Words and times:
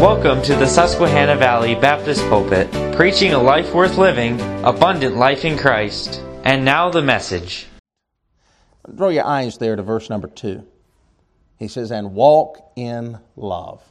Welcome 0.00 0.40
to 0.44 0.54
the 0.54 0.66
Susquehanna 0.66 1.36
Valley 1.36 1.74
Baptist 1.74 2.26
Pulpit, 2.30 2.72
preaching 2.96 3.34
a 3.34 3.38
life 3.38 3.74
worth 3.74 3.98
living, 3.98 4.40
abundant 4.64 5.16
life 5.16 5.44
in 5.44 5.58
Christ. 5.58 6.22
And 6.42 6.64
now 6.64 6.88
the 6.88 7.02
message. 7.02 7.66
Draw 8.94 9.10
your 9.10 9.26
eyes 9.26 9.58
there 9.58 9.76
to 9.76 9.82
verse 9.82 10.08
number 10.08 10.28
two. 10.28 10.66
He 11.58 11.68
says, 11.68 11.90
and 11.90 12.14
walk 12.14 12.72
in 12.76 13.18
love. 13.36 13.82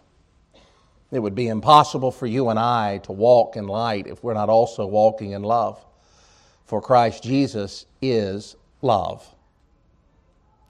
It 1.11 1.19
would 1.19 1.36
be 1.36 1.47
impossible 1.47 2.11
for 2.11 2.25
you 2.25 2.50
and 2.50 2.57
I 2.57 2.97
to 3.04 3.11
walk 3.11 3.55
in 3.55 3.68
light 3.68 4.07
if 4.07 4.23
we're 4.23 4.33
not 4.33 4.50
also 4.50 4.87
walking 4.87 5.33
in 5.33 5.43
love. 5.43 5.79
For 6.65 6.82
Christ 6.82 7.21
Jesus 7.21 7.86
is 8.01 8.55
love. 8.82 9.23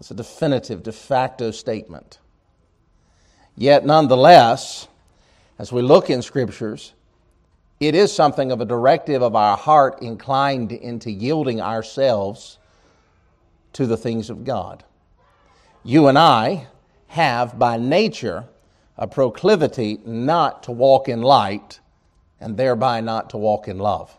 It's 0.02 0.12
a 0.12 0.16
definitive, 0.16 0.84
de 0.84 0.92
facto 0.92 1.52
statement. 1.52 2.20
Yet, 3.56 3.86
nonetheless, 3.86 4.89
as 5.60 5.74
we 5.74 5.82
look 5.82 6.10
in 6.10 6.22
scriptures, 6.22 6.94
it 7.82 7.94
is 7.94 8.14
something 8.14 8.52
of 8.52 8.62
a 8.62 8.66
directive 8.66 9.22
of 9.22 9.36
our 9.36 9.58
heart 9.58 10.02
inclined 10.02 10.72
into 10.72 11.12
yielding 11.12 11.60
ourselves 11.62 12.58
to 13.74 13.86
the 13.86 13.98
things 13.98 14.30
of 14.30 14.46
God. 14.46 14.86
You 15.84 16.08
and 16.08 16.18
I 16.18 16.68
have 17.08 17.60
by 17.60 17.78
nature 17.78 18.46
a 18.98 19.06
proclivity 19.06 20.00
not 20.06 20.64
to 20.64 20.72
walk 20.72 21.10
in 21.10 21.22
light 21.22 21.80
and 22.40 22.56
thereby 22.56 23.02
not 23.02 23.30
to 23.32 23.38
walk 23.38 23.68
in 23.68 23.80
love. 23.80 24.16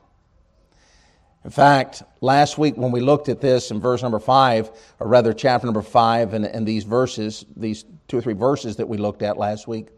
In 1.45 1.51
fact, 1.51 2.03
last 2.21 2.59
week 2.59 2.77
when 2.77 2.93
we 2.93 3.01
looked 3.01 3.31
at 3.31 3.41
this 3.41 3.71
in 3.71 3.81
verse 3.81 4.03
number 4.03 4.19
five, 4.19 4.71
or 4.99 5.09
rather 5.09 5.33
chapter 5.33 5.67
number 5.67 5.81
five, 5.81 6.35
and, 6.35 6.45
and 6.45 6.67
these 6.67 6.85
verses, 6.85 7.47
these 7.57 7.87
two 8.09 8.19
or 8.19 8.21
three 8.21 8.35
verses 8.35 8.77
that 8.77 8.89
we 8.89 8.99
looked 8.99 9.23
at 9.23 9.39
last 9.39 9.67
week, 9.67 9.89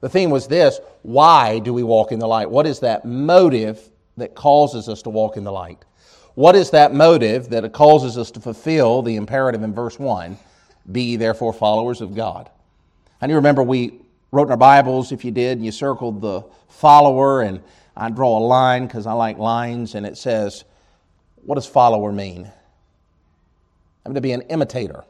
the 0.00 0.08
theme 0.08 0.30
was 0.30 0.46
this 0.46 0.80
why 1.02 1.58
do 1.58 1.72
we 1.72 1.82
walk 1.82 2.12
in 2.12 2.18
the 2.18 2.28
light? 2.28 2.50
What 2.50 2.66
is 2.66 2.80
that 2.80 3.04
motive 3.04 3.90
that 4.16 4.34
causes 4.34 4.88
us 4.88 5.02
to 5.02 5.10
walk 5.10 5.36
in 5.36 5.44
the 5.44 5.52
light? 5.52 5.84
What 6.34 6.56
is 6.56 6.70
that 6.70 6.94
motive 6.94 7.50
that 7.50 7.70
causes 7.72 8.16
us 8.16 8.30
to 8.32 8.40
fulfill 8.40 9.02
the 9.02 9.16
imperative 9.16 9.62
in 9.62 9.74
verse 9.74 9.98
1 9.98 10.38
be 10.90 11.16
therefore 11.16 11.52
followers 11.52 12.00
of 12.00 12.14
God? 12.14 12.50
And 13.20 13.30
you 13.30 13.36
remember 13.36 13.62
we 13.62 14.00
wrote 14.30 14.44
in 14.44 14.52
our 14.52 14.56
Bibles, 14.56 15.12
if 15.12 15.24
you 15.24 15.30
did, 15.30 15.58
and 15.58 15.64
you 15.64 15.72
circled 15.72 16.20
the 16.20 16.42
follower, 16.68 17.42
and 17.42 17.60
I 17.96 18.08
draw 18.10 18.38
a 18.38 18.40
line 18.40 18.86
because 18.86 19.06
I 19.06 19.12
like 19.12 19.38
lines, 19.38 19.94
and 19.94 20.06
it 20.06 20.16
says, 20.16 20.64
What 21.44 21.56
does 21.56 21.66
follower 21.66 22.12
mean? 22.12 22.50
I'm 24.06 24.14
to 24.14 24.20
be 24.20 24.32
an 24.32 24.42
imitator. 24.42 25.04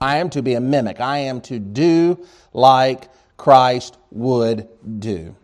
I 0.00 0.16
am 0.16 0.30
to 0.30 0.42
be 0.42 0.54
a 0.54 0.60
mimic. 0.60 1.00
I 1.00 1.18
am 1.18 1.40
to 1.42 1.58
do 1.58 2.26
like 2.52 3.08
Christ 3.42 3.98
would 4.12 4.68
do. 5.00 5.34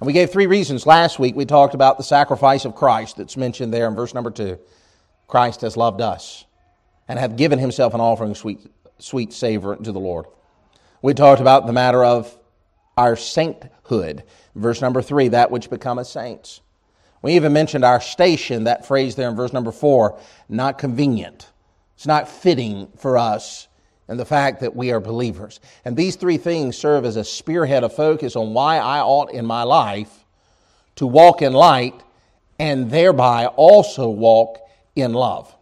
And 0.00 0.06
we 0.08 0.12
gave 0.12 0.30
three 0.30 0.46
reasons 0.46 0.88
last 0.88 1.20
week. 1.20 1.36
We 1.36 1.44
talked 1.44 1.74
about 1.74 1.98
the 1.98 2.02
sacrifice 2.02 2.64
of 2.64 2.74
Christ 2.74 3.16
that's 3.16 3.36
mentioned 3.36 3.72
there 3.72 3.86
in 3.86 3.94
verse 3.94 4.12
number 4.12 4.32
two. 4.32 4.58
Christ 5.28 5.60
has 5.60 5.76
loved 5.76 6.00
us 6.00 6.46
and 7.06 7.16
hath 7.16 7.36
given 7.36 7.60
himself 7.60 7.94
an 7.94 8.00
offering 8.00 8.34
sweet, 8.34 8.58
sweet 8.98 9.32
savor 9.32 9.76
to 9.76 9.92
the 9.92 10.00
Lord. 10.00 10.26
We 11.00 11.14
talked 11.14 11.40
about 11.40 11.68
the 11.68 11.72
matter 11.72 12.02
of 12.02 12.36
our 12.96 13.14
sainthood. 13.14 14.24
Verse 14.56 14.80
number 14.80 15.00
three, 15.00 15.28
that 15.28 15.52
which 15.52 15.70
becometh 15.70 16.08
saints. 16.08 16.60
We 17.22 17.36
even 17.36 17.52
mentioned 17.52 17.84
our 17.84 18.00
station, 18.00 18.64
that 18.64 18.84
phrase 18.84 19.14
there 19.14 19.28
in 19.30 19.36
verse 19.36 19.52
number 19.52 19.70
four, 19.70 20.18
not 20.48 20.76
convenient. 20.76 21.52
It's 21.94 22.06
not 22.08 22.28
fitting 22.28 22.88
for 22.98 23.16
us 23.16 23.68
and 24.08 24.18
the 24.18 24.24
fact 24.24 24.60
that 24.60 24.76
we 24.76 24.92
are 24.92 25.00
believers. 25.00 25.60
And 25.84 25.96
these 25.96 26.16
three 26.16 26.36
things 26.36 26.76
serve 26.76 27.04
as 27.04 27.16
a 27.16 27.24
spearhead 27.24 27.84
of 27.84 27.94
focus 27.94 28.36
on 28.36 28.52
why 28.52 28.78
I 28.78 29.00
ought 29.00 29.32
in 29.32 29.46
my 29.46 29.62
life 29.62 30.24
to 30.96 31.06
walk 31.06 31.42
in 31.42 31.52
light 31.52 32.02
and 32.58 32.90
thereby 32.90 33.46
also 33.46 34.08
walk 34.08 34.58
in 34.94 35.12
love. 35.12 35.54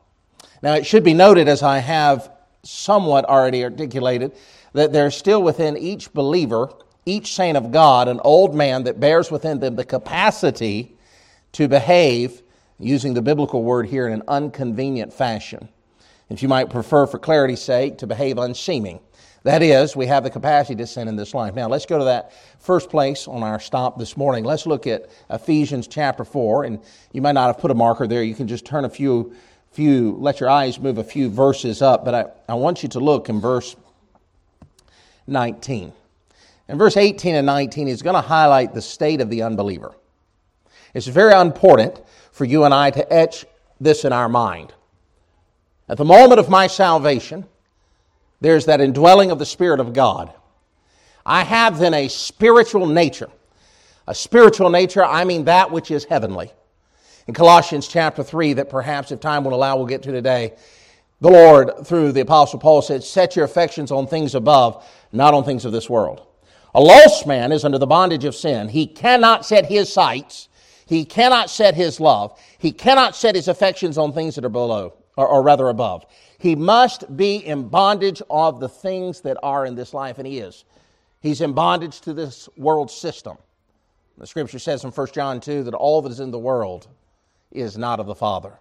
Now, 0.61 0.75
it 0.75 0.87
should 0.87 1.05
be 1.05 1.15
noted, 1.15 1.49
as 1.49 1.62
I 1.62 1.78
have 1.78 2.31
somewhat 2.62 3.25
already 3.25 3.65
articulated, 3.65 4.33
that 4.72 4.93
there's 4.93 5.16
still 5.16 5.43
within 5.43 5.77
each 5.77 6.12
believer, 6.12 6.71
each 7.06 7.34
saint 7.34 7.56
of 7.56 7.72
God, 7.72 8.09
an 8.09 8.21
old 8.21 8.55
man 8.55 8.84
that 8.84 9.00
bears 9.00 9.31
within 9.31 9.61
them 9.61 9.77
the 9.77 9.84
capacity 9.84 10.97
to 11.53 11.69
behave, 11.69 12.43
using 12.78 13.15
the 13.15 13.22
biblical 13.22 13.62
word 13.62 13.87
here, 13.87 14.06
in 14.06 14.21
an 14.21 14.22
inconvenient 14.28 15.12
fashion 15.12 15.69
if 16.32 16.43
you 16.43 16.48
might 16.48 16.70
prefer, 16.70 17.06
for 17.06 17.19
clarity's 17.19 17.60
sake, 17.60 17.98
to 17.98 18.06
behave 18.06 18.38
unseeming. 18.38 19.00
That 19.44 19.62
is, 19.62 19.97
we 19.97 20.06
have 20.06 20.22
the 20.22 20.31
capacity 20.31 20.76
to 20.76 20.87
sin 20.87 21.09
in 21.09 21.16
this 21.16 21.34
life. 21.34 21.54
Now, 21.54 21.69
let's 21.69 21.84
go 21.84 21.98
to 21.98 22.04
that 22.04 22.32
first 22.60 22.88
place 22.88 23.26
on 23.26 23.43
our 23.43 23.59
stop 23.59 23.98
this 23.98 24.16
morning. 24.16 24.44
Let's 24.44 24.66
look 24.66 24.87
at 24.87 25.10
Ephesians 25.31 25.88
chapter 25.88 26.25
4. 26.25 26.65
And 26.65 26.78
you 27.12 27.21
might 27.22 27.32
not 27.32 27.48
have 27.48 27.59
put 27.59 27.72
a 27.72 27.75
marker 27.75 28.06
there. 28.06 28.22
You 28.22 28.37
can 28.37 28.47
just 28.47 28.65
turn 28.65 28.84
a 28.84 28.88
few, 28.88 29.34
few 29.72 30.12
let 30.12 30.38
your 30.38 30.48
eyes 30.48 30.78
move 30.78 30.98
a 30.98 31.04
few 31.04 31.28
verses 31.28 31.82
up. 31.82 32.04
But 32.04 32.15
I, 32.15 32.53
I 32.53 32.54
want 32.54 32.84
you 32.84 32.88
to 32.91 33.00
look 33.00 33.28
in 33.28 33.41
verse 33.41 33.75
19. 35.26 35.92
In 36.69 36.78
verse 36.78 36.97
18 36.97 37.34
and 37.34 37.47
19, 37.47 37.88
he's 37.88 38.03
going 38.03 38.15
to 38.15 38.21
highlight 38.21 38.75
the 38.75 38.82
state 38.82 39.21
of 39.21 39.28
the 39.28 39.42
unbeliever. 39.42 39.92
It's 40.94 41.09
very 41.09 41.38
important 41.38 42.00
for 42.31 42.44
you 42.44 42.62
and 42.62 42.72
I 42.72 42.91
to 42.91 43.12
etch 43.12 43.44
this 43.81 44.04
in 44.04 44.12
our 44.12 44.28
mind. 44.28 44.72
At 45.88 45.98
the 45.98 46.04
moment 46.04 46.38
of 46.38 46.48
my 46.48 46.66
salvation, 46.69 47.47
there's 48.41 48.66
that 48.66 48.81
indwelling 48.81 49.31
of 49.31 49.38
the 49.38 49.47
Spirit 49.47 49.81
of 49.81 49.93
God. 49.93 50.32
I 51.25 51.44
have 51.44 51.78
then 51.78 51.94
a 51.94 52.09
spiritual 52.09 52.87
nature. 52.87 53.31
A 54.06 54.15
spiritual 54.15 54.71
nature, 54.71 55.04
I 55.04 55.25
mean 55.25 55.44
that 55.44 55.71
which 55.71 55.91
is 55.91 56.04
heavenly. 56.04 56.53
In 57.28 57.34
Colossians 57.34 57.87
chapter 57.87 58.25
3, 58.25 58.54
that 58.54 58.69
perhaps 58.69 59.12
if 59.12 59.21
time 59.21 59.44
will 59.44 59.54
allow, 59.54 59.76
we'll 59.76 59.87
get 59.87 60.03
to 60.03 60.12
today, 60.12 60.54
the 61.21 61.31
Lord, 61.31 61.87
through 61.87 62.10
the 62.10 62.22
Apostle 62.22 62.59
Paul, 62.59 62.82
said, 62.82 63.04
Set 63.04 63.37
your 63.37 63.44
affections 63.44 63.92
on 63.92 64.09
things 64.09 64.34
above, 64.34 64.84
not 65.12 65.34
on 65.34 65.44
things 65.44 65.65
of 65.65 65.71
this 65.71 65.88
world. 65.88 66.26
A 66.75 66.81
lost 66.81 67.26
man 67.28 67.53
is 67.53 67.65
under 67.65 67.78
the 67.78 67.87
bondage 67.87 68.25
of 68.25 68.34
sin. 68.34 68.69
He 68.69 68.87
cannot 68.87 69.47
set 69.47 69.66
his 69.66 69.92
sights, 69.92 70.48
he 70.87 71.04
cannot 71.04 71.48
set 71.48 71.76
his 71.76 72.00
love, 72.00 72.37
he 72.59 72.72
cannot 72.72 73.15
set 73.15 73.37
his 73.37 73.47
affections 73.47 73.98
on 73.98 74.12
things 74.12 74.34
that 74.34 74.44
are 74.44 74.48
below 74.48 74.94
or, 75.17 75.27
or 75.27 75.43
rather 75.43 75.69
above. 75.69 76.06
He 76.39 76.56
must 76.56 77.17
be 77.17 77.37
in 77.37 77.69
bondage 77.69 78.23
of 78.31 78.61
the 78.61 78.69
things 78.69 79.21
that 79.23 79.37
are 79.43 79.67
in 79.67 79.75
this 79.75 79.95
life, 79.95 80.19
and 80.19 80.27
he 80.27 80.39
is. 80.39 80.65
He's 81.21 81.41
in 81.41 81.53
bondage 81.53 82.00
to 82.03 82.12
this 82.12 82.49
world 82.56 82.91
system. 82.91 83.37
The 84.19 84.27
scripture 84.27 84.59
says 84.59 84.84
in 84.84 84.91
1 84.91 85.06
John 85.12 85.41
2 85.41 85.65
that 85.65 85.75
all 85.75 86.03
that 86.03 86.12
is 86.12 86.21
in 86.21 86.31
the 86.31 86.39
world 86.39 86.89
is 87.51 87.78
not 87.78 88.01
of 88.01 88.06
the 88.06 88.15
Father. 88.15 88.59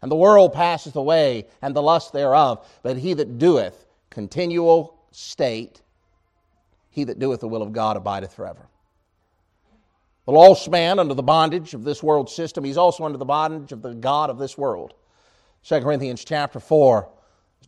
And 0.00 0.10
the 0.10 0.16
world 0.16 0.52
passeth 0.52 0.96
away, 0.96 1.46
and 1.60 1.76
the 1.76 1.82
lust 1.82 2.12
thereof, 2.12 2.66
but 2.82 2.96
he 2.96 3.14
that 3.14 3.38
doeth 3.38 3.86
continual 4.10 4.98
state, 5.12 5.80
he 6.90 7.04
that 7.04 7.18
doeth 7.18 7.40
the 7.40 7.48
will 7.48 7.62
of 7.62 7.72
God 7.72 7.96
abideth 7.96 8.34
forever. 8.34 8.66
The 10.26 10.32
lost 10.32 10.70
man 10.70 10.98
under 10.98 11.14
the 11.14 11.22
bondage 11.22 11.74
of 11.74 11.84
this 11.84 12.02
world 12.02 12.30
system, 12.30 12.64
he's 12.64 12.76
also 12.76 13.04
under 13.04 13.18
the 13.18 13.24
bondage 13.24 13.72
of 13.72 13.82
the 13.82 13.94
God 13.94 14.30
of 14.30 14.38
this 14.38 14.58
world. 14.58 14.94
2 15.64 15.80
Corinthians 15.80 16.24
chapter 16.24 16.58
4 16.58 17.08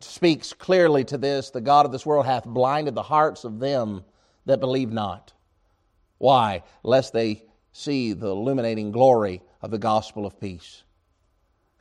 speaks 0.01 0.51
clearly 0.51 1.05
to 1.05 1.17
this 1.17 1.49
the 1.49 1.61
God 1.61 1.85
of 1.85 1.91
this 1.91 2.05
world 2.05 2.25
hath 2.25 2.45
blinded 2.45 2.93
the 2.93 3.03
hearts 3.03 3.43
of 3.45 3.59
them 3.59 4.03
that 4.45 4.59
believe 4.59 4.91
not. 4.91 5.33
Why? 6.17 6.63
Lest 6.83 7.13
they 7.13 7.43
see 7.71 8.13
the 8.13 8.27
illuminating 8.27 8.91
glory 8.91 9.41
of 9.61 9.71
the 9.71 9.77
gospel 9.77 10.25
of 10.25 10.39
peace. 10.39 10.83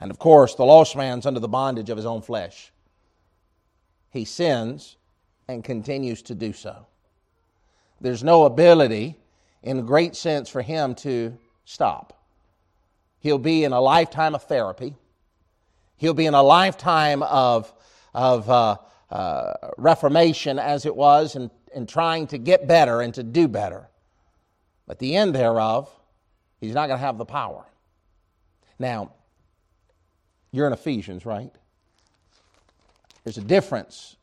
And 0.01 0.11
of 0.11 0.19
course, 0.19 0.55
the 0.55 0.65
lost 0.65 0.97
man's 0.97 1.27
under 1.27 1.41
the 1.41 1.49
bondage 1.49 1.91
of 1.91 1.97
his 1.97 2.07
own 2.07 2.23
flesh. 2.23 2.73
He 4.11 4.25
sins 4.25 4.97
and 5.49 5.65
continues 5.65 6.23
to 6.23 6.35
do 6.35 6.53
so. 6.53 6.87
There's 8.01 8.23
no 8.23 8.45
ability, 8.45 9.19
in 9.63 9.79
a 9.79 9.83
great 9.83 10.15
sense, 10.15 10.49
for 10.49 10.63
him 10.63 10.95
to 10.97 11.37
stop. 11.65 12.25
He'll 13.19 13.39
be 13.39 13.65
in 13.65 13.73
a 13.73 13.81
lifetime 13.81 14.35
of 14.35 14.45
therapy 14.45 14.95
He'll 15.97 16.15
be 16.15 16.27
in 16.27 16.35
a 16.35 16.43
lifetime 16.43 17.23
of, 17.23 17.73
of 18.13 18.51
uh, 18.51 18.77
uh, 19.11 19.53
reformation, 19.77 20.59
as 20.59 20.87
it 20.87 20.95
was, 20.95 21.37
and, 21.37 21.51
and 21.75 21.89
trying 21.89 22.27
to 22.29 22.39
get 22.39 22.67
better 22.67 23.01
and 23.01 23.15
to 23.15 23.23
do 23.23 23.49
better. 23.49 23.89
But 24.87 24.99
the 24.99 25.15
end 25.17 25.35
thereof, 25.35 25.89
he's 26.61 26.75
not 26.75 26.89
going 26.89 26.99
to 26.99 27.07
have 27.07 27.19
the 27.19 27.25
power. 27.25 27.65
Now, 28.79 29.13
you're 30.51 30.67
in 30.67 30.73
Ephesians, 30.73 31.25
right? 31.25 31.53
There's 33.23 33.39
a 33.39 33.45
difference 33.45 34.17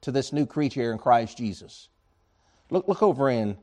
to 0.00 0.10
this 0.10 0.32
new 0.32 0.46
creature 0.46 0.90
in 0.92 0.98
Christ 0.98 1.38
Jesus. 1.38 1.88
Look, 2.70 2.88
look 2.88 3.02
over 3.02 3.30
in, 3.30 3.56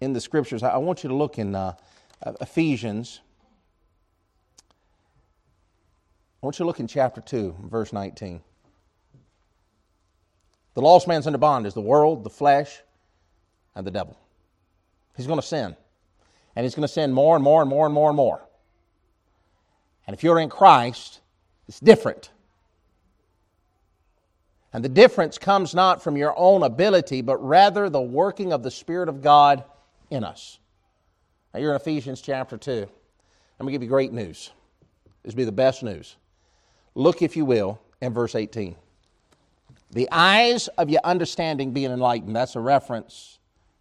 in 0.00 0.12
the 0.12 0.20
scriptures. 0.20 0.62
I 0.62 0.76
want 0.76 1.02
you 1.02 1.08
to 1.08 1.16
look 1.16 1.38
in 1.38 1.54
uh, 1.54 1.72
Ephesians 2.40 3.20
I 6.35 6.35
want 6.46 6.60
you 6.60 6.62
to 6.62 6.66
look 6.68 6.78
in 6.78 6.86
chapter 6.86 7.20
2, 7.20 7.56
verse 7.64 7.92
19. 7.92 8.40
The 10.74 10.80
lost 10.80 11.08
man's 11.08 11.26
under 11.26 11.38
bondage, 11.38 11.74
the 11.74 11.80
world, 11.80 12.22
the 12.22 12.30
flesh, 12.30 12.82
and 13.74 13.84
the 13.84 13.90
devil. 13.90 14.16
He's 15.16 15.26
going 15.26 15.40
to 15.40 15.46
sin. 15.46 15.74
And 16.54 16.64
he's 16.64 16.76
going 16.76 16.86
to 16.86 16.92
sin 16.92 17.12
more 17.12 17.34
and 17.34 17.42
more 17.42 17.62
and 17.62 17.68
more 17.68 17.86
and 17.86 17.92
more 17.92 18.10
and 18.10 18.16
more. 18.16 18.40
And 20.06 20.14
if 20.14 20.22
you're 20.22 20.38
in 20.38 20.48
Christ, 20.48 21.20
it's 21.66 21.80
different. 21.80 22.30
And 24.72 24.84
the 24.84 24.88
difference 24.88 25.38
comes 25.38 25.74
not 25.74 26.00
from 26.00 26.16
your 26.16 26.32
own 26.38 26.62
ability, 26.62 27.22
but 27.22 27.44
rather 27.44 27.90
the 27.90 28.00
working 28.00 28.52
of 28.52 28.62
the 28.62 28.70
Spirit 28.70 29.08
of 29.08 29.20
God 29.20 29.64
in 30.10 30.22
us. 30.22 30.60
Now, 31.52 31.58
you're 31.58 31.72
in 31.72 31.76
Ephesians 31.76 32.20
chapter 32.20 32.56
2. 32.56 32.70
I'm 32.70 32.86
going 33.58 33.66
to 33.66 33.72
give 33.72 33.82
you 33.82 33.88
great 33.88 34.12
news. 34.12 34.52
This 35.24 35.34
will 35.34 35.38
be 35.38 35.44
the 35.44 35.50
best 35.50 35.82
news. 35.82 36.14
Look, 36.96 37.20
if 37.20 37.36
you 37.36 37.44
will, 37.44 37.78
in 38.00 38.14
verse 38.14 38.34
18. 38.34 38.74
The 39.90 40.08
eyes 40.10 40.68
of 40.78 40.88
your 40.88 41.02
understanding 41.04 41.72
being 41.72 41.90
enlightened. 41.90 42.34
That's 42.34 42.56
a 42.56 42.60
reference 42.60 43.38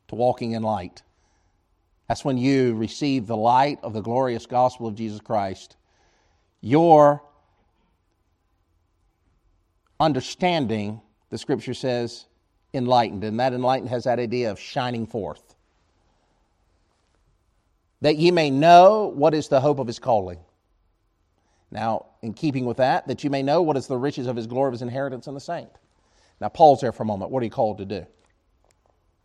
to 0.09 0.15
walking 0.15 0.51
in 0.51 0.63
light. 0.63 1.01
That's 2.09 2.25
when 2.25 2.37
you 2.37 2.75
receive 2.75 3.25
the 3.25 3.37
light 3.37 3.79
of 3.83 3.93
the 3.93 4.01
glorious 4.01 4.45
gospel 4.45 4.85
of 4.85 4.95
Jesus 4.95 5.21
Christ. 5.21 5.77
Your 6.59 7.23
understanding, 9.97 10.99
the 11.29 11.37
scripture 11.37 11.73
says, 11.73 12.25
enlightened. 12.73 13.23
And 13.23 13.39
that 13.39 13.53
enlightened 13.53 13.89
has 13.89 14.03
that 14.03 14.19
idea 14.19 14.51
of 14.51 14.59
shining 14.59 15.07
forth. 15.07 15.55
That 18.01 18.17
ye 18.17 18.29
may 18.29 18.49
know 18.49 19.05
what 19.15 19.33
is 19.33 19.47
the 19.47 19.61
hope 19.61 19.79
of 19.79 19.87
his 19.87 19.99
calling. 19.99 20.39
Now, 21.75 22.05
in 22.21 22.33
keeping 22.33 22.65
with 22.65 22.77
that, 22.77 23.05
that 23.09 23.25
you 23.25 23.29
may 23.29 23.43
know 23.43 23.61
what 23.61 23.75
is 23.75 23.85
the 23.85 23.97
riches 23.97 24.27
of 24.27 24.37
his 24.37 24.47
glory 24.47 24.69
of 24.69 24.71
his 24.71 24.81
inheritance 24.81 25.27
in 25.27 25.33
the 25.33 25.41
saint. 25.41 25.69
Now, 26.39 26.47
pause 26.47 26.79
there 26.79 26.93
for 26.93 27.03
a 27.03 27.05
moment. 27.05 27.31
What 27.31 27.41
are 27.41 27.43
you 27.43 27.51
called 27.51 27.79
to 27.79 27.85
do? 27.85 28.05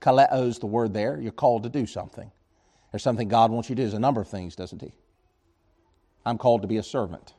Kaleo's 0.01 0.59
the 0.59 0.67
word 0.67 0.93
there. 0.93 1.21
You're 1.21 1.31
called 1.31 1.63
to 1.63 1.69
do 1.69 1.87
something. 1.87 2.29
There's 2.91 3.05
something 3.05 3.29
God 3.29 3.53
wants 3.53 3.71
you 3.71 3.77
to 3.77 3.83
do. 3.83 3.85
There's 3.85 3.95
a 3.95 4.01
number 4.01 4.21
of 4.21 4.27
things, 4.27 4.57
doesn't 4.57 4.83
He? 4.83 4.91
I'm 6.27 6.39
called 6.39 6.63
to 6.63 6.69
be 6.69 6.79
a 6.79 6.83
servant. 6.83 7.35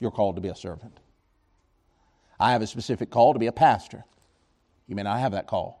You're 0.00 0.10
called 0.10 0.34
to 0.34 0.40
be 0.40 0.48
a 0.48 0.56
servant. 0.56 0.98
I 2.40 2.50
have 2.50 2.62
a 2.62 2.66
specific 2.66 3.10
call 3.10 3.34
to 3.34 3.38
be 3.38 3.46
a 3.46 3.52
pastor. 3.52 4.04
You 4.88 4.96
may 4.96 5.04
not 5.04 5.20
have 5.20 5.30
that 5.30 5.46
call. 5.46 5.80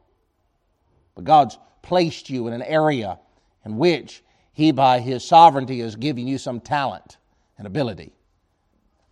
But 1.16 1.24
God's 1.24 1.58
placed 1.82 2.30
you 2.30 2.46
in 2.46 2.52
an 2.52 2.62
area 2.62 3.18
in 3.64 3.78
which 3.78 4.22
He, 4.52 4.70
by 4.70 5.00
His 5.00 5.24
sovereignty, 5.24 5.80
is 5.80 5.96
giving 5.96 6.28
you 6.28 6.38
some 6.38 6.60
talent 6.60 7.16
and 7.58 7.66
ability. 7.66 8.12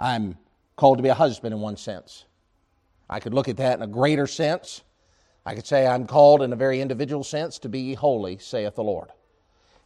I'm 0.02 0.36
called 0.74 0.98
to 0.98 1.02
be 1.02 1.10
a 1.10 1.14
husband 1.14 1.54
in 1.54 1.60
one 1.60 1.76
sense. 1.76 2.24
I 3.08 3.20
could 3.20 3.32
look 3.32 3.48
at 3.48 3.58
that 3.58 3.76
in 3.76 3.82
a 3.82 3.86
greater 3.86 4.26
sense. 4.26 4.82
I 5.46 5.54
could 5.54 5.66
say 5.66 5.86
I'm 5.86 6.08
called 6.08 6.42
in 6.42 6.52
a 6.52 6.56
very 6.56 6.80
individual 6.80 7.22
sense 7.22 7.60
to 7.60 7.68
be 7.68 7.94
holy, 7.94 8.38
saith 8.38 8.74
the 8.74 8.82
Lord. 8.82 9.10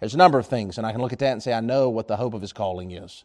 There's 0.00 0.14
a 0.14 0.18
number 0.18 0.38
of 0.38 0.46
things, 0.46 0.78
and 0.78 0.86
I 0.86 0.92
can 0.92 1.02
look 1.02 1.12
at 1.12 1.18
that 1.18 1.32
and 1.32 1.42
say, 1.42 1.52
I 1.52 1.60
know 1.60 1.90
what 1.90 2.08
the 2.08 2.16
hope 2.16 2.32
of 2.32 2.40
his 2.40 2.54
calling 2.54 2.92
is. 2.92 3.24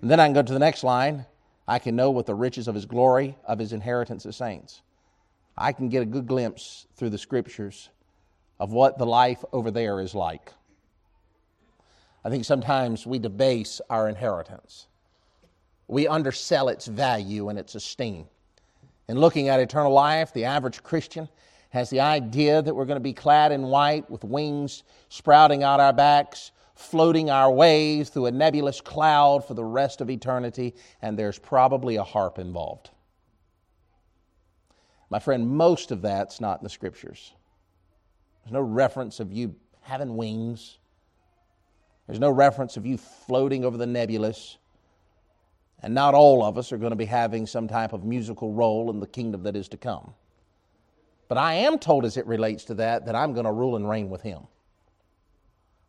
And 0.00 0.10
then 0.10 0.18
I 0.18 0.26
can 0.26 0.34
go 0.34 0.42
to 0.42 0.52
the 0.52 0.58
next 0.58 0.82
line. 0.82 1.24
I 1.68 1.78
can 1.78 1.94
know 1.94 2.10
what 2.10 2.26
the 2.26 2.34
riches 2.34 2.66
of 2.66 2.74
his 2.74 2.84
glory, 2.84 3.36
of 3.44 3.60
his 3.60 3.72
inheritance 3.72 4.26
as 4.26 4.36
saints. 4.36 4.82
I 5.56 5.72
can 5.72 5.88
get 5.88 6.02
a 6.02 6.06
good 6.06 6.26
glimpse 6.26 6.86
through 6.96 7.10
the 7.10 7.18
scriptures 7.18 7.90
of 8.58 8.72
what 8.72 8.98
the 8.98 9.06
life 9.06 9.44
over 9.52 9.70
there 9.70 10.00
is 10.00 10.16
like. 10.16 10.52
I 12.24 12.30
think 12.30 12.44
sometimes 12.44 13.06
we 13.06 13.20
debase 13.20 13.80
our 13.88 14.08
inheritance. 14.08 14.88
We 15.88 16.08
undersell 16.08 16.68
its 16.68 16.86
value 16.86 17.48
and 17.48 17.58
its 17.58 17.74
esteem. 17.74 18.26
In 19.08 19.18
looking 19.18 19.48
at 19.48 19.60
eternal 19.60 19.92
life, 19.92 20.32
the 20.32 20.44
average 20.44 20.82
Christian 20.82 21.28
has 21.70 21.90
the 21.90 22.00
idea 22.00 22.62
that 22.62 22.74
we're 22.74 22.84
going 22.84 22.96
to 22.96 23.00
be 23.00 23.12
clad 23.12 23.52
in 23.52 23.62
white 23.62 24.10
with 24.10 24.24
wings 24.24 24.82
sprouting 25.08 25.62
out 25.62 25.78
our 25.78 25.92
backs, 25.92 26.50
floating 26.74 27.30
our 27.30 27.50
ways 27.50 28.08
through 28.08 28.26
a 28.26 28.30
nebulous 28.30 28.80
cloud 28.80 29.44
for 29.44 29.54
the 29.54 29.64
rest 29.64 30.00
of 30.00 30.10
eternity, 30.10 30.74
and 31.02 31.18
there's 31.18 31.38
probably 31.38 31.96
a 31.96 32.02
harp 32.02 32.38
involved. 32.38 32.90
My 35.08 35.18
friend, 35.18 35.48
most 35.48 35.92
of 35.92 36.02
that's 36.02 36.40
not 36.40 36.58
in 36.60 36.64
the 36.64 36.70
scriptures. 36.70 37.32
There's 38.42 38.52
no 38.52 38.60
reference 38.60 39.20
of 39.20 39.32
you 39.32 39.54
having 39.82 40.16
wings. 40.16 40.78
There's 42.06 42.20
no 42.20 42.30
reference 42.30 42.76
of 42.76 42.86
you 42.86 42.98
floating 42.98 43.64
over 43.64 43.76
the 43.76 43.86
nebulous. 43.86 44.58
And 45.86 45.94
not 45.94 46.14
all 46.14 46.42
of 46.42 46.58
us 46.58 46.72
are 46.72 46.78
going 46.78 46.90
to 46.90 46.96
be 46.96 47.04
having 47.04 47.46
some 47.46 47.68
type 47.68 47.92
of 47.92 48.02
musical 48.02 48.52
role 48.52 48.90
in 48.90 48.98
the 48.98 49.06
kingdom 49.06 49.44
that 49.44 49.54
is 49.54 49.68
to 49.68 49.76
come. 49.76 50.14
But 51.28 51.38
I 51.38 51.54
am 51.54 51.78
told 51.78 52.04
as 52.04 52.16
it 52.16 52.26
relates 52.26 52.64
to 52.64 52.74
that 52.74 53.06
that 53.06 53.14
I'm 53.14 53.34
going 53.34 53.46
to 53.46 53.52
rule 53.52 53.76
and 53.76 53.88
reign 53.88 54.10
with 54.10 54.20
him. 54.20 54.40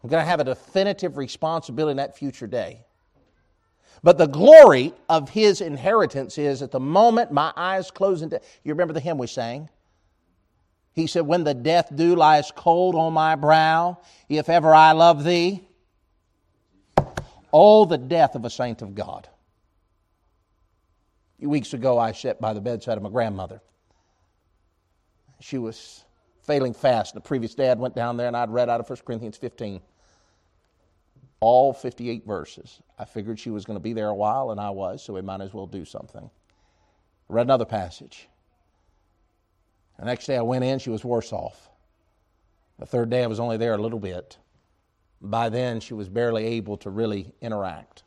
I'm 0.03 0.09
going 0.11 0.21
to 0.21 0.29
have 0.29 0.39
a 0.39 0.43
definitive 0.43 1.17
responsibility 1.17 1.89
in 1.89 1.97
that 1.97 2.15
future 2.15 2.45
day. 2.45 2.85
But 4.03 4.19
the 4.19 4.27
glory 4.27 4.93
of 5.09 5.31
his 5.31 5.61
inheritance 5.61 6.37
is 6.37 6.61
at 6.61 6.69
the 6.69 6.79
moment 6.79 7.31
my 7.31 7.51
eyes 7.57 7.89
close 7.89 8.21
into. 8.21 8.39
You 8.63 8.73
remember 8.73 8.93
the 8.93 8.99
hymn 8.99 9.17
we 9.17 9.25
sang? 9.25 9.67
He 10.93 11.07
said, 11.07 11.21
When 11.21 11.43
the 11.43 11.55
death 11.55 11.89
dew 11.95 12.15
lies 12.15 12.51
cold 12.55 12.93
on 12.93 13.13
my 13.13 13.33
brow, 13.33 13.97
if 14.29 14.47
ever 14.47 14.75
I 14.75 14.91
love 14.91 15.23
thee, 15.23 15.67
oh, 17.51 17.85
the 17.85 17.97
death 17.97 18.35
of 18.35 18.45
a 18.45 18.51
saint 18.51 18.83
of 18.83 18.93
God. 18.93 19.27
Few 21.39 21.49
weeks 21.49 21.73
ago, 21.73 21.99
I 21.99 22.13
sat 22.13 22.41
by 22.41 22.53
the 22.53 22.61
bedside 22.61 22.97
of 22.97 23.03
my 23.03 23.09
grandmother. 23.09 23.61
She 25.39 25.59
was 25.59 26.03
failing 26.41 26.73
fast. 26.73 27.13
The 27.13 27.21
previous 27.21 27.53
day, 27.53 27.69
I'd 27.69 27.79
went 27.79 27.95
down 27.95 28.17
there 28.17 28.27
and 28.27 28.35
I'd 28.35 28.49
read 28.49 28.69
out 28.69 28.79
of 28.79 28.89
1 28.89 28.99
Corinthians 29.05 29.37
15, 29.37 29.81
all 31.39 31.73
58 31.73 32.25
verses. 32.25 32.81
I 32.97 33.05
figured 33.05 33.39
she 33.39 33.51
was 33.51 33.65
going 33.65 33.77
to 33.77 33.83
be 33.83 33.93
there 33.93 34.07
a 34.07 34.15
while, 34.15 34.49
and 34.49 34.59
I 34.59 34.71
was, 34.71 35.03
so 35.03 35.13
we 35.13 35.21
might 35.21 35.41
as 35.41 35.53
well 35.53 35.67
do 35.67 35.85
something. 35.85 36.29
read 37.29 37.45
another 37.45 37.65
passage. 37.65 38.27
The 39.99 40.05
next 40.05 40.25
day 40.25 40.37
I 40.37 40.41
went 40.41 40.63
in, 40.63 40.79
she 40.79 40.89
was 40.89 41.05
worse 41.05 41.31
off. 41.31 41.69
The 42.79 42.85
third 42.85 43.09
day 43.09 43.23
I 43.23 43.27
was 43.27 43.39
only 43.39 43.57
there 43.57 43.73
a 43.73 43.77
little 43.77 43.99
bit. 43.99 44.37
By 45.21 45.49
then, 45.49 45.79
she 45.79 45.93
was 45.93 46.09
barely 46.09 46.45
able 46.45 46.77
to 46.77 46.89
really 46.89 47.33
interact. 47.41 48.03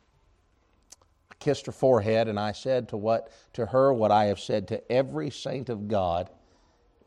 Kissed 1.41 1.65
her 1.65 1.71
forehead, 1.73 2.29
and 2.29 2.39
I 2.39 2.53
said 2.53 2.87
to, 2.89 2.97
what, 2.97 3.29
to 3.53 3.65
her 3.65 3.91
what 3.91 4.11
I 4.11 4.25
have 4.25 4.39
said 4.39 4.69
to 4.69 4.91
every 4.91 5.29
saint 5.29 5.69
of 5.69 5.87
God 5.89 6.29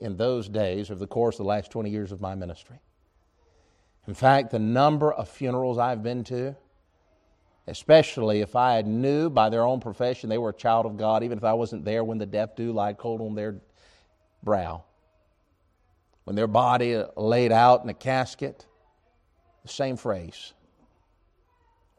in 0.01 0.17
those 0.17 0.49
days 0.49 0.91
over 0.91 0.99
the 0.99 1.07
course 1.07 1.37
of 1.37 1.45
the 1.45 1.49
last 1.49 1.71
20 1.71 1.89
years 1.89 2.13
of 2.13 2.21
my 2.21 2.35
ministry. 2.35 2.81
In 4.07 4.15
fact, 4.15 4.51
the 4.51 4.59
number 4.59 5.13
of 5.13 5.29
funerals 5.29 5.79
I've 5.79 6.03
been 6.03 6.25
to, 6.25 6.57
especially 7.69 8.41
if 8.41 8.57
I 8.57 8.83
knew 8.83 9.31
by 9.31 9.49
their 9.49 9.63
own 9.63 9.81
profession 9.81 10.29
they 10.29 10.37
were 10.37 10.51
a 10.51 10.55
child 10.55 10.85
of 10.85 10.97
God, 10.97 11.23
even 11.23 11.39
if 11.39 11.45
I 11.45 11.55
wasn't 11.55 11.85
there 11.85 12.05
when 12.05 12.19
the 12.19 12.27
death 12.27 12.57
dew 12.57 12.73
lied 12.73 12.99
cold 12.99 13.21
on 13.21 13.35
their 13.35 13.61
brow, 14.43 14.85
when 16.25 16.37
their 16.37 16.49
body 16.49 17.03
laid 17.17 17.53
out 17.53 17.85
in 17.85 17.89
a 17.89 17.95
casket, 17.95 18.67
the 19.63 19.69
same 19.69 19.97
phrase. 19.97 20.53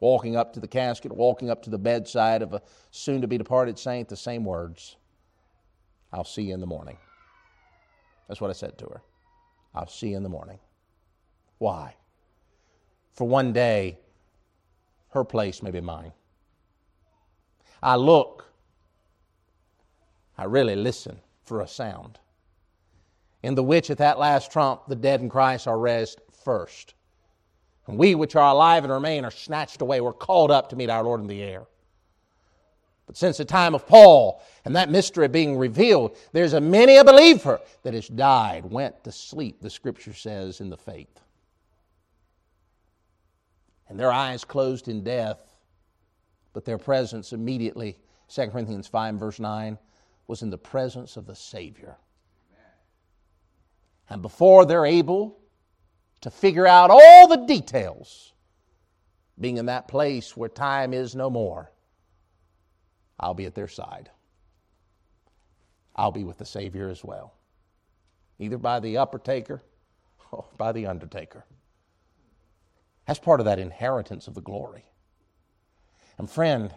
Walking 0.00 0.36
up 0.36 0.52
to 0.52 0.60
the 0.60 0.68
casket, 0.68 1.10
walking 1.12 1.48
up 1.48 1.62
to 1.62 1.70
the 1.70 1.78
bedside 1.78 2.42
of 2.42 2.52
a 2.52 2.62
soon 2.90 3.22
to 3.22 3.26
be 3.26 3.38
departed 3.38 3.78
saint, 3.78 4.08
the 4.08 4.16
same 4.16 4.44
words 4.44 4.96
I'll 6.12 6.24
see 6.24 6.42
you 6.42 6.54
in 6.54 6.60
the 6.60 6.66
morning. 6.66 6.96
That's 8.28 8.40
what 8.40 8.50
I 8.50 8.54
said 8.54 8.78
to 8.78 8.86
her. 8.86 9.02
I'll 9.74 9.88
see 9.88 10.10
you 10.10 10.16
in 10.16 10.22
the 10.22 10.28
morning. 10.28 10.58
Why? 11.58 11.94
For 13.12 13.26
one 13.26 13.52
day, 13.52 13.98
her 15.10 15.24
place 15.24 15.62
may 15.62 15.70
be 15.70 15.80
mine. 15.80 16.12
I 17.82 17.96
look, 17.96 18.50
I 20.36 20.44
really 20.44 20.76
listen 20.76 21.20
for 21.44 21.60
a 21.60 21.68
sound. 21.68 22.18
In 23.42 23.54
the 23.54 23.62
which 23.62 23.90
at 23.90 23.98
that 23.98 24.18
last 24.18 24.50
trump 24.50 24.86
the 24.88 24.96
dead 24.96 25.20
in 25.20 25.28
Christ 25.28 25.66
are 25.66 25.78
raised 25.78 26.20
first. 26.44 26.94
And 27.86 27.98
we 27.98 28.14
which 28.14 28.34
are 28.34 28.50
alive 28.50 28.84
and 28.84 28.92
remain 28.92 29.24
are 29.24 29.30
snatched 29.30 29.80
away. 29.80 30.00
We're 30.00 30.12
called 30.12 30.50
up 30.50 30.70
to 30.70 30.76
meet 30.76 30.90
our 30.90 31.04
Lord 31.04 31.20
in 31.20 31.26
the 31.26 31.42
air. 31.42 31.66
But 33.06 33.16
since 33.16 33.36
the 33.36 33.44
time 33.44 33.74
of 33.74 33.86
Paul 33.86 34.42
and 34.64 34.74
that 34.74 34.90
mystery 34.90 35.28
being 35.28 35.56
revealed, 35.56 36.16
there's 36.32 36.54
a 36.54 36.60
many 36.60 36.96
a 36.96 37.04
believer 37.04 37.60
that 37.84 37.94
has 37.94 38.08
died, 38.08 38.64
went 38.64 39.04
to 39.04 39.12
sleep, 39.12 39.60
the 39.60 39.70
scripture 39.70 40.12
says, 40.12 40.60
in 40.60 40.70
the 40.70 40.76
faith. 40.76 41.20
And 43.88 43.98
their 43.98 44.10
eyes 44.10 44.44
closed 44.44 44.88
in 44.88 45.04
death, 45.04 45.40
but 46.52 46.64
their 46.64 46.78
presence 46.78 47.32
immediately, 47.32 47.96
2 48.28 48.48
Corinthians 48.48 48.88
5, 48.88 49.14
verse 49.14 49.38
9, 49.38 49.78
was 50.26 50.42
in 50.42 50.50
the 50.50 50.58
presence 50.58 51.16
of 51.16 51.26
the 51.26 51.36
Savior. 51.36 51.96
And 54.08 54.22
before 54.22 54.64
they're 54.64 54.86
able 54.86 55.38
to 56.22 56.30
figure 56.30 56.66
out 56.66 56.90
all 56.90 57.28
the 57.28 57.46
details, 57.46 58.32
being 59.38 59.58
in 59.58 59.66
that 59.66 59.88
place 59.88 60.36
where 60.36 60.48
time 60.48 60.94
is 60.94 61.14
no 61.14 61.30
more, 61.30 61.70
I'll 63.18 63.34
be 63.34 63.46
at 63.46 63.54
their 63.54 63.68
side. 63.68 64.10
I'll 65.94 66.12
be 66.12 66.24
with 66.24 66.38
the 66.38 66.44
Savior 66.44 66.88
as 66.88 67.02
well, 67.02 67.34
either 68.38 68.58
by 68.58 68.80
the 68.80 68.98
upper 68.98 69.18
taker 69.18 69.62
oh, 70.32 70.46
by 70.56 70.72
the 70.72 70.86
undertaker. 70.86 71.44
That's 73.06 73.18
part 73.18 73.40
of 73.40 73.46
that 73.46 73.58
inheritance 73.58 74.26
of 74.26 74.34
the 74.34 74.40
glory. 74.40 74.84
And 76.18 76.28
friend, 76.30 76.74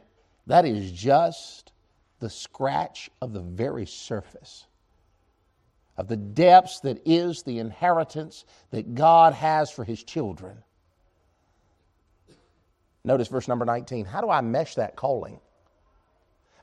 that 0.48 0.66
is 0.66 0.92
just 0.92 1.72
the 2.20 2.30
scratch 2.30 3.10
of 3.22 3.34
the 3.34 3.42
very 3.42 3.86
surface 3.86 4.66
of 6.00 6.08
the 6.08 6.16
depths 6.16 6.80
that 6.80 7.02
is 7.06 7.44
the 7.44 7.60
inheritance 7.60 8.46
that 8.72 8.96
God 8.96 9.34
has 9.34 9.70
for 9.70 9.84
his 9.84 10.02
children. 10.02 10.58
Notice 13.04 13.28
verse 13.28 13.50
number 13.50 13.66
19. 13.66 14.06
How 14.06 14.22
do 14.22 14.30
I 14.30 14.40
mesh 14.40 14.76
that 14.76 14.96
calling? 14.96 15.38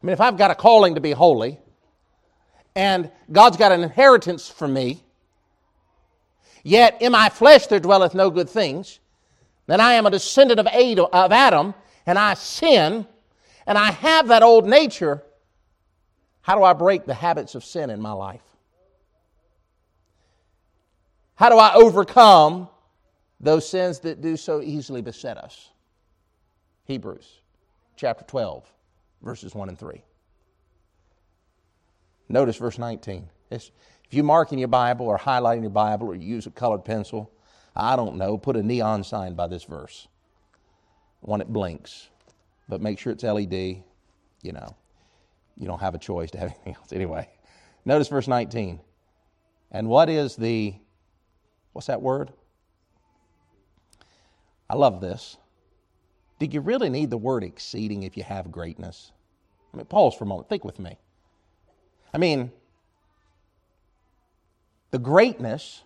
I 0.02 0.07
mean, 0.07 0.14
if 0.14 0.23
I've 0.23 0.38
got 0.38 0.50
a 0.50 0.55
calling 0.55 0.95
to 0.95 1.02
be 1.02 1.11
holy, 1.11 1.61
and 2.75 3.11
God's 3.31 3.59
got 3.59 3.73
an 3.73 3.83
inheritance 3.83 4.49
for 4.49 4.66
me, 4.66 5.05
yet 6.62 7.02
in 7.02 7.12
my 7.12 7.28
flesh 7.28 7.66
there 7.66 7.78
dwelleth 7.78 8.14
no 8.14 8.31
good 8.31 8.49
things, 8.49 9.00
then 9.66 9.83
I 9.83 9.95
am 9.95 10.07
a 10.07 10.11
descendant 10.11 10.61
of 10.61 10.66
Adam, 10.66 11.75
and 12.07 12.19
I 12.19 12.35
sin, 12.35 13.07
and 13.66 13.76
I 13.76 13.90
have 13.90 14.28
that 14.28 14.43
old 14.43 14.66
nature. 14.66 15.23
How 16.40 16.55
do 16.55 16.62
I 16.62 16.73
break 16.73 17.05
the 17.05 17.12
habits 17.12 17.55
of 17.55 17.64
sin 17.64 17.90
in 17.90 18.00
my 18.00 18.12
life? 18.12 18.40
How 21.37 21.50
do 21.50 21.59
I 21.59 21.75
overcome 21.75 22.69
those 23.38 23.69
sins 23.69 24.00
that 24.00 24.21
do 24.21 24.37
so 24.37 24.61
easily 24.62 25.02
beset 25.02 25.37
us? 25.37 25.71
Hebrews 26.85 27.40
chapter 27.97 28.25
12, 28.25 28.71
verses 29.23 29.55
1 29.55 29.69
and 29.69 29.78
3. 29.78 30.02
Notice 32.28 32.57
verse 32.57 32.78
19. 32.78 33.28
It's, 33.50 33.71
if 34.05 34.14
you 34.14 34.23
mark 34.23 34.52
in 34.52 34.59
your 34.59 34.69
Bible 34.69 35.07
or 35.07 35.16
highlight 35.16 35.57
in 35.57 35.62
your 35.62 35.71
Bible 35.71 36.09
or 36.09 36.14
you 36.14 36.26
use 36.26 36.47
a 36.47 36.50
colored 36.50 36.85
pencil, 36.85 37.31
I 37.75 37.97
don't 37.97 38.16
know, 38.16 38.38
put 38.38 38.57
a 38.57 38.62
neon 38.62 39.05
sign 39.05 39.35
by 39.35 39.47
this 39.47 39.64
verse. 39.64 40.09
One 41.21 41.38
that 41.38 41.52
blinks, 41.52 42.09
but 42.69 42.81
make 42.81 42.99
sure 42.99 43.12
it's 43.12 43.25
LED. 43.25 43.83
You 44.43 44.52
know, 44.52 44.76
you 45.57 45.66
don't 45.66 45.81
have 45.81 45.95
a 45.95 45.99
choice 45.99 46.31
to 46.33 46.38
have 46.38 46.50
anything 46.55 46.75
else. 46.75 46.93
Anyway, 46.93 47.28
notice 47.85 48.09
verse 48.09 48.28
19. 48.28 48.81
And 49.71 49.88
what 49.88 50.09
is 50.09 50.37
the, 50.37 50.75
what's 51.76 51.88
that 51.88 52.00
word? 52.00 52.33
I 54.71 54.76
love 54.76 55.02
this. 55.02 55.37
Do 56.38 56.47
you 56.47 56.62
really 56.62 56.88
need 56.88 57.11
the 57.11 57.18
word 57.18 57.45
exceeding 57.45 58.02
if 58.02 58.16
you 58.16 58.23
have 58.23 58.50
greatness? 58.50 59.12
I 59.75 59.76
mean, 59.76 59.85
pause 59.85 60.14
for 60.14 60.25
a 60.25 60.26
moment. 60.26 60.49
Think 60.49 60.64
with 60.64 60.78
me. 60.78 60.97
I 62.14 62.18
mean, 62.18 62.50
the 64.90 64.99
greatness, 64.99 65.83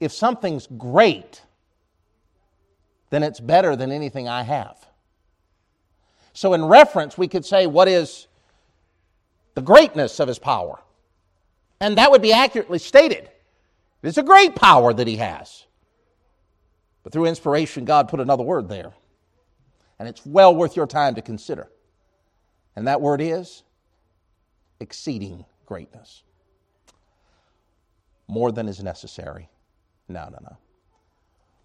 if 0.00 0.10
something's 0.10 0.66
great, 0.66 1.42
then 3.10 3.22
it's 3.22 3.38
better 3.38 3.76
than 3.76 3.92
anything 3.92 4.28
I 4.28 4.42
have. 4.42 4.76
So, 6.32 6.52
in 6.52 6.64
reference, 6.64 7.16
we 7.16 7.28
could 7.28 7.44
say, 7.44 7.68
What 7.68 7.86
is 7.86 8.26
the 9.54 9.62
greatness 9.62 10.18
of 10.18 10.26
his 10.26 10.40
power? 10.40 10.80
And 11.80 11.96
that 11.96 12.10
would 12.10 12.22
be 12.22 12.32
accurately 12.32 12.80
stated. 12.80 13.30
It's 14.02 14.18
a 14.18 14.22
great 14.22 14.54
power 14.54 14.92
that 14.92 15.06
he 15.06 15.16
has. 15.16 15.66
But 17.02 17.12
through 17.12 17.26
inspiration, 17.26 17.84
God 17.84 18.08
put 18.08 18.20
another 18.20 18.44
word 18.44 18.68
there 18.68 18.92
and 19.98 20.08
it's 20.08 20.24
well 20.24 20.54
worth 20.54 20.76
your 20.76 20.86
time 20.86 21.14
to 21.16 21.22
consider. 21.22 21.70
And 22.76 22.86
that 22.86 23.00
word 23.00 23.20
is 23.20 23.62
exceeding 24.80 25.44
greatness. 25.66 26.22
More 28.28 28.52
than 28.52 28.68
is 28.68 28.82
necessary. 28.82 29.48
No, 30.08 30.24
no, 30.24 30.38
no. 30.42 30.56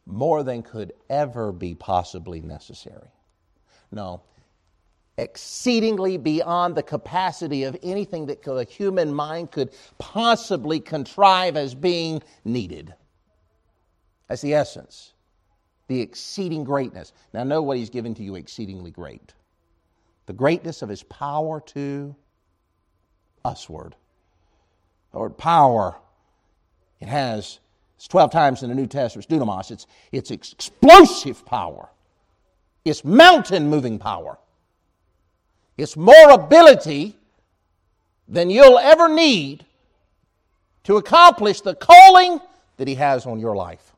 More 0.06 0.44
than 0.44 0.63
could 0.63 0.94
ever 1.10 1.52
be 1.52 1.75
possibly 1.75 2.42
necessary. 2.42 3.10
No. 3.92 4.22
Exceedingly 5.17 6.17
beyond 6.17 6.75
the 6.75 6.84
capacity 6.84 7.63
of 7.63 7.77
anything 7.84 8.25
that 8.27 8.46
a 8.48 8.63
human 8.63 9.13
mind 9.13 9.51
could 9.51 9.72
possibly 10.00 10.79
contrive 10.79 11.55
as 11.55 11.75
being 11.75 12.22
needed. 12.43 12.93
That's 14.27 14.41
the 14.41 14.55
essence 14.55 15.13
the 15.88 16.01
exceeding 16.01 16.63
greatness. 16.63 17.12
Now, 17.34 17.43
know 17.43 17.62
what 17.62 17.77
he's 17.77 17.89
given 17.89 18.15
to 18.15 18.24
you 18.24 18.36
exceedingly 18.36 18.91
great 18.91 19.34
the 20.25 20.34
greatness 20.34 20.82
of 20.82 20.88
his 20.88 21.03
power 21.03 21.60
to 21.60 22.15
usward. 23.43 23.93
Word 25.12 25.38
power, 25.38 25.96
it 27.01 27.10
has, 27.10 27.60
it's 27.98 28.08
12 28.08 28.32
times 28.32 28.63
in 28.63 28.70
the 28.70 28.75
New 28.75 28.88
Testament, 28.88 29.27
it's 29.29 29.34
dunamis, 29.34 29.70
it's, 29.70 29.86
it's 30.12 30.32
explosive 30.32 31.46
power, 31.46 31.89
it's 32.86 33.03
mountain 33.03 33.70
moving 33.70 34.00
power, 34.00 34.39
it's 35.77 35.98
more 35.98 36.30
ability 36.32 37.15
than 38.27 38.50
you'll 38.50 38.80
ever 38.80 39.10
need 39.10 39.65
to 40.84 40.98
accomplish 40.98 41.62
the 41.62 41.75
calling 41.75 42.39
that 42.77 42.88
he 42.88 42.96
has 42.96 43.25
on 43.25 43.39
your 43.39 43.56
life. 43.56 43.94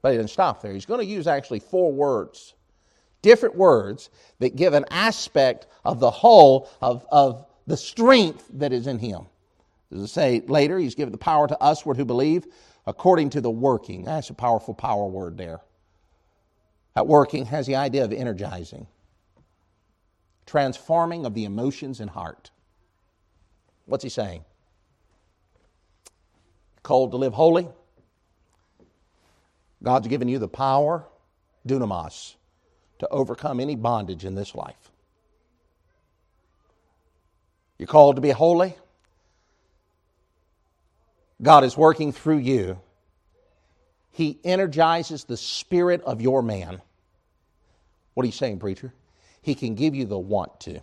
But 0.00 0.12
he 0.12 0.18
didn't 0.18 0.30
stop 0.30 0.62
there. 0.62 0.72
He's 0.72 0.86
going 0.86 1.00
to 1.00 1.06
use 1.06 1.26
actually 1.26 1.60
four 1.60 1.92
words, 1.92 2.54
different 3.22 3.54
words 3.54 4.10
that 4.40 4.56
give 4.56 4.74
an 4.74 4.84
aspect 4.90 5.66
of 5.84 6.00
the 6.00 6.10
whole 6.10 6.68
of, 6.80 7.06
of 7.10 7.46
the 7.66 7.76
strength 7.76 8.48
that 8.54 8.72
is 8.72 8.86
in 8.86 8.98
him. 8.98 9.26
As 9.92 10.02
I 10.02 10.06
say 10.06 10.42
later, 10.46 10.78
he's 10.78 10.94
given 10.94 11.12
the 11.12 11.18
power 11.18 11.46
to 11.46 11.60
us 11.62 11.82
who 11.82 12.04
believe 12.04 12.46
according 12.86 13.30
to 13.30 13.40
the 13.40 13.50
working. 13.50 14.04
That's 14.04 14.30
a 14.30 14.34
powerful 14.34 14.74
power 14.74 15.06
word 15.06 15.36
there. 15.36 15.60
That 16.94 17.06
working 17.06 17.46
has 17.46 17.66
the 17.66 17.76
idea 17.76 18.04
of 18.04 18.12
energizing, 18.12 18.86
transforming 20.46 21.26
of 21.26 21.34
the 21.34 21.44
emotions 21.44 22.00
and 22.00 22.10
heart. 22.10 22.50
What's 23.86 24.04
he 24.04 24.10
saying? 24.10 24.44
Called 26.82 27.12
to 27.12 27.16
live 27.16 27.32
holy, 27.32 27.68
God's 29.82 30.08
given 30.08 30.28
you 30.28 30.38
the 30.38 30.48
power, 30.48 31.06
dunamis, 31.66 32.34
to 33.00 33.08
overcome 33.08 33.60
any 33.60 33.76
bondage 33.76 34.24
in 34.24 34.34
this 34.34 34.54
life. 34.54 34.90
You're 37.78 37.88
called 37.88 38.16
to 38.16 38.22
be 38.22 38.30
holy. 38.30 38.76
God 41.42 41.64
is 41.64 41.76
working 41.76 42.12
through 42.12 42.38
you. 42.38 42.78
He 44.12 44.38
energizes 44.44 45.24
the 45.24 45.36
spirit 45.36 46.02
of 46.02 46.20
your 46.20 46.42
man. 46.42 46.80
What 48.14 48.22
are 48.22 48.26
you 48.26 48.32
saying, 48.32 48.60
preacher? 48.60 48.92
He 49.42 49.54
can 49.54 49.74
give 49.74 49.94
you 49.94 50.06
the 50.06 50.18
want 50.18 50.60
to. 50.60 50.80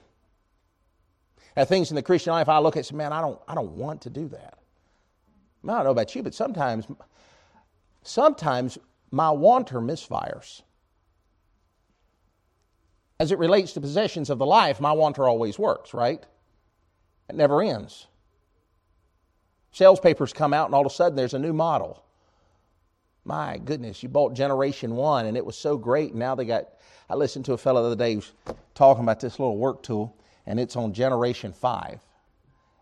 At 1.55 1.67
things 1.67 1.89
in 1.89 1.95
the 1.95 2.03
Christian 2.03 2.33
life, 2.33 2.47
I 2.47 2.59
look 2.59 2.77
at 2.77 2.85
say, 2.85 2.95
man, 2.95 3.11
I 3.11 3.21
don't, 3.21 3.39
I 3.47 3.55
don't 3.55 3.71
want 3.71 4.01
to 4.03 4.09
do 4.09 4.27
that. 4.29 4.59
I 5.63 5.67
don't 5.67 5.83
know 5.85 5.91
about 5.91 6.13
you, 6.15 6.23
but 6.23 6.35
sometimes, 6.35 6.85
sometimes 8.03 8.77
my 9.11 9.31
wanter 9.31 9.79
misfires. 9.79 10.61
As 13.19 13.31
it 13.31 13.39
relates 13.39 13.73
to 13.73 13.81
possessions 13.81 14.29
of 14.29 14.37
the 14.37 14.45
life, 14.45 14.79
my 14.79 14.91
wanter 14.93 15.27
always 15.27 15.59
works, 15.59 15.93
right? 15.93 16.23
It 17.27 17.35
never 17.35 17.61
ends. 17.61 18.07
Sales 19.71 19.99
papers 19.99 20.33
come 20.33 20.53
out, 20.53 20.67
and 20.67 20.75
all 20.75 20.85
of 20.85 20.87
a 20.91 20.95
sudden 20.95 21.15
there's 21.15 21.33
a 21.33 21.39
new 21.39 21.53
model. 21.53 22.03
My 23.29 23.59
goodness, 23.59 24.01
you 24.01 24.09
bought 24.09 24.33
Generation 24.33 24.95
1, 24.95 25.27
and 25.27 25.37
it 25.37 25.45
was 25.45 25.55
so 25.55 25.77
great. 25.77 26.15
Now 26.15 26.33
they 26.33 26.45
got, 26.45 26.69
I 27.11 27.13
listened 27.13 27.45
to 27.45 27.53
a 27.53 27.59
fellow 27.59 27.83
the 27.83 27.87
other 27.89 27.95
day 27.95 28.15
who's 28.15 28.33
talking 28.73 29.03
about 29.03 29.19
this 29.19 29.37
little 29.37 29.59
work 29.59 29.83
tool, 29.83 30.17
and 30.47 30.59
it's 30.59 30.75
on 30.75 30.93
Generation 30.93 31.53
5. 31.53 32.03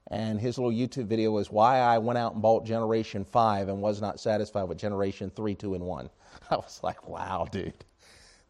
And 0.09 0.39
his 0.39 0.57
little 0.57 0.71
YouTube 0.71 1.07
video 1.07 1.31
was 1.31 1.51
why 1.51 1.79
I 1.79 1.97
went 1.97 2.17
out 2.17 2.31
and 2.31 2.41
bought 2.41 2.65
Generation 2.65 3.25
5 3.25 3.67
and 3.67 3.81
was 3.81 3.99
not 3.99 4.21
satisfied 4.21 4.69
with 4.69 4.77
Generation 4.77 5.29
3, 5.35 5.53
2, 5.53 5.73
and 5.75 5.83
1. 5.83 6.09
I 6.49 6.55
was 6.55 6.79
like, 6.81 7.09
wow, 7.09 7.45
dude. 7.51 7.83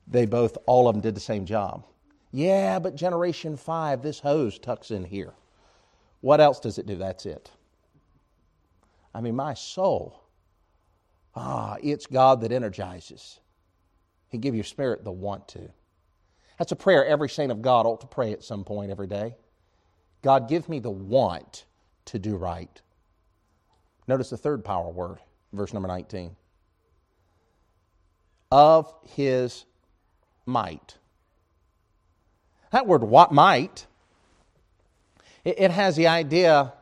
They 0.06 0.27
both, 0.27 0.56
all 0.68 0.88
of 0.88 0.94
them 0.94 1.01
did 1.01 1.16
the 1.16 1.20
same 1.20 1.48
job. 1.48 1.84
Yeah, 2.32 2.77
but 2.77 2.94
Generation 2.94 3.58
5, 3.58 4.04
this 4.04 4.20
hose 4.20 4.60
tucks 4.60 4.92
in 4.92 5.04
here. 5.04 5.34
What 6.22 6.42
else 6.42 6.60
does 6.60 6.77
it 6.77 6.86
do? 6.86 6.96
That's 6.96 7.25
it. 7.25 7.50
I 9.16 9.22
mean, 9.22 9.36
my 9.36 9.56
soul, 9.56 10.26
ah, 11.38 11.77
it's 11.82 12.08
God 12.08 12.41
that 12.41 12.51
energizes. 12.51 13.39
He 14.29 14.38
give 14.38 14.56
your 14.56 14.63
spirit 14.63 15.03
the 15.03 15.12
want 15.12 15.48
to. 15.50 15.70
That's 16.58 16.72
a 16.72 16.75
prayer 16.75 17.06
every 17.06 17.29
saint 17.29 17.51
of 17.51 17.62
God 17.62 17.86
ought 17.86 18.01
to 18.01 18.08
pray 18.08 18.34
at 18.34 18.44
some 18.44 18.63
point 18.63 18.91
every 18.91 19.08
day. 19.08 19.36
God, 20.24 20.50
give 20.50 20.67
me 20.67 20.79
the 20.79 20.89
want 20.89 21.65
to 22.06 22.20
do 22.20 22.36
right. 22.36 22.82
Notice 24.08 24.29
the 24.29 24.38
third 24.38 24.65
power 24.65 24.89
word, 24.89 25.20
verse 25.53 25.74
number 25.74 25.88
19. 25.88 26.36
Of 28.51 28.91
his 29.15 29.65
might. 30.46 30.98
That 32.72 32.88
word 32.88 33.03
what 33.03 33.32
might, 33.32 33.86
it 35.46 35.72
has 35.72 35.96
the 35.96 36.08
idea 36.08 36.74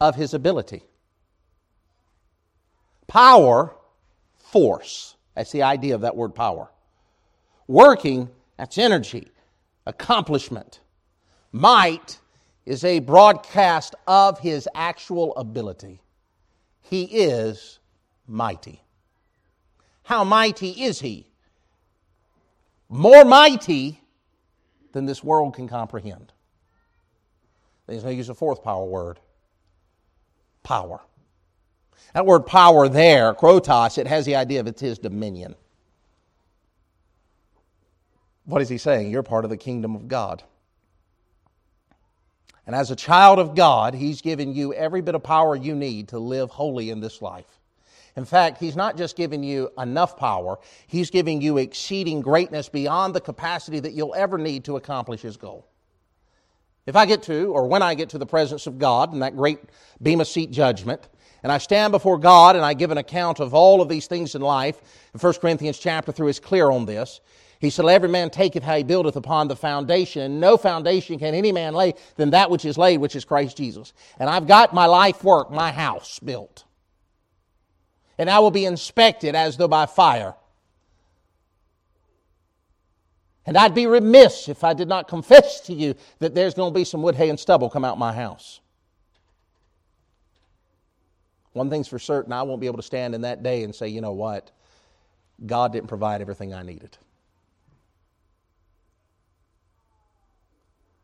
of 0.00 0.14
his 0.14 0.32
ability. 0.32 0.82
Power, 3.08 3.74
force. 4.36 5.16
That's 5.34 5.50
the 5.50 5.62
idea 5.62 5.94
of 5.94 6.02
that 6.02 6.14
word 6.16 6.34
power. 6.34 6.70
Working, 7.66 8.30
that's 8.56 8.78
energy, 8.78 9.28
accomplishment. 9.86 10.80
Might 11.50 12.18
is 12.66 12.84
a 12.84 13.00
broadcast 13.00 13.94
of 14.06 14.38
his 14.38 14.68
actual 14.74 15.34
ability. 15.36 16.02
He 16.82 17.04
is 17.04 17.78
mighty. 18.26 18.82
How 20.02 20.24
mighty 20.24 20.70
is 20.70 21.00
he? 21.00 21.26
More 22.88 23.24
mighty 23.24 24.00
than 24.92 25.06
this 25.06 25.22
world 25.24 25.54
can 25.54 25.68
comprehend. 25.68 26.32
He's 27.86 28.02
going 28.02 28.14
to 28.14 28.16
use 28.18 28.28
a 28.28 28.34
fourth 28.34 28.62
power 28.62 28.84
word 28.84 29.18
power. 30.62 31.00
That 32.14 32.26
word 32.26 32.46
power 32.46 32.88
there, 32.88 33.34
kratos, 33.34 33.98
it 33.98 34.06
has 34.06 34.24
the 34.24 34.36
idea 34.36 34.60
of 34.60 34.66
it's 34.66 34.80
his 34.80 34.98
dominion. 34.98 35.54
What 38.44 38.62
is 38.62 38.68
he 38.68 38.78
saying? 38.78 39.10
You're 39.10 39.22
part 39.22 39.44
of 39.44 39.50
the 39.50 39.56
kingdom 39.56 39.94
of 39.94 40.08
God. 40.08 40.42
And 42.66 42.74
as 42.74 42.90
a 42.90 42.96
child 42.96 43.38
of 43.38 43.54
God, 43.54 43.94
he's 43.94 44.20
given 44.20 44.54
you 44.54 44.74
every 44.74 45.00
bit 45.00 45.14
of 45.14 45.22
power 45.22 45.56
you 45.56 45.74
need 45.74 46.08
to 46.08 46.18
live 46.18 46.50
holy 46.50 46.90
in 46.90 47.00
this 47.00 47.22
life. 47.22 47.58
In 48.16 48.24
fact, 48.24 48.58
he's 48.58 48.76
not 48.76 48.96
just 48.96 49.16
giving 49.16 49.42
you 49.42 49.70
enough 49.78 50.16
power, 50.16 50.58
he's 50.86 51.08
giving 51.08 51.40
you 51.40 51.58
exceeding 51.58 52.20
greatness 52.20 52.68
beyond 52.68 53.14
the 53.14 53.20
capacity 53.20 53.80
that 53.80 53.92
you'll 53.92 54.14
ever 54.14 54.38
need 54.38 54.64
to 54.64 54.76
accomplish 54.76 55.22
his 55.22 55.36
goal. 55.36 55.66
If 56.84 56.96
I 56.96 57.06
get 57.06 57.22
to, 57.24 57.52
or 57.52 57.66
when 57.68 57.82
I 57.82 57.94
get 57.94 58.08
to 58.10 58.18
the 58.18 58.26
presence 58.26 58.66
of 58.66 58.78
God 58.78 59.12
in 59.12 59.20
that 59.20 59.36
great 59.36 59.60
Bema 60.02 60.24
seat 60.24 60.50
judgment, 60.50 61.06
and 61.42 61.52
I 61.52 61.58
stand 61.58 61.92
before 61.92 62.18
God 62.18 62.56
and 62.56 62.64
I 62.64 62.74
give 62.74 62.90
an 62.90 62.98
account 62.98 63.40
of 63.40 63.54
all 63.54 63.80
of 63.80 63.88
these 63.88 64.06
things 64.06 64.34
in 64.34 64.42
life, 64.42 64.80
1 65.18 65.32
Corinthians 65.34 65.78
chapter 65.78 66.12
3 66.12 66.30
is 66.30 66.40
clear 66.40 66.70
on 66.70 66.86
this. 66.86 67.20
He 67.60 67.70
said, 67.70 67.86
Every 67.86 68.08
man 68.08 68.30
taketh 68.30 68.62
how 68.62 68.76
he 68.76 68.84
buildeth 68.84 69.16
upon 69.16 69.48
the 69.48 69.56
foundation, 69.56 70.22
and 70.22 70.40
no 70.40 70.56
foundation 70.56 71.18
can 71.18 71.34
any 71.34 71.50
man 71.50 71.74
lay 71.74 71.94
than 72.16 72.30
that 72.30 72.50
which 72.50 72.64
is 72.64 72.78
laid, 72.78 72.98
which 72.98 73.16
is 73.16 73.24
Christ 73.24 73.56
Jesus. 73.56 73.92
And 74.18 74.30
I've 74.30 74.46
got 74.46 74.74
my 74.74 74.86
life 74.86 75.24
work, 75.24 75.50
my 75.50 75.72
house 75.72 76.18
built. 76.20 76.64
And 78.16 78.30
I 78.30 78.38
will 78.38 78.50
be 78.50 78.64
inspected 78.64 79.34
as 79.34 79.56
though 79.56 79.68
by 79.68 79.86
fire. 79.86 80.34
And 83.44 83.56
I'd 83.56 83.74
be 83.74 83.86
remiss 83.86 84.48
if 84.48 84.62
I 84.62 84.74
did 84.74 84.88
not 84.88 85.08
confess 85.08 85.60
to 85.62 85.72
you 85.72 85.94
that 86.18 86.34
there's 86.34 86.54
going 86.54 86.72
to 86.72 86.78
be 86.78 86.84
some 86.84 87.02
wood, 87.02 87.14
hay, 87.14 87.30
and 87.30 87.40
stubble 87.40 87.70
come 87.70 87.84
out 87.84 87.98
my 87.98 88.12
house. 88.12 88.60
One 91.58 91.70
thing's 91.70 91.88
for 91.88 91.98
certain, 91.98 92.32
I 92.32 92.42
won't 92.42 92.60
be 92.60 92.68
able 92.68 92.76
to 92.76 92.84
stand 92.84 93.16
in 93.16 93.22
that 93.22 93.42
day 93.42 93.64
and 93.64 93.74
say, 93.74 93.88
you 93.88 94.00
know 94.00 94.12
what? 94.12 94.52
God 95.44 95.72
didn't 95.72 95.88
provide 95.88 96.20
everything 96.20 96.54
I 96.54 96.62
needed. 96.62 96.96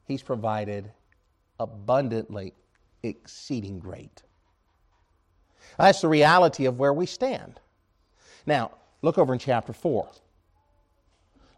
He's 0.07 0.23
provided 0.23 0.93
abundantly, 1.59 2.53
exceeding 3.03 3.81
great. 3.81 4.23
That's 5.77 6.03
the 6.03 6.09
reality 6.09 6.67
of 6.67 6.79
where 6.79 6.93
we 6.93 7.07
stand. 7.07 7.59
Now, 8.47 8.71
look 9.03 9.19
over 9.19 9.33
in 9.33 9.41
chapter 9.41 9.73
4. 9.73 10.09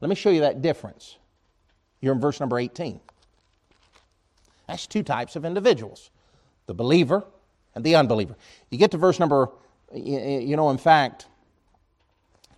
Let 0.01 0.09
me 0.09 0.15
show 0.15 0.31
you 0.31 0.41
that 0.41 0.63
difference. 0.63 1.19
You're 2.01 2.15
in 2.15 2.21
verse 2.21 2.41
number 2.41 2.59
18. 2.59 2.99
That's 4.67 4.87
two 4.87 5.03
types 5.03 5.37
of 5.37 5.45
individuals 5.45 6.09
the 6.67 6.73
believer 6.73 7.27
and 7.77 7.85
the 7.85 7.95
unbeliever. 7.95 8.35
You 8.71 8.79
get 8.79 8.91
to 8.91 8.99
verse 8.99 9.21
number, 9.21 9.51
you 9.95 10.57
know, 10.57 10.71
in 10.71 10.79
fact, 10.79 11.27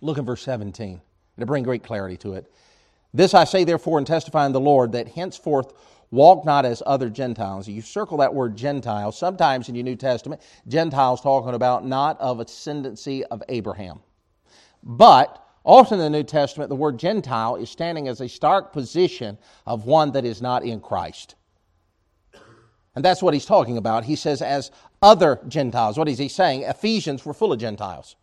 look 0.01 0.17
at 0.17 0.23
verse 0.23 0.41
17. 0.41 0.99
It'll 1.37 1.45
bring 1.45 1.63
great 1.63 1.83
clarity 1.83 2.17
to 2.17 2.33
it. 2.33 2.51
This 3.13 3.35
I 3.35 3.43
say, 3.43 3.63
therefore, 3.63 3.99
and 3.99 4.07
testify 4.07 4.47
in 4.47 4.51
the 4.51 4.59
Lord, 4.59 4.93
that 4.93 5.09
henceforth 5.09 5.73
walk 6.09 6.45
not 6.45 6.65
as 6.65 6.81
other 6.85 7.11
Gentiles. 7.11 7.67
You 7.67 7.83
circle 7.83 8.17
that 8.17 8.33
word 8.33 8.55
Gentile. 8.55 9.11
Sometimes 9.11 9.69
in 9.69 9.75
your 9.75 9.83
New 9.83 9.95
Testament, 9.95 10.41
Gentiles 10.67 11.21
talking 11.21 11.53
about 11.53 11.85
not 11.85 12.19
of 12.19 12.39
ascendancy 12.39 13.23
of 13.25 13.43
Abraham. 13.47 13.99
But 14.81 15.45
Often 15.65 15.99
in 15.99 16.11
the 16.11 16.17
New 16.17 16.23
Testament, 16.23 16.69
the 16.69 16.75
word 16.75 16.97
Gentile 16.97 17.55
is 17.57 17.69
standing 17.69 18.07
as 18.07 18.21
a 18.21 18.29
stark 18.29 18.71
position 18.71 19.37
of 19.65 19.85
one 19.85 20.11
that 20.13 20.25
is 20.25 20.41
not 20.41 20.63
in 20.63 20.79
Christ. 20.79 21.35
And 22.95 23.05
that's 23.05 23.21
what 23.21 23.33
he's 23.33 23.45
talking 23.45 23.77
about. 23.77 24.03
He 24.03 24.15
says, 24.15 24.41
as 24.41 24.71
other 25.01 25.39
Gentiles. 25.47 25.97
What 25.97 26.07
is 26.07 26.17
he 26.17 26.27
saying? 26.27 26.63
Ephesians 26.63 27.25
were 27.25 27.33
full 27.33 27.53
of 27.53 27.59
Gentiles. 27.59 28.15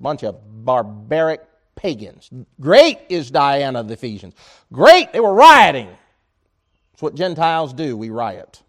Bunch 0.00 0.22
of 0.22 0.64
barbaric 0.64 1.42
pagans. 1.74 2.30
Great 2.60 2.98
is 3.08 3.30
Diana 3.30 3.80
of 3.80 3.88
the 3.88 3.94
Ephesians. 3.94 4.34
Great, 4.72 5.12
they 5.12 5.20
were 5.20 5.34
rioting. 5.34 5.88
It's 6.92 7.02
what 7.02 7.14
Gentiles 7.14 7.72
do. 7.72 7.96
We 7.96 8.10
riot. 8.10 8.62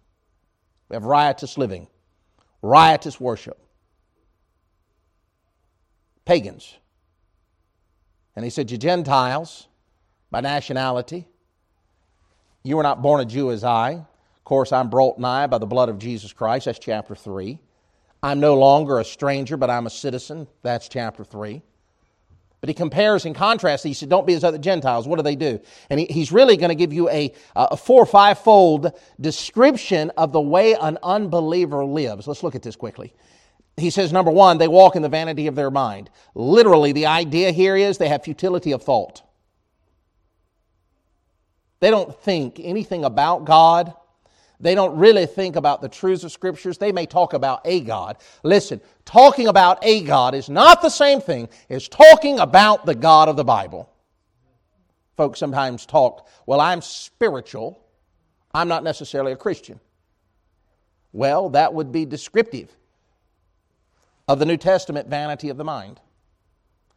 We 0.88 0.96
have 0.96 1.04
riotous 1.04 1.58
living, 1.58 1.88
riotous 2.62 3.20
worship. 3.20 3.60
Pagans. 6.26 6.76
And 8.36 8.46
he 8.46 8.52
said, 8.52 8.70
You 8.70 8.78
Gentiles, 8.78 9.68
by 10.32 10.42
nationality, 10.42 11.26
you 12.64 12.78
were 12.78 12.84
not 12.84 13.02
born 13.02 13.22
a 13.22 13.26
Jew 13.26 13.52
as 13.52 13.64
I. 13.64 14.06
Course, 14.50 14.72
I'm 14.72 14.90
brought 14.90 15.20
nigh 15.20 15.46
by 15.46 15.60
the 15.60 15.68
blood 15.68 15.90
of 15.90 16.00
Jesus 16.00 16.34
Christ. 16.34 16.66
That's 16.66 16.80
chapter 16.80 17.14
3. 17.14 17.60
I'm 18.24 18.40
no 18.40 18.56
longer 18.56 18.98
a 18.98 19.06
stranger, 19.06 19.58
but 19.58 19.70
I'm 19.70 19.86
a 19.86 19.92
citizen. 19.92 20.48
That's 20.64 20.90
chapter 20.90 21.24
3. 21.24 21.62
But 22.60 22.68
he 22.68 22.74
compares 22.74 23.26
and 23.26 23.36
contrasts. 23.36 23.84
He 23.84 23.94
said, 23.94 24.10
Don't 24.10 24.26
be 24.26 24.34
as 24.34 24.44
other 24.44 24.58
Gentiles. 24.58 25.08
What 25.08 25.18
do 25.18 25.22
they 25.22 25.36
do? 25.36 25.60
And 25.92 26.00
he, 26.00 26.08
he's 26.08 26.32
really 26.32 26.58
going 26.58 26.70
to 26.70 26.76
give 26.76 26.92
you 26.92 27.08
a, 27.10 27.32
a 27.56 27.78
four 27.78 28.02
or 28.02 28.08
five 28.08 28.40
fold 28.40 28.92
description 29.22 30.10
of 30.18 30.32
the 30.32 30.42
way 30.42 30.74
an 30.74 30.98
unbeliever 31.04 31.86
lives. 31.86 32.26
Let's 32.28 32.42
look 32.42 32.56
at 32.56 32.64
this 32.64 32.76
quickly 32.76 33.14
he 33.78 33.92
says, 33.92 34.12
number 34.12 34.32
one, 34.32 34.58
they 34.58 34.68
walk 34.68 34.96
in 34.96 35.04
the 35.04 35.10
vanity 35.10 35.48
of 35.48 35.56
their 35.56 35.72
mind. 35.72 36.10
Literally, 36.36 36.92
the 36.92 37.06
idea 37.06 37.52
here 37.52 37.78
is 37.78 37.98
they 37.98 38.10
have 38.10 38.24
futility 38.24 38.74
of 38.74 38.84
thought. 38.84 39.22
They 41.80 41.92
don't 41.92 42.14
think 42.24 42.60
anything 42.60 43.06
about 43.06 43.46
God. 43.46 43.94
They 44.60 44.76
don't 44.76 44.98
really 44.98 45.26
think 45.26 45.56
about 45.56 45.82
the 45.82 45.88
truths 45.88 46.24
of 46.24 46.32
scriptures. 46.32 46.78
They 46.78 46.91
may 46.91 47.06
talk 47.06 47.34
about 47.34 47.62
a 47.63 47.80
God. 47.80 48.17
Listen, 48.43 48.82
talking 49.06 49.48
about 49.48 49.80
a 49.84 50.04
God 50.04 50.36
is 50.36 50.50
not 50.50 50.82
the 50.82 50.89
same 50.89 51.22
thing 51.22 51.48
as 51.69 51.88
talking 51.88 52.39
about 52.39 52.86
the 52.86 52.95
God 52.95 53.30
of 53.30 53.38
the 53.38 53.45
Bible. 53.45 53.89
Folks 55.15 55.39
sometimes 55.39 55.86
talk, 55.86 56.28
well, 56.45 56.60
I'm 56.60 56.82
spiritual. 56.82 57.82
I'm 58.54 58.67
not 58.67 58.84
necessarily 58.84 59.32
a 59.32 59.38
Christian. 59.38 59.80
Well, 61.13 61.50
that 61.52 61.74
would 61.74 61.91
be 61.91 62.06
descriptive 62.06 62.76
of 64.28 64.39
the 64.39 64.45
New 64.45 64.58
Testament 64.58 65.08
vanity 65.08 65.50
of 65.50 65.58
the 65.58 65.63
mind. 65.63 66.00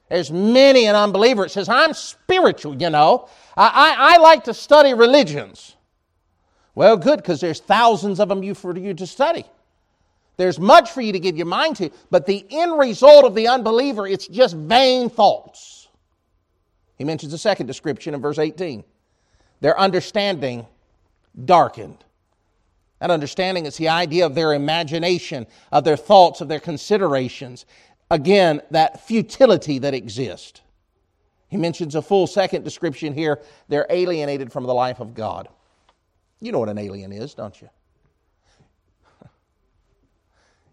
There's 0.08 0.30
many 0.30 0.86
an 0.86 0.94
unbeliever 0.94 1.44
that 1.44 1.50
says, 1.50 1.68
I'm 1.68 1.94
spiritual, 1.94 2.74
you 2.74 2.90
know. 2.90 3.28
I, 3.56 3.68
I, 3.96 4.14
I 4.14 4.18
like 4.18 4.44
to 4.44 4.54
study 4.54 4.92
religions. 4.94 5.76
Well, 6.74 6.96
good, 6.96 7.18
because 7.18 7.40
there's 7.40 7.60
thousands 7.60 8.18
of 8.18 8.28
them 8.28 8.54
for 8.54 8.76
you 8.76 8.94
to 8.94 9.06
study. 9.06 9.44
There's 10.36 10.58
much 10.58 10.90
for 10.90 11.02
you 11.02 11.12
to 11.12 11.20
give 11.20 11.36
your 11.36 11.46
mind 11.46 11.76
to, 11.76 11.90
but 12.10 12.26
the 12.26 12.46
end 12.50 12.78
result 12.78 13.24
of 13.24 13.34
the 13.34 13.48
unbeliever, 13.48 14.06
it's 14.06 14.26
just 14.26 14.56
vain 14.56 15.10
thoughts. 15.10 15.88
He 16.96 17.04
mentions 17.04 17.32
a 17.32 17.38
second 17.38 17.66
description 17.66 18.14
in 18.14 18.20
verse 18.20 18.38
18. 18.38 18.84
Their 19.60 19.78
understanding 19.78 20.66
darkened. 21.44 22.04
That 23.00 23.10
understanding 23.10 23.66
is 23.66 23.76
the 23.76 23.88
idea 23.88 24.24
of 24.24 24.34
their 24.34 24.52
imagination, 24.54 25.46
of 25.70 25.84
their 25.84 25.96
thoughts, 25.96 26.40
of 26.40 26.48
their 26.48 26.60
considerations. 26.60 27.66
Again, 28.10 28.62
that 28.70 29.04
futility 29.06 29.78
that 29.80 29.94
exists. 29.94 30.60
He 31.48 31.56
mentions 31.56 31.94
a 31.94 32.02
full 32.02 32.26
second 32.26 32.64
description 32.64 33.12
here. 33.12 33.40
They're 33.68 33.86
alienated 33.90 34.52
from 34.52 34.64
the 34.64 34.72
life 34.74 35.00
of 35.00 35.14
God. 35.14 35.48
You 36.42 36.50
know 36.50 36.58
what 36.58 36.68
an 36.68 36.78
alien 36.78 37.12
is, 37.12 37.34
don't 37.34 37.62
you? 37.62 37.70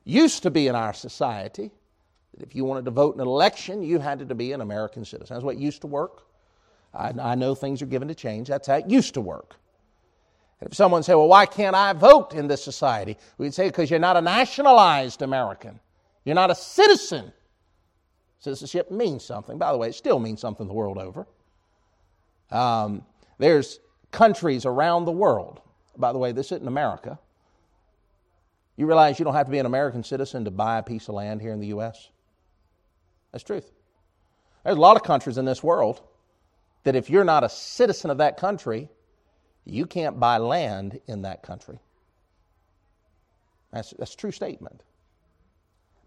Used 0.04 0.42
to 0.44 0.50
be 0.50 0.68
in 0.68 0.76
our 0.76 0.94
society 0.94 1.70
that 2.34 2.42
if 2.42 2.56
you 2.56 2.66
wanted 2.66 2.86
to 2.86 2.92
vote 2.92 3.14
in 3.14 3.22
an 3.22 3.28
election, 3.28 3.84
you 3.84 4.00
had 4.00 4.28
to 4.28 4.36
be 4.36 4.52
an 4.52 4.62
American 4.62 5.06
citizen. 5.06 5.36
That's 5.36 5.44
what 5.44 5.58
used 5.58 5.82
to 5.82 5.88
work. 5.88 6.24
I, 6.94 7.14
I 7.22 7.36
know 7.36 7.54
things 7.54 7.84
are 7.84 7.86
given 7.86 8.08
to 8.08 8.16
change. 8.16 8.48
That's 8.48 8.68
how 8.68 8.78
it 8.78 8.90
used 8.90 9.14
to 9.14 9.22
work. 9.22 9.58
And 10.60 10.70
If 10.70 10.76
someone 10.76 11.04
said, 11.04 11.14
well, 11.16 11.28
why 11.28 11.46
can't 11.46 11.76
I 11.76 11.94
vote 11.94 12.34
in 12.34 12.48
this 12.48 12.64
society? 12.64 13.18
We'd 13.38 13.54
say, 13.54 13.68
because 13.68 13.92
you're 13.92 14.00
not 14.00 14.18
a 14.18 14.22
nationalized 14.22 15.22
American. 15.22 15.80
You're 16.26 16.36
not 16.36 16.50
a 16.50 16.56
citizen. 16.56 17.32
Citizenship 18.40 18.90
means 18.90 19.24
something. 19.24 19.60
By 19.60 19.72
the 19.72 19.78
way, 19.78 19.90
it 19.90 19.96
still 19.96 20.20
means 20.20 20.42
something 20.42 20.68
the 20.68 20.74
world 20.74 20.98
over. 20.98 21.28
Um, 22.50 23.06
there's 23.38 23.80
countries 24.12 24.66
around 24.66 25.06
the 25.06 25.12
world. 25.12 25.62
By 25.98 26.12
the 26.12 26.18
way, 26.18 26.32
this 26.32 26.52
isn't 26.52 26.68
America. 26.68 27.20
You 28.78 28.86
realize 28.86 29.20
you 29.20 29.26
don't 29.26 29.34
have 29.34 29.48
to 29.48 29.52
be 29.52 29.60
an 29.60 29.66
American 29.66 30.04
citizen 30.04 30.46
to 30.46 30.52
buy 30.52 30.78
a 30.78 30.84
piece 30.84 31.10
of 31.10 31.16
land 31.16 31.42
here 31.42 31.52
in 31.52 31.60
the 31.60 31.68
U.S.? 31.68 32.10
That's 33.32 33.44
truth. 33.44 33.70
There's 34.64 34.78
a 34.78 34.80
lot 34.80 34.96
of 34.96 35.04
countries 35.04 35.38
in 35.38 35.46
this 35.46 35.62
world 35.62 36.02
that 36.84 36.96
if 36.96 37.10
you're 37.10 37.26
not 37.26 37.44
a 37.44 37.50
citizen 37.50 38.10
of 38.10 38.20
that 38.20 38.38
country, 38.38 38.90
you 39.66 39.86
can't 39.86 40.20
buy 40.20 40.38
land 40.38 41.00
in 41.08 41.24
that 41.24 41.44
country. 41.44 41.80
That's, 43.72 43.92
that's 44.00 44.14
a 44.14 44.18
true 44.18 44.32
statement. 44.32 44.82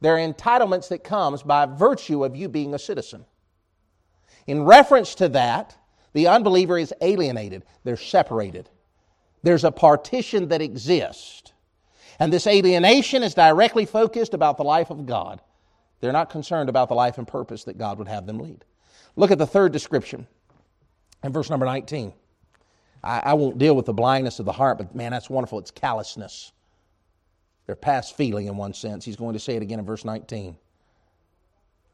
There 0.01 0.17
are 0.17 0.19
entitlements 0.19 0.89
that 0.89 1.05
comes 1.05 1.43
by 1.43 1.67
virtue 1.67 2.25
of 2.25 2.35
you 2.35 2.49
being 2.49 2.75
a 2.75 2.79
citizen. 2.79 3.25
In 4.47 4.65
reference 4.65 5.15
to 5.17 5.29
that, 5.29 5.77
the 6.13 6.29
unbeliever 6.29 6.79
is 6.79 6.93
alienated. 7.01 7.65
They're 7.85 7.97
separated. 7.97 8.69
There's 9.43 9.65
a 9.65 9.73
partition 9.73 10.49
that 10.49 10.63
exists. 10.63 11.53
And 12.19 12.33
this 12.33 12.47
alienation 12.47 13.23
is 13.23 13.35
directly 13.35 13.87
focused 13.87 14.35
about 14.35 14.57
the 14.57 14.65
life 14.65 14.91
of 14.91 15.07
God. 15.07 15.41
They're 16.01 16.13
not 16.13 16.31
concerned 16.31 16.69
about 16.69 16.89
the 16.89 16.95
life 16.95 17.19
and 17.19 17.27
purpose 17.27 17.65
that 17.65 17.79
God 17.79 17.99
would 17.99 18.09
have 18.09 18.27
them 18.27 18.39
lead. 18.39 18.65
Look 19.17 19.31
at 19.31 19.39
the 19.39 19.47
third 19.47 19.73
description 19.73 20.27
in 21.23 21.33
verse 21.33 21.51
number 21.51 21.67
19. 21.67 22.13
I, 23.03 23.23
I 23.27 23.35
won't 23.35 23.59
deal 23.59 23.75
with 23.75 23.87
the 23.87 23.93
blindness 23.93 24.39
of 24.39 24.47
the 24.47 24.53
heart, 24.53 24.79
but 24.79 24.95
man, 24.95 25.13
that's 25.13 25.31
wonderful. 25.31 25.59
It's 25.59 25.71
callousness. 25.71 26.53
They're 27.67 27.77
past 27.77 28.17
feeling 28.17 28.47
in 28.47 28.57
one 28.57 28.75
sense. 28.75 29.05
He's 29.05 29.17
going 29.17 29.35
to 29.35 29.41
say 29.41 29.55
it 29.57 29.63
again 29.63 29.79
in 29.79 29.85
verse 29.85 30.05
19. 30.05 30.57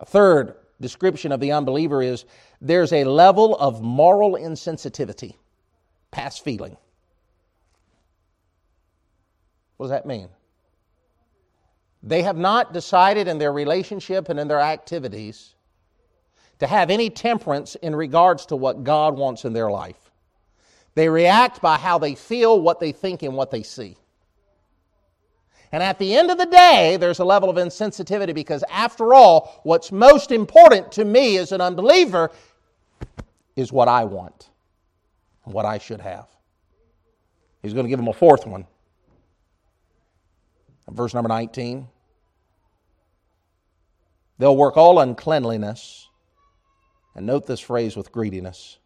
A 0.00 0.04
third 0.07 0.54
description 0.81 1.33
of 1.33 1.41
the 1.41 1.53
unbeliever 1.53 2.03
is 2.03 2.25
there's 2.61 2.93
a 2.93 3.05
level 3.05 3.57
of 3.57 3.83
moral 3.83 4.33
insensitivity, 4.33 5.35
past 6.11 6.45
feeling. 6.45 6.77
What 9.77 9.87
does 9.87 9.91
that 9.91 10.07
mean? 10.07 10.29
They 12.03 12.23
have 12.23 12.37
not 12.37 12.73
decided 12.73 13.29
in 13.29 13.38
their 13.38 13.53
relationship 13.53 14.29
and 14.29 14.38
in 14.38 14.49
their 14.49 14.61
activities 14.61 15.55
to 16.61 16.67
have 16.67 16.91
any 16.91 17.11
temperance 17.11 17.75
in 17.77 17.95
regards 17.95 18.47
to 18.47 18.57
what 18.57 18.85
God 18.85 19.17
wants 19.17 19.45
in 19.45 19.53
their 19.53 19.71
life. 19.71 20.11
They 20.95 21.09
react 21.09 21.61
by 21.61 21.79
how 21.79 21.99
they 21.99 22.14
feel, 22.14 22.61
what 22.61 22.81
they 22.81 22.93
think, 22.93 23.23
and 23.23 23.35
what 23.35 23.51
they 23.51 23.62
see. 23.62 23.97
And 25.70 25.83
at 25.83 25.98
the 25.98 26.14
end 26.16 26.31
of 26.31 26.38
the 26.38 26.46
day, 26.46 26.96
there's 26.98 27.18
a 27.18 27.24
level 27.24 27.50
of 27.50 27.57
insensitivity 27.57 28.35
because, 28.35 28.64
after 28.70 29.12
all, 29.12 29.61
what's 29.64 29.92
most 29.92 30.33
important 30.33 30.92
to 30.92 31.04
me 31.04 31.37
as 31.37 31.52
an 31.52 31.61
unbeliever 31.61 32.31
is 33.54 33.72
what 33.72 33.88
I 33.88 34.04
want 34.04 34.48
and 35.44 35.52
what 35.52 35.66
I 35.66 35.78
should 35.78 36.00
have. 36.00 36.26
He's 37.62 37.74
going 37.74 37.85
to 37.85 37.90
give 37.90 38.00
him 38.00 38.09
a 38.09 38.12
fourth 38.12 38.46
one. 38.46 38.66
Verse 40.88 41.12
number 41.12 41.28
19. 41.28 41.87
They'll 44.38 44.57
work 44.57 44.76
all 44.76 45.00
uncleanliness. 45.00 46.09
And 47.14 47.26
note 47.26 47.46
this 47.46 47.61
phrase 47.61 47.96
with 47.96 48.12
greediness. 48.12 48.78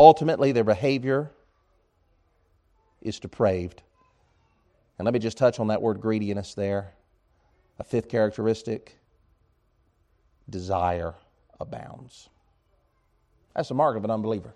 Ultimately, 0.00 0.52
their 0.52 0.64
behavior 0.64 1.30
is 3.00 3.20
depraved. 3.20 3.82
And 4.98 5.04
let 5.04 5.14
me 5.14 5.20
just 5.20 5.38
touch 5.38 5.60
on 5.60 5.68
that 5.68 5.80
word 5.80 6.00
greediness 6.00 6.54
there. 6.54 6.92
A 7.78 7.84
fifth 7.84 8.08
characteristic 8.08 8.98
desire 10.50 11.14
abounds. 11.60 12.28
That's 13.54 13.68
the 13.68 13.74
mark 13.74 13.96
of 13.96 14.04
an 14.04 14.10
unbeliever. 14.10 14.54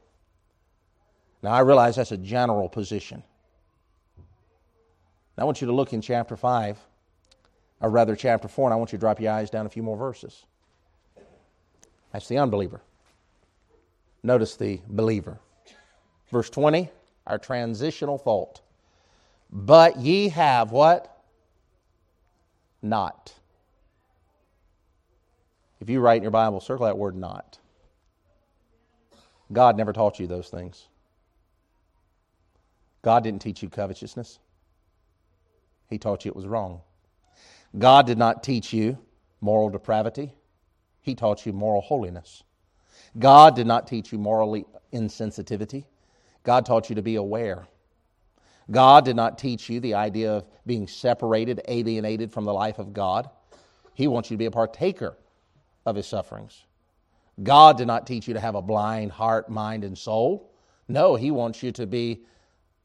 Now, 1.42 1.50
I 1.50 1.60
realize 1.60 1.96
that's 1.96 2.12
a 2.12 2.16
general 2.16 2.68
position. 2.68 3.22
Now, 5.36 5.42
I 5.42 5.44
want 5.44 5.60
you 5.60 5.66
to 5.66 5.72
look 5.72 5.92
in 5.92 6.00
chapter 6.00 6.36
5, 6.36 6.78
or 7.80 7.90
rather, 7.90 8.14
chapter 8.16 8.48
4, 8.48 8.68
and 8.68 8.74
I 8.74 8.76
want 8.76 8.92
you 8.92 8.98
to 8.98 9.00
drop 9.00 9.20
your 9.20 9.32
eyes 9.32 9.50
down 9.50 9.66
a 9.66 9.70
few 9.70 9.82
more 9.82 9.96
verses. 9.96 10.44
That's 12.12 12.28
the 12.28 12.38
unbeliever. 12.38 12.80
Notice 14.22 14.56
the 14.56 14.80
believer. 14.88 15.38
Verse 16.30 16.48
20, 16.48 16.88
our 17.26 17.38
transitional 17.38 18.18
thought. 18.18 18.61
But 19.52 19.98
ye 19.98 20.30
have 20.30 20.72
what? 20.72 21.22
Not. 22.80 23.34
If 25.80 25.90
you 25.90 26.00
write 26.00 26.16
in 26.16 26.22
your 26.22 26.30
Bible, 26.30 26.60
circle 26.60 26.86
that 26.86 26.96
word 26.96 27.16
not. 27.16 27.58
God 29.52 29.76
never 29.76 29.92
taught 29.92 30.18
you 30.18 30.26
those 30.26 30.48
things. 30.48 30.86
God 33.02 33.24
didn't 33.24 33.42
teach 33.42 33.62
you 33.62 33.68
covetousness. 33.68 34.38
He 35.90 35.98
taught 35.98 36.24
you 36.24 36.30
it 36.30 36.36
was 36.36 36.46
wrong. 36.46 36.80
God 37.78 38.06
did 38.06 38.16
not 38.16 38.42
teach 38.42 38.72
you 38.72 38.96
moral 39.40 39.68
depravity. 39.68 40.32
He 41.00 41.14
taught 41.14 41.44
you 41.44 41.52
moral 41.52 41.80
holiness. 41.82 42.42
God 43.18 43.56
did 43.56 43.66
not 43.66 43.86
teach 43.86 44.12
you 44.12 44.18
morally 44.18 44.64
insensitivity. 44.92 45.84
God 46.44 46.64
taught 46.64 46.88
you 46.88 46.94
to 46.94 47.02
be 47.02 47.16
aware. 47.16 47.66
God 48.70 49.04
did 49.04 49.16
not 49.16 49.38
teach 49.38 49.68
you 49.68 49.80
the 49.80 49.94
idea 49.94 50.32
of 50.32 50.44
being 50.66 50.86
separated, 50.86 51.60
alienated 51.68 52.32
from 52.32 52.44
the 52.44 52.52
life 52.52 52.78
of 52.78 52.92
God. 52.92 53.28
He 53.94 54.06
wants 54.08 54.30
you 54.30 54.36
to 54.36 54.38
be 54.38 54.46
a 54.46 54.50
partaker 54.50 55.16
of 55.84 55.96
His 55.96 56.06
sufferings. 56.06 56.64
God 57.42 57.78
did 57.78 57.86
not 57.86 58.06
teach 58.06 58.28
you 58.28 58.34
to 58.34 58.40
have 58.40 58.54
a 58.54 58.62
blind 58.62 59.12
heart, 59.12 59.48
mind, 59.48 59.84
and 59.84 59.96
soul. 59.96 60.52
No, 60.88 61.16
He 61.16 61.30
wants 61.30 61.62
you 61.62 61.72
to 61.72 61.86
be 61.86 62.22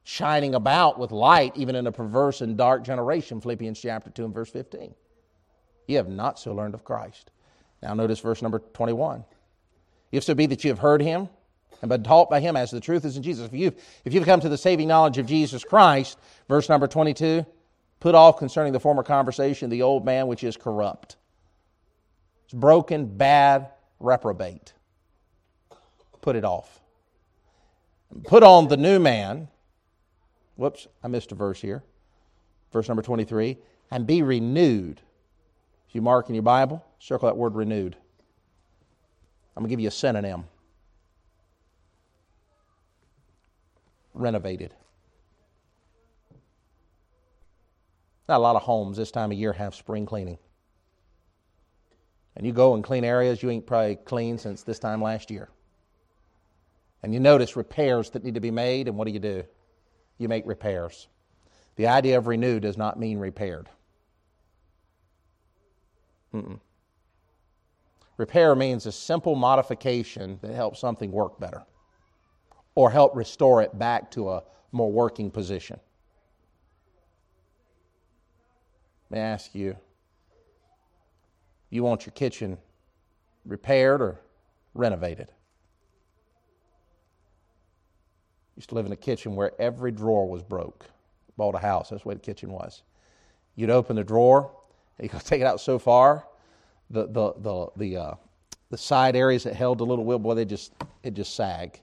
shining 0.03 0.55
about 0.55 0.97
with 0.97 1.11
light, 1.11 1.51
even 1.55 1.75
in 1.75 1.85
a 1.85 1.91
perverse 1.91 2.41
and 2.41 2.57
dark 2.57 2.83
generation. 2.83 3.41
Philippians 3.41 3.79
chapter 3.79 4.09
2 4.09 4.25
and 4.25 4.33
verse 4.33 4.49
15. 4.49 4.95
You 5.87 5.97
have 5.97 6.07
not 6.07 6.39
so 6.39 6.53
learned 6.53 6.73
of 6.73 6.83
Christ. 6.83 7.31
Now, 7.81 7.93
notice 7.93 8.19
verse 8.19 8.41
number 8.41 8.59
21. 8.59 9.23
If 10.11 10.23
so 10.23 10.33
be 10.33 10.45
that 10.47 10.63
you 10.63 10.71
have 10.71 10.79
heard 10.79 11.01
him 11.01 11.29
and 11.81 11.89
been 11.89 12.03
taught 12.03 12.29
by 12.29 12.39
him 12.39 12.55
as 12.55 12.71
the 12.71 12.79
truth 12.79 13.05
is 13.05 13.17
in 13.17 13.23
Jesus. 13.23 13.45
If 13.47 13.53
you've, 13.53 13.75
if 14.05 14.13
you've 14.13 14.25
come 14.25 14.39
to 14.39 14.49
the 14.49 14.57
saving 14.57 14.87
knowledge 14.87 15.17
of 15.17 15.25
Jesus 15.25 15.63
Christ, 15.63 16.17
verse 16.47 16.69
number 16.69 16.87
22, 16.87 17.45
put 17.99 18.15
off 18.15 18.37
concerning 18.37 18.73
the 18.73 18.79
former 18.79 19.03
conversation 19.03 19.69
the 19.69 19.83
old 19.83 20.05
man 20.05 20.27
which 20.27 20.43
is 20.43 20.57
corrupt. 20.57 21.17
It's 22.45 22.53
broken, 22.53 23.05
bad, 23.05 23.69
reprobate. 23.99 24.73
Put 26.21 26.35
it 26.35 26.45
off. 26.45 26.81
Put 28.23 28.43
on 28.43 28.67
the 28.67 28.77
new 28.77 28.99
man. 28.99 29.49
Whoops, 30.55 30.87
I 31.03 31.07
missed 31.07 31.31
a 31.31 31.35
verse 31.35 31.61
here. 31.61 31.83
Verse 32.71 32.87
number 32.87 33.03
23. 33.03 33.57
And 33.91 34.07
be 34.07 34.21
renewed. 34.21 35.01
If 35.87 35.95
you 35.95 36.01
mark 36.01 36.29
in 36.29 36.35
your 36.35 36.43
Bible, 36.43 36.85
circle 36.99 37.27
that 37.27 37.37
word 37.37 37.55
renewed. 37.55 37.95
I'm 39.55 39.63
going 39.63 39.69
to 39.69 39.73
give 39.73 39.79
you 39.79 39.87
a 39.87 39.91
synonym 39.91 40.45
renovated. 44.19 44.73
Not 48.27 48.38
a 48.38 48.39
lot 48.39 48.56
of 48.56 48.63
homes 48.63 48.97
this 48.97 49.12
time 49.12 49.32
of 49.32 49.38
year 49.38 49.53
have 49.53 49.73
spring 49.73 50.06
cleaning. 50.06 50.38
And 52.36 52.45
you 52.45 52.51
go 52.51 52.75
and 52.75 52.84
clean 52.84 53.03
areas 53.03 53.41
you 53.41 53.49
ain't 53.49 53.65
probably 53.65 53.95
cleaned 53.95 54.41
since 54.41 54.63
this 54.63 54.80
time 54.80 55.01
last 55.01 55.32
year. 55.32 55.49
And 57.03 57.13
you 57.13 57.19
notice 57.19 57.56
repairs 57.56 58.10
that 58.12 58.23
need 58.23 58.36
to 58.36 58.41
be 58.41 58.51
made, 58.51 58.88
and 58.88 58.97
what 58.97 59.06
do 59.06 59.13
you 59.13 59.19
do? 59.19 59.43
You 60.17 60.27
make 60.27 60.45
repairs. 60.45 61.08
The 61.77 61.88
idea 61.88 62.17
of 62.17 62.27
renew 62.27 62.60
does 62.60 62.77
not 62.77 62.99
mean 62.99 63.17
repaired. 63.17 63.69
Mm-mm. 66.34 66.60
Repair 68.17 68.56
means 68.56 68.86
a 68.86 68.91
simple 68.91 69.36
modification 69.36 70.39
that 70.41 70.53
helps 70.53 70.80
something 70.80 71.12
work 71.12 71.39
better 71.39 71.63
or 72.77 72.91
help 72.91 73.15
restore 73.15 73.63
it 73.63 73.75
back 73.79 74.11
to 74.11 74.29
a 74.29 74.43
more 74.71 74.91
working 74.91 75.31
position. 75.31 75.79
May 79.09 79.19
I 79.19 79.23
ask 79.23 79.55
you, 79.55 79.75
you 81.71 81.81
want 81.81 82.05
your 82.05 82.13
kitchen 82.13 82.59
repaired 83.47 83.99
or 83.99 84.21
renovated? 84.75 85.31
Used 88.55 88.69
to 88.69 88.75
live 88.75 88.85
in 88.85 88.91
a 88.91 88.95
kitchen 88.95 89.35
where 89.35 89.59
every 89.59 89.91
drawer 89.91 90.29
was 90.29 90.43
broke. 90.43 90.85
Bought 91.35 91.55
a 91.55 91.57
house, 91.57 91.89
that's 91.89 92.03
the 92.03 92.09
way 92.09 92.13
the 92.13 92.21
kitchen 92.21 92.51
was. 92.51 92.83
You'd 93.55 93.71
open 93.71 93.95
the 93.95 94.03
drawer, 94.03 94.51
you 95.01 95.09
could 95.09 95.25
take 95.25 95.41
it 95.41 95.47
out 95.47 95.59
so 95.59 95.79
far, 95.79 96.27
the 96.91 97.07
the 97.07 97.33
the 97.39 97.67
the 97.75 97.97
uh, 97.97 98.13
the 98.69 98.77
side 98.77 99.15
areas 99.15 99.45
that 99.45 99.55
held 99.55 99.79
the 99.79 99.85
little 99.85 100.05
wheel, 100.05 100.19
boy, 100.19 100.35
they 100.35 100.45
just 100.45 100.73
it 101.01 101.15
just 101.15 101.33
sag, 101.35 101.81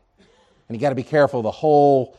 and 0.68 0.76
you 0.76 0.80
got 0.80 0.90
to 0.90 0.94
be 0.94 1.02
careful. 1.02 1.42
The 1.42 1.50
whole 1.50 2.16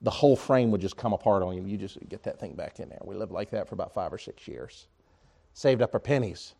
the 0.00 0.10
whole 0.10 0.36
frame 0.36 0.70
would 0.70 0.80
just 0.80 0.96
come 0.96 1.12
apart 1.12 1.42
on 1.42 1.56
you. 1.56 1.64
You 1.64 1.76
just 1.76 1.98
get 2.08 2.22
that 2.22 2.38
thing 2.38 2.54
back 2.54 2.78
in 2.78 2.88
there. 2.88 3.00
We 3.04 3.16
lived 3.16 3.32
like 3.32 3.50
that 3.50 3.68
for 3.68 3.74
about 3.74 3.92
five 3.92 4.12
or 4.12 4.18
six 4.18 4.46
years. 4.46 4.86
Saved 5.54 5.82
up 5.82 5.92
our 5.92 6.00
pennies. 6.00 6.54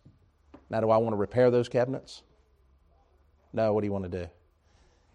Now, 0.70 0.80
do 0.80 0.90
I 0.90 0.96
want 0.96 1.12
to 1.12 1.16
repair 1.16 1.50
those 1.50 1.68
cabinets? 1.68 2.22
No. 3.52 3.72
What 3.72 3.82
do 3.82 3.86
you 3.86 3.92
want 3.92 4.10
to 4.10 4.24
do? 4.24 4.28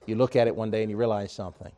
You 0.05 0.15
look 0.15 0.35
at 0.35 0.47
it 0.47 0.55
one 0.55 0.71
day 0.71 0.81
and 0.81 0.89
you 0.89 0.97
realize 0.97 1.31
something. 1.31 1.71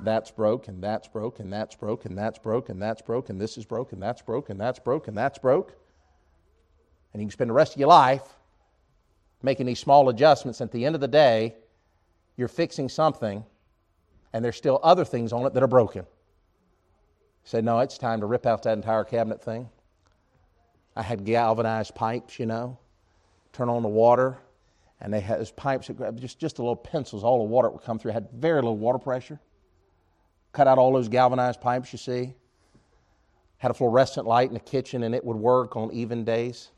That's 0.00 0.30
broke, 0.32 0.66
and 0.68 0.82
that's 0.82 1.06
broke, 1.06 1.38
and 1.38 1.52
that's 1.52 1.76
broke, 1.76 2.04
and 2.06 2.18
that's 2.18 2.38
broke, 2.38 2.68
and 2.68 2.82
that's 2.82 3.02
broke, 3.02 3.30
and 3.30 3.40
this 3.40 3.56
is 3.56 3.64
broke, 3.64 3.92
and 3.92 4.02
that's 4.02 4.22
broke, 4.22 4.50
and 4.50 4.60
that's 4.60 4.80
broke, 4.80 5.06
and 5.06 5.16
that's 5.16 5.38
broke. 5.38 5.76
And 7.12 7.22
you 7.22 7.26
can 7.26 7.32
spend 7.32 7.50
the 7.50 7.54
rest 7.54 7.74
of 7.74 7.78
your 7.78 7.88
life 7.88 8.22
making 9.42 9.66
these 9.66 9.78
small 9.78 10.08
adjustments. 10.08 10.60
At 10.60 10.72
the 10.72 10.84
end 10.84 10.94
of 10.94 11.00
the 11.00 11.08
day, 11.08 11.54
you're 12.42 12.48
fixing 12.48 12.88
something, 12.88 13.44
and 14.32 14.44
there's 14.44 14.56
still 14.56 14.80
other 14.82 15.04
things 15.04 15.32
on 15.32 15.46
it 15.46 15.54
that 15.54 15.62
are 15.62 15.68
broken. 15.68 16.04
Said, 17.44 17.64
no, 17.64 17.78
it's 17.78 17.96
time 17.96 18.18
to 18.18 18.26
rip 18.26 18.46
out 18.46 18.64
that 18.64 18.72
entire 18.72 19.04
cabinet 19.04 19.40
thing. 19.40 19.68
I 20.96 21.02
had 21.02 21.24
galvanized 21.24 21.94
pipes, 21.94 22.40
you 22.40 22.46
know, 22.46 22.78
turn 23.52 23.68
on 23.68 23.84
the 23.84 23.88
water, 23.88 24.38
and 25.00 25.14
they 25.14 25.20
had 25.20 25.38
those 25.38 25.52
pipes 25.52 25.86
that 25.86 26.16
just, 26.16 26.40
just 26.40 26.56
the 26.56 26.62
little 26.62 26.74
pencils, 26.74 27.22
all 27.22 27.38
the 27.38 27.44
water 27.44 27.70
would 27.70 27.82
come 27.82 27.96
through, 27.96 28.10
had 28.10 28.28
very 28.32 28.56
little 28.56 28.76
water 28.76 28.98
pressure. 28.98 29.38
Cut 30.50 30.66
out 30.66 30.78
all 30.78 30.92
those 30.92 31.08
galvanized 31.08 31.60
pipes, 31.60 31.92
you 31.92 31.98
see. 31.98 32.34
Had 33.58 33.70
a 33.70 33.74
fluorescent 33.74 34.26
light 34.26 34.48
in 34.48 34.54
the 34.54 34.60
kitchen, 34.60 35.04
and 35.04 35.14
it 35.14 35.24
would 35.24 35.36
work 35.36 35.76
on 35.76 35.92
even 35.92 36.24
days. 36.24 36.70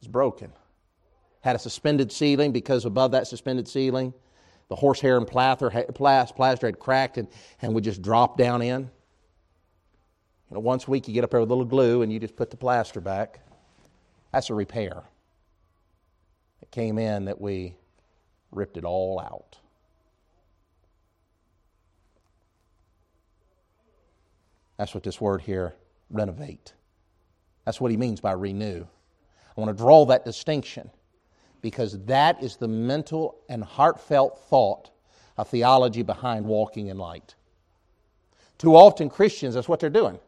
It's 0.00 0.08
broken. 0.08 0.52
Had 1.46 1.54
a 1.54 1.60
suspended 1.60 2.10
ceiling 2.10 2.50
because 2.50 2.84
above 2.86 3.12
that 3.12 3.28
suspended 3.28 3.68
ceiling, 3.68 4.12
the 4.68 4.74
horsehair 4.74 5.16
and 5.16 5.28
plaster, 5.28 5.70
plaster 5.92 6.66
had 6.66 6.80
cracked 6.80 7.18
and, 7.18 7.28
and 7.62 7.72
would 7.72 7.84
just 7.84 8.02
drop 8.02 8.36
down 8.36 8.62
in. 8.62 8.80
You 10.50 10.54
know, 10.54 10.58
once 10.58 10.88
a 10.88 10.90
week 10.90 11.06
you 11.06 11.14
get 11.14 11.22
up 11.22 11.30
there 11.30 11.38
with 11.38 11.48
a 11.48 11.52
little 11.54 11.64
glue 11.64 12.02
and 12.02 12.12
you 12.12 12.18
just 12.18 12.34
put 12.34 12.50
the 12.50 12.56
plaster 12.56 13.00
back. 13.00 13.38
That's 14.32 14.50
a 14.50 14.54
repair. 14.54 15.04
It 16.62 16.72
came 16.72 16.98
in 16.98 17.26
that 17.26 17.40
we 17.40 17.76
ripped 18.50 18.76
it 18.76 18.84
all 18.84 19.20
out. 19.20 19.56
That's 24.78 24.94
what 24.94 25.04
this 25.04 25.20
word 25.20 25.42
here, 25.42 25.76
renovate. 26.10 26.72
That's 27.64 27.80
what 27.80 27.92
he 27.92 27.96
means 27.96 28.20
by 28.20 28.32
renew. 28.32 28.84
I 29.56 29.60
want 29.60 29.68
to 29.68 29.80
draw 29.80 30.06
that 30.06 30.24
distinction 30.24 30.90
because 31.62 31.98
that 32.04 32.42
is 32.42 32.56
the 32.56 32.68
mental 32.68 33.36
and 33.48 33.62
heartfelt 33.62 34.38
thought 34.48 34.90
of 35.36 35.48
theology 35.48 36.02
behind 36.02 36.44
walking 36.44 36.88
in 36.88 36.98
light. 36.98 37.34
Too 38.58 38.74
often, 38.74 39.10
Christians, 39.10 39.54
that's 39.54 39.68
what 39.68 39.80
they're 39.80 39.90
doing. 39.90 40.18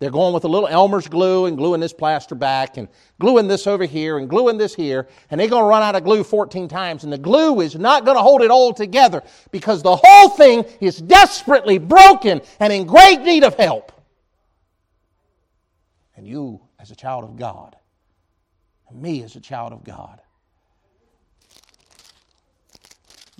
They're 0.00 0.10
going 0.10 0.32
with 0.32 0.44
a 0.44 0.48
little 0.48 0.68
Elmer's 0.68 1.08
glue 1.08 1.46
and 1.46 1.56
gluing 1.56 1.80
this 1.80 1.92
plaster 1.92 2.36
back 2.36 2.76
and 2.76 2.88
gluing 3.20 3.48
this 3.48 3.66
over 3.66 3.84
here 3.84 4.18
and 4.18 4.28
gluing 4.28 4.56
this 4.56 4.74
here, 4.74 5.08
and 5.30 5.40
they're 5.40 5.48
going 5.48 5.62
to 5.62 5.68
run 5.68 5.82
out 5.82 5.96
of 5.96 6.04
glue 6.04 6.22
14 6.22 6.68
times, 6.68 7.02
and 7.02 7.12
the 7.12 7.18
glue 7.18 7.60
is 7.60 7.74
not 7.74 8.04
going 8.04 8.16
to 8.16 8.22
hold 8.22 8.42
it 8.42 8.50
all 8.50 8.72
together 8.72 9.22
because 9.50 9.82
the 9.82 9.96
whole 9.96 10.28
thing 10.30 10.64
is 10.80 10.98
desperately 10.98 11.78
broken 11.78 12.40
and 12.60 12.72
in 12.72 12.86
great 12.86 13.22
need 13.22 13.42
of 13.42 13.54
help. 13.54 13.90
And 16.16 16.26
you, 16.26 16.60
as 16.78 16.92
a 16.92 16.96
child 16.96 17.24
of 17.24 17.36
God, 17.36 17.76
and 18.88 19.02
me 19.02 19.22
as 19.24 19.34
a 19.34 19.40
child 19.40 19.72
of 19.72 19.82
God, 19.82 20.20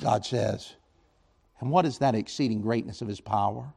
God 0.01 0.25
says, 0.25 0.75
and 1.61 1.71
what 1.71 1.85
is 1.85 1.99
that 1.99 2.15
exceeding 2.15 2.61
greatness 2.61 3.03
of 3.03 3.09
his 3.09 3.21
power? 3.21 3.73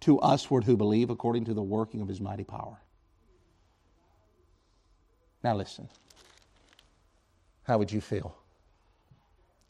To 0.00 0.18
usward 0.22 0.64
who 0.64 0.76
believe 0.76 1.10
according 1.10 1.44
to 1.44 1.54
the 1.54 1.62
working 1.62 2.00
of 2.00 2.08
his 2.08 2.20
mighty 2.20 2.44
power. 2.44 2.78
Now 5.44 5.54
listen. 5.54 5.88
How 7.64 7.78
would 7.78 7.92
you 7.92 8.00
feel? 8.00 8.34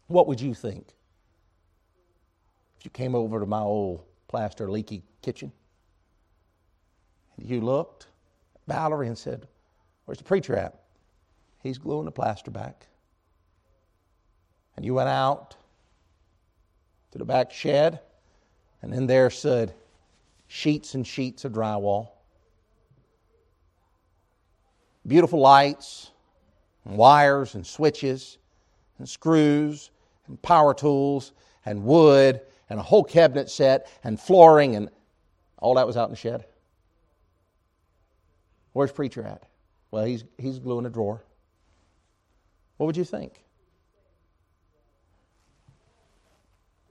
What 0.06 0.26
would 0.26 0.40
you 0.40 0.54
think 0.54 0.86
if 2.78 2.84
you 2.84 2.90
came 2.90 3.14
over 3.14 3.40
to 3.40 3.46
my 3.46 3.60
old 3.60 4.04
plaster 4.28 4.70
leaky 4.70 5.02
kitchen? 5.22 5.52
And 7.36 7.46
you 7.48 7.60
looked 7.60 8.06
at 8.54 8.74
Valerie 8.74 9.08
and 9.08 9.18
said, 9.18 9.48
Where's 10.04 10.18
the 10.18 10.24
preacher 10.24 10.56
at? 10.56 10.82
He's 11.62 11.78
gluing 11.78 12.04
the 12.04 12.12
plaster 12.12 12.50
back. 12.50 12.86
And 14.76 14.84
you 14.84 14.94
went 14.94 15.08
out 15.08 15.56
to 17.12 17.18
the 17.18 17.24
back 17.24 17.52
shed, 17.52 18.00
and 18.80 18.92
in 18.94 19.06
there 19.06 19.30
stood 19.30 19.72
sheets 20.46 20.94
and 20.94 21.06
sheets 21.06 21.44
of 21.44 21.52
drywall. 21.52 22.08
Beautiful 25.06 25.40
lights, 25.40 26.10
and 26.84 26.96
wires, 26.96 27.54
and 27.54 27.66
switches, 27.66 28.38
and 28.98 29.08
screws, 29.08 29.90
and 30.26 30.40
power 30.42 30.74
tools, 30.74 31.32
and 31.66 31.84
wood, 31.84 32.40
and 32.70 32.78
a 32.78 32.82
whole 32.82 33.04
cabinet 33.04 33.50
set, 33.50 33.90
and 34.04 34.18
flooring, 34.18 34.76
and 34.76 34.88
all 35.58 35.74
that 35.74 35.86
was 35.86 35.96
out 35.96 36.04
in 36.04 36.10
the 36.10 36.16
shed. 36.16 36.46
Where's 38.72 38.92
Preacher 38.92 39.22
at? 39.22 39.42
Well, 39.90 40.04
he's, 40.04 40.24
he's 40.38 40.58
gluing 40.58 40.86
a 40.86 40.90
drawer. 40.90 41.22
What 42.78 42.86
would 42.86 42.96
you 42.96 43.04
think? 43.04 43.44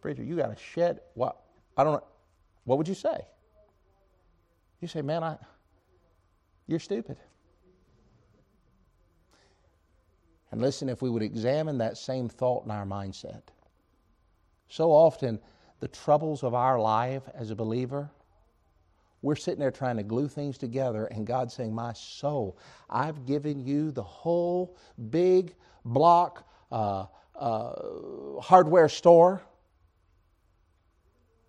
Preacher, 0.01 0.23
you 0.23 0.35
got 0.35 0.55
to 0.55 0.61
shed. 0.61 0.99
What? 1.13 1.39
I 1.77 1.83
don't 1.83 1.93
know. 1.93 2.03
What 2.65 2.77
would 2.77 2.87
you 2.87 2.95
say? 2.95 3.25
You 4.81 4.87
say, 4.87 5.01
man, 5.01 5.23
I, 5.23 5.37
you're 6.67 6.79
stupid. 6.79 7.17
And 10.51 10.59
listen, 10.59 10.89
if 10.89 11.01
we 11.01 11.09
would 11.09 11.21
examine 11.21 11.77
that 11.77 11.97
same 11.97 12.27
thought 12.27 12.65
in 12.65 12.71
our 12.71 12.85
mindset, 12.85 13.43
so 14.67 14.91
often 14.91 15.39
the 15.79 15.87
troubles 15.87 16.43
of 16.43 16.53
our 16.53 16.79
life 16.79 17.23
as 17.33 17.51
a 17.51 17.55
believer, 17.55 18.09
we're 19.21 19.35
sitting 19.35 19.59
there 19.59 19.71
trying 19.71 19.97
to 19.97 20.03
glue 20.03 20.27
things 20.27 20.57
together, 20.57 21.05
and 21.05 21.27
God's 21.27 21.53
saying, 21.53 21.73
My 21.73 21.93
soul, 21.93 22.57
I've 22.89 23.25
given 23.25 23.59
you 23.59 23.91
the 23.91 24.03
whole 24.03 24.75
big 25.09 25.55
block 25.85 26.47
uh, 26.71 27.05
uh, 27.35 28.39
hardware 28.41 28.89
store 28.89 29.41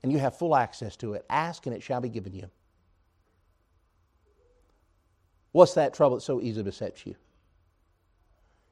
and 0.02 0.10
you 0.12 0.18
have 0.18 0.36
full 0.36 0.56
access 0.56 0.96
to 0.96 1.14
it. 1.14 1.24
Ask 1.30 1.66
and 1.66 1.74
it 1.74 1.82
shall 1.82 2.00
be 2.00 2.08
given 2.08 2.34
you. 2.34 2.50
What's 5.52 5.74
that 5.74 5.94
trouble 5.94 6.16
that 6.16 6.22
so 6.22 6.40
easily 6.40 6.64
besets 6.64 7.06
you? 7.06 7.14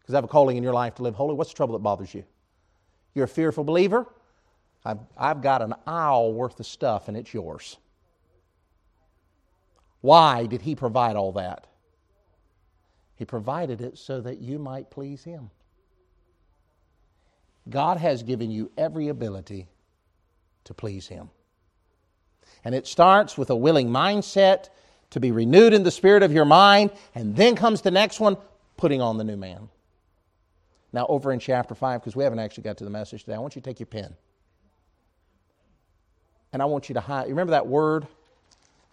Because 0.01 0.15
I 0.15 0.17
have 0.17 0.25
a 0.25 0.29
calling 0.29 0.57
in 0.57 0.63
your 0.63 0.73
life 0.73 0.95
to 0.97 1.03
live 1.03 1.15
holy. 1.15 1.35
What's 1.35 1.51
the 1.51 1.57
trouble 1.57 1.75
that 1.75 1.83
bothers 1.83 2.15
you? 2.15 2.25
You're 3.15 3.27
a 3.27 3.29
fearful 3.29 3.65
believer? 3.65 4.07
I've, 4.85 4.99
I've 5.17 5.43
got 5.43 5.63
an 5.63 5.75
aisle 5.87 6.33
worth 6.33 6.59
of 6.59 6.67
stuff 6.67 7.09
and 7.09 7.17
it's 7.17 7.35
yours. 7.35 7.77
Why 10.01 10.47
did 10.47 10.63
He 10.63 10.75
provide 10.75 11.17
all 11.17 11.33
that? 11.33 11.67
He 13.17 13.27
provided 13.27 13.83
it 13.83 13.99
so 13.99 14.23
that 14.23 14.41
you 14.41 14.59
might 14.59 14.91
please 14.91 15.25
Him. 15.25 15.51
God 17.69 17.99
has 17.99 18.23
given 18.23 18.51
you 18.51 18.71
every 18.79 19.09
ability 19.09 19.69
to 20.65 20.75
please 20.75 21.09
Him. 21.09 21.31
And 22.65 22.75
it 22.75 22.87
starts 22.87 23.39
with 23.39 23.51
a 23.51 23.57
willing 23.57 23.89
mindset 23.89 24.69
to 25.11 25.21
be 25.21 25.33
renewed 25.33 25.73
in 25.73 25.83
the 25.83 25.91
spirit 25.91 26.23
of 26.23 26.33
your 26.33 26.45
mind, 26.45 26.93
and 27.15 27.35
then 27.35 27.57
comes 27.57 27.83
the 27.83 27.91
next 27.91 28.21
one 28.21 28.37
putting 28.77 29.01
on 29.01 29.19
the 29.19 29.25
new 29.25 29.37
man. 29.37 29.69
Now, 30.93 31.07
over 31.09 31.33
in 31.33 31.39
chapter 31.39 31.75
5, 31.75 32.01
because 32.01 32.17
we 32.17 32.25
haven't 32.25 32.39
actually 32.39 32.65
got 32.65 32.79
to 32.79 32.85
the 32.85 32.91
message 32.91 33.25
today, 33.25 33.37
I 33.37 33.39
want 33.39 33.57
you 33.57 33.63
to 33.63 33.69
take 33.69 33.81
your 33.81 33.87
pen. 33.87 34.15
And 36.53 36.61
I 36.61 36.65
want 36.65 36.89
you 36.89 36.95
to 36.95 37.01
highlight. 37.01 37.29
You 37.29 37.35
remember 37.35 37.53
that 37.53 37.67
word 37.67 38.07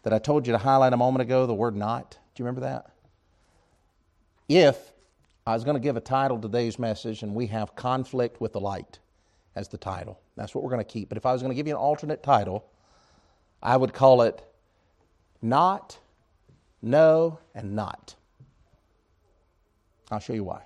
that 0.03 0.13
I 0.13 0.19
told 0.19 0.45
you 0.45 0.53
to 0.53 0.59
highlight 0.59 0.93
a 0.93 0.97
moment 0.97 1.21
ago, 1.23 1.45
the 1.47 1.53
word 1.53 1.75
not? 1.75 2.11
Do 2.11 2.43
you 2.43 2.45
remember 2.45 2.61
that? 2.61 2.91
If 4.47 4.77
I 5.45 5.53
was 5.53 5.63
going 5.63 5.75
to 5.75 5.81
give 5.81 5.97
a 5.97 6.01
title 6.01 6.37
to 6.37 6.47
today's 6.47 6.77
message, 6.77 7.23
and 7.23 7.33
we 7.33 7.47
have 7.47 7.75
conflict 7.75 8.39
with 8.39 8.53
the 8.53 8.59
light 8.59 8.99
as 9.55 9.67
the 9.69 9.77
title. 9.77 10.19
That's 10.37 10.55
what 10.55 10.63
we're 10.63 10.69
going 10.69 10.85
to 10.85 10.89
keep. 10.89 11.09
But 11.09 11.17
if 11.17 11.25
I 11.25 11.33
was 11.33 11.41
going 11.41 11.51
to 11.51 11.55
give 11.55 11.67
you 11.67 11.73
an 11.73 11.81
alternate 11.81 12.23
title, 12.23 12.63
I 13.61 13.75
would 13.75 13.93
call 13.93 14.21
it 14.21 14.41
Not, 15.41 15.97
No, 16.81 17.39
and 17.53 17.75
Not. 17.75 18.15
I'll 20.09 20.19
show 20.19 20.33
you 20.33 20.43
why. 20.43 20.61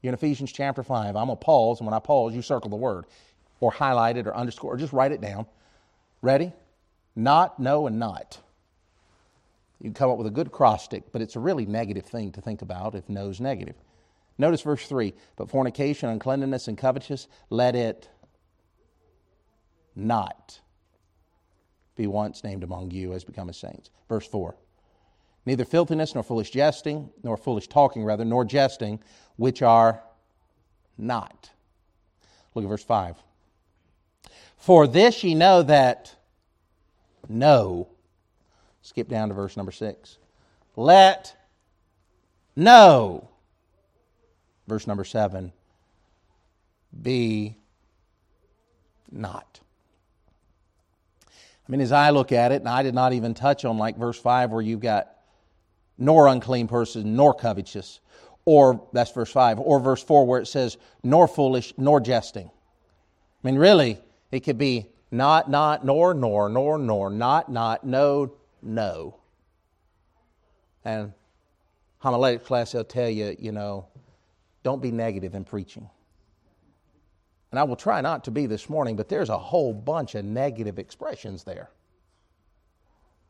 You're 0.00 0.10
in 0.10 0.14
Ephesians 0.14 0.52
chapter 0.52 0.82
5. 0.82 1.16
I'm 1.16 1.26
going 1.26 1.36
to 1.38 1.44
pause, 1.44 1.80
and 1.80 1.86
when 1.86 1.94
I 1.94 1.98
pause, 1.98 2.34
you 2.34 2.40
circle 2.40 2.70
the 2.70 2.76
word, 2.76 3.04
or 3.60 3.72
highlight 3.72 4.16
it, 4.16 4.26
or 4.26 4.34
underscore, 4.34 4.74
or 4.74 4.76
just 4.76 4.92
write 4.92 5.12
it 5.12 5.20
down. 5.20 5.46
Ready? 6.22 6.52
Not, 7.14 7.58
no, 7.58 7.86
and 7.86 7.98
not. 7.98 8.38
You 9.80 9.84
can 9.84 9.94
come 9.94 10.10
up 10.10 10.18
with 10.18 10.26
a 10.26 10.30
good 10.30 10.46
acrostic, 10.46 11.12
but 11.12 11.20
it's 11.20 11.36
a 11.36 11.40
really 11.40 11.66
negative 11.66 12.06
thing 12.06 12.32
to 12.32 12.40
think 12.40 12.62
about 12.62 12.94
if 12.94 13.08
no's 13.08 13.40
negative. 13.40 13.74
Notice 14.38 14.62
verse 14.62 14.86
3 14.86 15.12
But 15.36 15.50
fornication, 15.50 16.08
uncleanness, 16.08 16.68
and 16.68 16.78
covetousness, 16.78 17.28
let 17.50 17.74
it 17.74 18.08
not 19.96 20.60
be 21.96 22.06
once 22.06 22.44
named 22.44 22.62
among 22.62 22.90
you 22.90 23.12
as 23.14 23.24
become 23.24 23.48
as 23.48 23.56
saints. 23.56 23.90
Verse 24.08 24.26
4. 24.26 24.54
Neither 25.46 25.64
filthiness, 25.64 26.14
nor 26.14 26.22
foolish 26.22 26.50
jesting, 26.50 27.10
nor 27.22 27.36
foolish 27.36 27.68
talking, 27.68 28.04
rather, 28.04 28.24
nor 28.24 28.44
jesting, 28.44 29.00
which 29.36 29.62
are 29.62 30.02
not. 30.98 31.50
Look 32.54 32.64
at 32.64 32.68
verse 32.68 32.84
5. 32.84 33.16
For 34.56 34.86
this 34.86 35.24
ye 35.24 35.34
know 35.34 35.62
that 35.62 36.14
no 37.28 37.88
Skip 38.86 39.08
down 39.08 39.30
to 39.30 39.34
verse 39.34 39.56
number 39.56 39.72
6. 39.72 40.18
Let 40.76 41.34
no, 42.54 43.28
verse 44.68 44.86
number 44.86 45.02
7, 45.02 45.52
be 47.02 47.56
not. 49.10 49.58
I 51.66 51.72
mean, 51.72 51.80
as 51.80 51.92
I 51.92 52.10
look 52.10 52.30
at 52.30 52.52
it, 52.52 52.60
and 52.60 52.68
I 52.68 52.82
did 52.82 52.94
not 52.94 53.12
even 53.12 53.34
touch 53.34 53.64
on 53.64 53.76
like 53.76 53.96
verse 53.96 54.18
5 54.18 54.52
where 54.52 54.62
you've 54.62 54.80
got 54.80 55.10
nor 55.98 56.28
unclean 56.28 56.68
person, 56.68 57.16
nor 57.16 57.34
covetous, 57.34 58.00
or 58.44 58.86
that's 58.92 59.10
verse 59.10 59.32
5, 59.32 59.58
or 59.58 59.80
verse 59.80 60.02
4 60.02 60.26
where 60.26 60.40
it 60.40 60.46
says 60.46 60.76
nor 61.02 61.26
foolish, 61.26 61.74
nor 61.76 62.00
jesting. 62.00 62.46
I 62.46 63.46
mean, 63.46 63.56
really, 63.56 63.98
it 64.30 64.40
could 64.40 64.58
be 64.58 64.86
not, 65.10 65.50
not, 65.50 65.84
nor, 65.84 66.14
nor, 66.14 66.48
nor, 66.48 66.78
nor, 66.78 67.10
not, 67.10 67.50
not, 67.50 67.84
no, 67.84 68.34
no. 68.62 69.18
And 70.84 71.12
homiletic 71.98 72.44
class, 72.44 72.72
they'll 72.72 72.84
tell 72.84 73.08
you, 73.08 73.34
you 73.38 73.50
know, 73.50 73.86
don't 74.62 74.82
be 74.82 74.92
negative 74.92 75.34
in 75.34 75.44
preaching. 75.44 75.88
And 77.56 77.60
I 77.62 77.64
will 77.64 77.76
try 77.76 78.02
not 78.02 78.24
to 78.24 78.30
be 78.30 78.44
this 78.44 78.68
morning, 78.68 78.96
but 78.96 79.08
there's 79.08 79.30
a 79.30 79.38
whole 79.38 79.72
bunch 79.72 80.14
of 80.14 80.26
negative 80.26 80.78
expressions 80.78 81.42
there. 81.42 81.70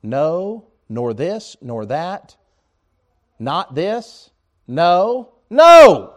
No, 0.03 0.67
nor 0.89 1.15
this, 1.15 1.57
nor 1.63 1.87
that, 1.87 2.35
not 3.39 3.77
this, 3.77 4.31
no, 4.67 5.29
no. 5.49 6.15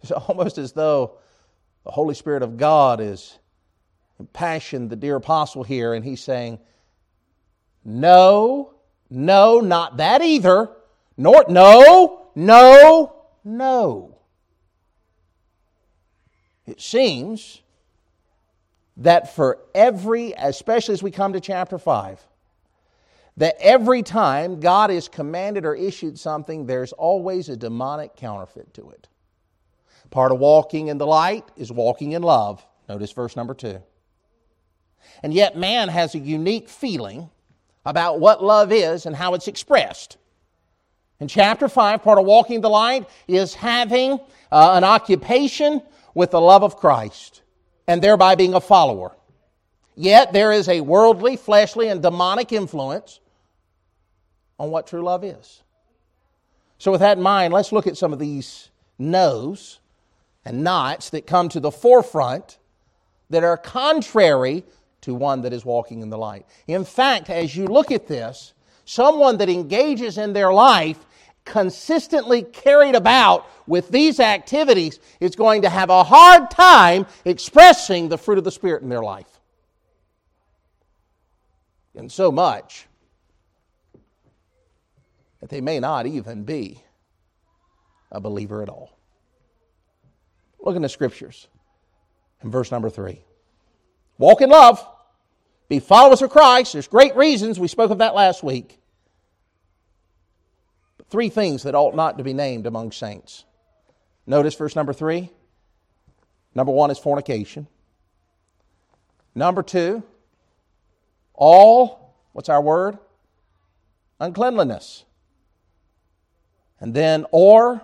It's 0.00 0.12
almost 0.12 0.58
as 0.58 0.70
though 0.70 1.18
the 1.82 1.90
Holy 1.90 2.14
Spirit 2.14 2.44
of 2.44 2.56
God 2.56 3.00
is 3.00 3.36
impassioned 4.20 4.90
the 4.90 4.94
dear 4.94 5.16
apostle 5.16 5.64
here, 5.64 5.92
and 5.92 6.04
he's 6.04 6.22
saying, 6.22 6.60
No, 7.84 8.74
no, 9.10 9.58
not 9.58 9.96
that 9.96 10.22
either. 10.22 10.70
Nor, 11.16 11.46
no, 11.48 12.28
no, 12.36 13.24
no. 13.42 14.17
It 16.68 16.80
seems 16.80 17.62
that 18.98 19.34
for 19.34 19.58
every, 19.74 20.34
especially 20.36 20.92
as 20.92 21.02
we 21.02 21.10
come 21.10 21.32
to 21.32 21.40
chapter 21.40 21.78
5, 21.78 22.26
that 23.38 23.56
every 23.60 24.02
time 24.02 24.60
God 24.60 24.90
is 24.90 25.08
commanded 25.08 25.64
or 25.64 25.74
issued 25.74 26.18
something, 26.18 26.66
there's 26.66 26.92
always 26.92 27.48
a 27.48 27.56
demonic 27.56 28.16
counterfeit 28.16 28.74
to 28.74 28.90
it. 28.90 29.08
Part 30.10 30.32
of 30.32 30.40
walking 30.40 30.88
in 30.88 30.98
the 30.98 31.06
light 31.06 31.44
is 31.56 31.70
walking 31.72 32.12
in 32.12 32.22
love. 32.22 32.64
Notice 32.88 33.12
verse 33.12 33.36
number 33.36 33.54
two. 33.54 33.80
And 35.22 35.32
yet, 35.32 35.56
man 35.56 35.88
has 35.88 36.14
a 36.14 36.18
unique 36.18 36.68
feeling 36.68 37.30
about 37.86 38.20
what 38.20 38.42
love 38.42 38.72
is 38.72 39.06
and 39.06 39.16
how 39.16 39.34
it's 39.34 39.48
expressed. 39.48 40.18
In 41.20 41.28
chapter 41.28 41.68
5, 41.68 42.02
part 42.02 42.18
of 42.18 42.26
walking 42.26 42.60
the 42.60 42.70
light 42.70 43.08
is 43.26 43.54
having 43.54 44.20
uh, 44.52 44.72
an 44.74 44.84
occupation 44.84 45.82
with 46.18 46.32
the 46.32 46.40
love 46.40 46.64
of 46.64 46.76
Christ 46.76 47.42
and 47.86 48.02
thereby 48.02 48.34
being 48.34 48.52
a 48.52 48.60
follower. 48.60 49.14
Yet 49.94 50.32
there 50.32 50.50
is 50.50 50.68
a 50.68 50.80
worldly, 50.80 51.36
fleshly, 51.36 51.86
and 51.86 52.02
demonic 52.02 52.50
influence 52.50 53.20
on 54.58 54.72
what 54.72 54.88
true 54.88 55.02
love 55.02 55.22
is. 55.22 55.62
So, 56.78 56.90
with 56.90 57.02
that 57.02 57.18
in 57.18 57.22
mind, 57.22 57.54
let's 57.54 57.70
look 57.70 57.86
at 57.86 57.96
some 57.96 58.12
of 58.12 58.18
these 58.18 58.68
no's 58.98 59.78
and 60.44 60.64
nots 60.64 61.10
that 61.10 61.24
come 61.24 61.48
to 61.50 61.60
the 61.60 61.70
forefront 61.70 62.58
that 63.30 63.44
are 63.44 63.56
contrary 63.56 64.64
to 65.02 65.14
one 65.14 65.42
that 65.42 65.52
is 65.52 65.64
walking 65.64 66.02
in 66.02 66.10
the 66.10 66.18
light. 66.18 66.46
In 66.66 66.84
fact, 66.84 67.30
as 67.30 67.54
you 67.54 67.68
look 67.68 67.92
at 67.92 68.08
this, 68.08 68.54
someone 68.84 69.36
that 69.36 69.48
engages 69.48 70.18
in 70.18 70.32
their 70.32 70.52
life 70.52 70.98
consistently 71.48 72.42
carried 72.42 72.94
about 72.94 73.46
with 73.66 73.88
these 73.88 74.20
activities 74.20 75.00
is 75.18 75.34
going 75.34 75.62
to 75.62 75.70
have 75.70 75.90
a 75.90 76.04
hard 76.04 76.50
time 76.50 77.06
expressing 77.24 78.08
the 78.08 78.18
fruit 78.18 78.38
of 78.38 78.44
the 78.44 78.50
Spirit 78.50 78.82
in 78.82 78.88
their 78.88 79.02
life. 79.02 79.40
And 81.96 82.12
so 82.12 82.30
much 82.30 82.86
that 85.40 85.48
they 85.48 85.60
may 85.60 85.80
not 85.80 86.06
even 86.06 86.44
be 86.44 86.82
a 88.12 88.20
believer 88.20 88.62
at 88.62 88.68
all. 88.68 88.96
Look 90.60 90.76
in 90.76 90.82
the 90.82 90.88
scriptures 90.88 91.48
in 92.42 92.50
verse 92.50 92.70
number 92.70 92.90
three. 92.90 93.22
Walk 94.18 94.42
in 94.42 94.50
love, 94.50 94.84
be 95.68 95.78
followers 95.78 96.22
of 96.22 96.30
Christ. 96.30 96.74
There's 96.74 96.88
great 96.88 97.16
reasons. 97.16 97.58
We 97.58 97.68
spoke 97.68 97.90
of 97.90 97.98
that 97.98 98.14
last 98.14 98.42
week 98.42 98.77
three 101.10 101.28
things 101.28 101.62
that 101.62 101.74
ought 101.74 101.94
not 101.94 102.18
to 102.18 102.24
be 102.24 102.32
named 102.32 102.66
among 102.66 102.92
saints. 102.92 103.44
Notice 104.26 104.54
verse 104.54 104.76
number 104.76 104.92
three. 104.92 105.30
Number 106.54 106.72
one 106.72 106.90
is 106.90 106.98
fornication. 106.98 107.66
Number 109.34 109.62
two, 109.62 110.02
all, 111.34 112.14
what's 112.32 112.48
our 112.48 112.60
word? 112.60 112.98
Uncleanliness. 114.18 115.04
And 116.80 116.94
then, 116.94 117.26
or 117.30 117.80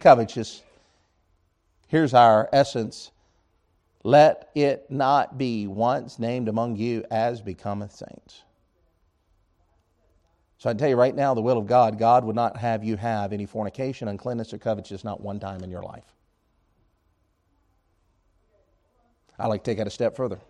covetous. 0.00 0.62
Here's 1.88 2.14
our 2.14 2.48
essence. 2.52 3.10
Let 4.04 4.50
it 4.54 4.90
not 4.90 5.38
be 5.38 5.66
once 5.66 6.18
named 6.18 6.48
among 6.48 6.76
you 6.76 7.04
as 7.10 7.40
becometh 7.40 7.92
saints. 7.94 8.42
So 10.58 10.68
I 10.68 10.74
tell 10.74 10.88
you 10.88 10.96
right 10.96 11.14
now, 11.14 11.34
the 11.34 11.40
will 11.40 11.56
of 11.56 11.66
God, 11.66 11.98
God 11.98 12.24
would 12.24 12.34
not 12.34 12.56
have 12.56 12.82
you 12.82 12.96
have 12.96 13.32
any 13.32 13.46
fornication, 13.46 14.08
uncleanness, 14.08 14.52
or 14.52 14.58
covetousness 14.58 15.04
not 15.04 15.20
one 15.20 15.38
time 15.38 15.62
in 15.62 15.70
your 15.70 15.82
life. 15.82 16.04
I 19.38 19.46
like 19.46 19.62
to 19.62 19.70
take 19.70 19.78
that 19.78 19.86
a 19.86 19.90
step 19.90 20.16
further. 20.16 20.40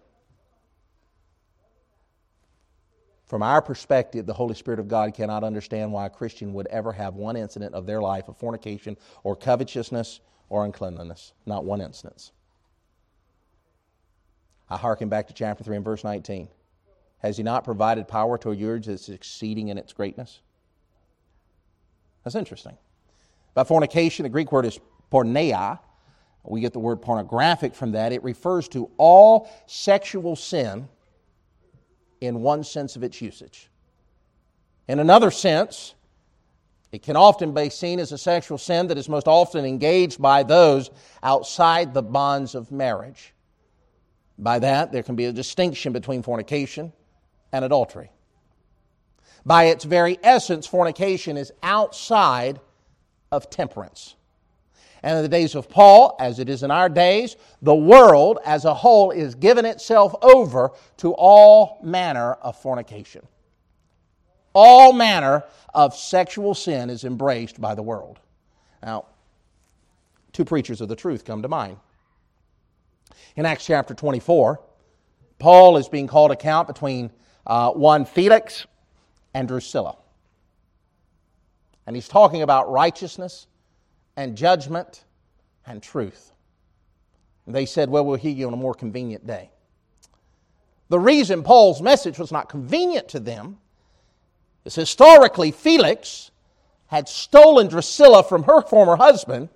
From 3.27 3.43
our 3.43 3.61
perspective, 3.61 4.25
the 4.25 4.33
Holy 4.33 4.55
Spirit 4.55 4.81
of 4.81 4.89
God 4.89 5.13
cannot 5.13 5.45
understand 5.45 5.93
why 5.93 6.07
a 6.07 6.11
Christian 6.11 6.55
would 6.55 6.67
ever 6.69 6.93
have 6.93 7.15
one 7.15 7.37
incident 7.37 7.75
of 7.75 7.85
their 7.85 8.01
life 8.01 8.29
of 8.29 8.39
fornication 8.39 8.97
or 9.23 9.37
covetousness 9.37 10.21
or 10.49 10.65
uncleanliness. 10.65 11.35
Not 11.45 11.67
one 11.67 11.83
instance. 11.83 12.33
I 14.71 14.79
hearken 14.79 15.11
back 15.11 15.27
to 15.29 15.35
chapter 15.35 15.63
3 15.63 15.77
and 15.77 15.85
verse 15.85 16.05
19. 16.05 16.49
Has 17.19 17.37
he 17.37 17.43
not 17.43 17.65
provided 17.65 18.07
power 18.07 18.39
to 18.39 18.51
a 18.51 18.65
urge 18.65 18.87
that's 18.87 19.09
exceeding 19.09 19.69
in 19.69 19.79
its 19.79 19.93
greatness? 19.93 20.41
That's 22.25 22.37
interesting. 22.37 22.77
By 23.55 23.65
fornication, 23.65 24.23
the 24.23 24.29
Greek 24.29 24.53
word 24.53 24.67
is 24.67 24.79
porneia. 25.11 25.81
We 26.45 26.61
get 26.61 26.73
the 26.73 26.79
word 26.79 27.03
pornographic 27.03 27.75
from 27.75 27.93
that. 27.93 28.13
It 28.13 28.23
refers 28.23 28.69
to 28.69 28.91
all 28.97 29.51
sexual 29.67 30.37
sin 30.37 30.89
in 32.21 32.41
one 32.41 32.63
sense 32.65 32.97
of 32.97 33.03
its 33.03 33.21
usage. 33.21 33.69
In 34.87 35.01
another 35.01 35.31
sense, 35.31 35.95
it 36.93 37.03
can 37.03 37.17
often 37.17 37.53
be 37.53 37.69
seen 37.69 37.99
as 37.99 38.13
a 38.13 38.19
sexual 38.19 38.59
sin 38.59 38.87
that 38.87 38.97
is 38.97 39.09
most 39.09 39.29
often 39.29 39.65
engaged 39.65 40.23
by 40.23 40.43
those 40.43 40.91
outside 41.23 41.93
the 41.93 42.03
bonds 42.03 42.55
of 42.55 42.73
marriage. 42.73 43.35
By 44.39 44.61
that, 44.61 44.93
there 44.93 45.03
can 45.03 45.17
be 45.17 45.27
a 45.27 45.33
distinction 45.33 45.93
between 45.93 46.23
fornication 46.23 46.93
and 47.53 47.65
adultery. 47.65 48.11
By 49.45 49.65
its 49.65 49.85
very 49.85 50.19
essence, 50.23 50.67
fornication 50.67 51.37
is 51.37 51.53
outside 51.63 52.61
of 53.31 53.51
temperance. 53.51 54.15
And 55.03 55.17
in 55.17 55.23
the 55.23 55.29
days 55.29 55.55
of 55.55 55.69
Paul, 55.69 56.17
as 56.19 56.39
it 56.39 56.49
is 56.49 56.63
in 56.63 56.71
our 56.71 56.89
days, 56.89 57.37
the 57.63 57.75
world 57.75 58.39
as 58.45 58.65
a 58.65 58.75
whole 58.75 59.11
is 59.11 59.35
given 59.35 59.65
itself 59.65 60.15
over 60.23 60.73
to 60.99 61.13
all 61.13 61.79
manner 61.83 62.33
of 62.35 62.61
fornication. 62.61 63.27
All 64.55 64.93
manner 64.93 65.45
of 65.73 65.95
sexual 65.95 66.55
sin 66.55 66.91
is 66.91 67.05
embraced 67.05 67.61
by 67.61 67.75
the 67.75 67.83
world. 67.83 68.19
Now, 68.83 69.07
two 70.33 70.45
preachers 70.45 70.81
of 70.81 70.89
the 70.89 70.97
truth 70.97 71.25
come 71.25 71.43
to 71.43 71.49
mind. 71.49 71.77
In 73.37 73.47
Acts 73.47 73.67
chapter 73.67 73.95
24, 73.95 74.61
Paul 75.39 75.77
is 75.77 75.89
being 75.89 76.09
called 76.09 76.33
account 76.33 76.67
between 76.67 77.13
uh, 77.49 77.73
one 77.73 78.05
Felix 78.05 78.67
and 79.35 79.49
Drusilla. 79.49 79.97
And 81.87 81.97
he's 81.97 82.09
talking 82.09 82.43
about 82.43 82.71
righteousness 82.71 83.47
and 84.17 84.37
judgment 84.37 85.05
and 85.67 85.83
truth. 85.83 86.33
And 87.47 87.55
they 87.55 87.65
said, 87.65 87.89
Well, 87.89 88.05
we'll 88.05 88.17
hear 88.17 88.33
you 88.33 88.47
on 88.47 88.53
a 88.53 88.59
more 88.59 88.75
convenient 88.75 89.27
day. 89.27 89.51
The 90.91 90.99
reason 90.99 91.43
Paul's 91.43 91.81
message 91.81 92.19
was 92.19 92.31
not 92.31 92.49
convenient 92.49 93.09
to 93.09 93.21
them 93.21 93.59
is 94.65 94.75
historically 94.75 95.51
Felix 95.51 96.31
had 96.89 97.09
stolen 97.09 97.69
Drusilla 97.69 98.23
from 98.23 98.45
her 98.45 98.63
former 98.63 98.97
husband, 98.97 99.49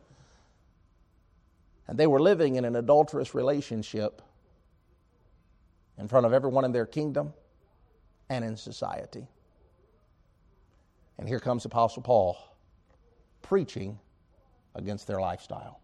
and 1.87 1.99
they 1.99 2.07
were 2.07 2.21
living 2.21 2.57
in 2.57 2.65
an 2.65 2.77
adulterous 2.77 3.35
relationship 3.35 4.23
in 5.99 6.09
front 6.09 6.25
of 6.25 6.33
everyone 6.33 6.65
in 6.65 6.73
their 6.73 6.87
kingdom 6.87 7.35
and 8.33 8.45
in 8.45 8.57
society. 8.57 9.27
And 11.19 11.29
here 11.29 11.39
comes 11.39 11.67
Apostle 11.67 12.03
Paul 12.03 12.39
preaching 13.43 13.99
against 14.75 15.07
their 15.07 15.21
lifestyle. 15.21 15.81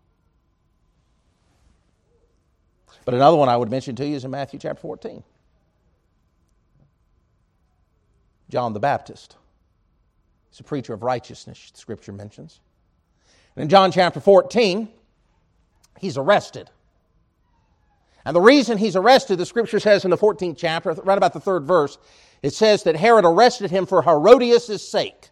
But 3.05 3.15
another 3.15 3.37
one 3.37 3.51
I 3.51 3.57
would 3.57 3.71
mention 3.71 3.95
to 3.97 4.07
you 4.07 4.17
is 4.17 4.25
in 4.25 4.31
Matthew 4.31 4.59
chapter 4.59 4.81
14. 4.81 5.23
John 8.49 8.73
the 8.73 8.81
Baptist. 8.81 9.37
He's 10.51 10.61
a 10.61 10.65
preacher 10.65 10.95
of 10.95 11.03
righteousness, 11.03 11.71
the 11.71 11.79
scripture 11.79 12.13
mentions. 12.13 12.61
And 13.55 13.63
in 13.63 13.69
John 13.69 13.93
chapter 13.93 14.21
14, 14.21 14.89
he's 16.01 16.17
arrested. 16.17 16.71
And 18.25 18.35
the 18.35 18.41
reason 18.41 18.79
he's 18.79 18.97
arrested, 18.97 19.37
the 19.37 19.47
scripture 19.47 19.81
says 19.81 20.05
in 20.05 20.11
the 20.11 20.17
14th 20.17 20.57
chapter, 20.57 20.93
right 20.93 21.19
about 21.19 21.35
the 21.35 21.41
third 21.41 21.65
verse, 21.65 21.99
it 22.43 22.55
says 22.55 22.83
that 22.85 22.97
Herod 22.97 23.25
arrested 23.25 23.71
him 23.71 23.87
for 23.87 24.03
Herodias' 24.03 24.89
sake. 24.89 25.31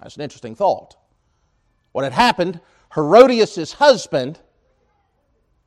That's 0.00 0.16
an 0.16 0.22
interesting 0.22 0.54
thought. 0.54 0.96
What 1.92 2.04
had 2.04 2.12
happened, 2.12 2.60
Herodias' 2.94 3.74
husband 3.74 4.40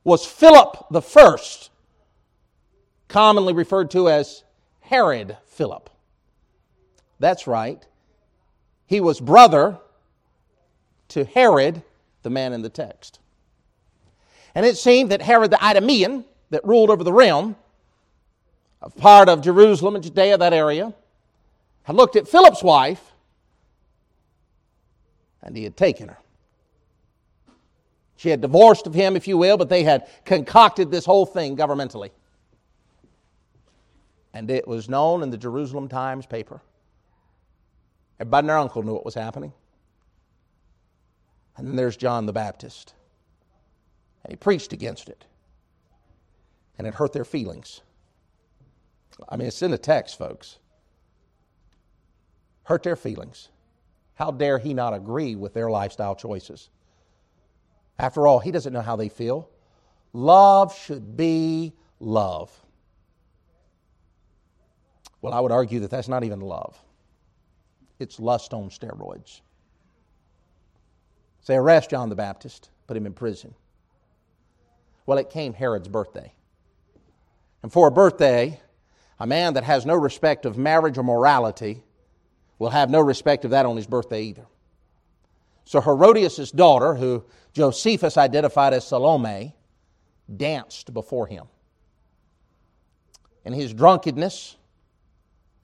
was 0.04 0.26
Philip 0.26 0.86
the 0.90 1.02
first, 1.02 1.70
commonly 3.08 3.52
referred 3.52 3.90
to 3.92 4.08
as 4.08 4.44
Herod 4.80 5.36
Philip. 5.46 5.90
That's 7.18 7.46
right. 7.46 7.84
He 8.86 9.00
was 9.00 9.20
brother 9.20 9.78
to 11.08 11.24
Herod, 11.24 11.82
the 12.22 12.30
man 12.30 12.52
in 12.52 12.62
the 12.62 12.68
text. 12.68 13.20
And 14.54 14.66
it 14.66 14.76
seemed 14.76 15.10
that 15.10 15.22
Herod 15.22 15.50
the 15.50 15.64
Idumean, 15.64 16.24
that 16.50 16.64
ruled 16.64 16.90
over 16.90 17.02
the 17.02 17.12
realm, 17.12 17.56
part 18.90 19.28
of 19.28 19.40
Jerusalem 19.42 19.94
and 19.96 20.04
Judea, 20.04 20.38
that 20.38 20.52
area, 20.52 20.94
had 21.84 21.96
looked 21.96 22.16
at 22.16 22.28
Philip's 22.28 22.62
wife 22.62 23.12
and 25.42 25.56
he 25.56 25.64
had 25.64 25.76
taken 25.76 26.08
her. 26.08 26.18
She 28.16 28.30
had 28.30 28.40
divorced 28.40 28.86
of 28.86 28.94
him, 28.94 29.14
if 29.14 29.28
you 29.28 29.36
will, 29.36 29.56
but 29.56 29.68
they 29.68 29.84
had 29.84 30.08
concocted 30.24 30.90
this 30.90 31.04
whole 31.04 31.26
thing 31.26 31.56
governmentally. 31.56 32.10
And 34.32 34.50
it 34.50 34.66
was 34.66 34.88
known 34.88 35.22
in 35.22 35.30
the 35.30 35.36
Jerusalem 35.36 35.88
Times 35.88 36.26
paper. 36.26 36.60
Everybody 38.18 38.40
and 38.40 38.48
their 38.48 38.58
uncle 38.58 38.82
knew 38.82 38.94
what 38.94 39.04
was 39.04 39.14
happening. 39.14 39.52
And 41.56 41.68
then 41.68 41.76
there's 41.76 41.96
John 41.96 42.26
the 42.26 42.32
Baptist. 42.32 42.94
And 44.24 44.32
he 44.32 44.36
preached 44.36 44.72
against 44.72 45.08
it. 45.08 45.24
And 46.78 46.86
it 46.86 46.94
hurt 46.94 47.12
their 47.12 47.24
feelings. 47.24 47.82
I 49.28 49.36
mean, 49.36 49.48
it's 49.48 49.62
in 49.62 49.70
the 49.70 49.78
text, 49.78 50.18
folks. 50.18 50.58
Hurt 52.64 52.82
their 52.82 52.96
feelings. 52.96 53.48
How 54.14 54.30
dare 54.30 54.58
he 54.58 54.74
not 54.74 54.94
agree 54.94 55.34
with 55.34 55.54
their 55.54 55.70
lifestyle 55.70 56.14
choices? 56.14 56.68
After 57.98 58.26
all, 58.26 58.40
he 58.40 58.50
doesn't 58.50 58.72
know 58.72 58.80
how 58.80 58.96
they 58.96 59.08
feel. 59.08 59.48
Love 60.12 60.76
should 60.76 61.16
be 61.16 61.74
love. 62.00 62.50
Well, 65.22 65.32
I 65.32 65.40
would 65.40 65.52
argue 65.52 65.80
that 65.80 65.90
that's 65.90 66.08
not 66.08 66.24
even 66.24 66.40
love, 66.40 66.78
it's 67.98 68.20
lust 68.20 68.52
on 68.52 68.70
steroids. 68.70 69.40
They 71.46 71.56
arrest 71.56 71.90
John 71.90 72.08
the 72.08 72.16
Baptist, 72.16 72.70
put 72.88 72.96
him 72.96 73.06
in 73.06 73.12
prison. 73.12 73.54
Well, 75.06 75.18
it 75.18 75.30
came 75.30 75.54
Herod's 75.54 75.86
birthday. 75.86 76.32
And 77.62 77.72
for 77.72 77.86
a 77.86 77.90
birthday, 77.92 78.60
a 79.18 79.26
man 79.26 79.54
that 79.54 79.64
has 79.64 79.86
no 79.86 79.94
respect 79.94 80.44
of 80.44 80.58
marriage 80.58 80.98
or 80.98 81.02
morality 81.02 81.82
will 82.58 82.70
have 82.70 82.90
no 82.90 83.00
respect 83.00 83.44
of 83.44 83.50
that 83.52 83.66
on 83.66 83.76
his 83.76 83.86
birthday 83.86 84.22
either. 84.22 84.46
So 85.64 85.80
Herodias' 85.80 86.50
daughter, 86.50 86.94
who 86.94 87.24
Josephus 87.52 88.16
identified 88.16 88.72
as 88.72 88.86
Salome, 88.86 89.54
danced 90.34 90.92
before 90.92 91.26
him. 91.26 91.46
And 93.44 93.54
his 93.54 93.72
drunkenness 93.72 94.56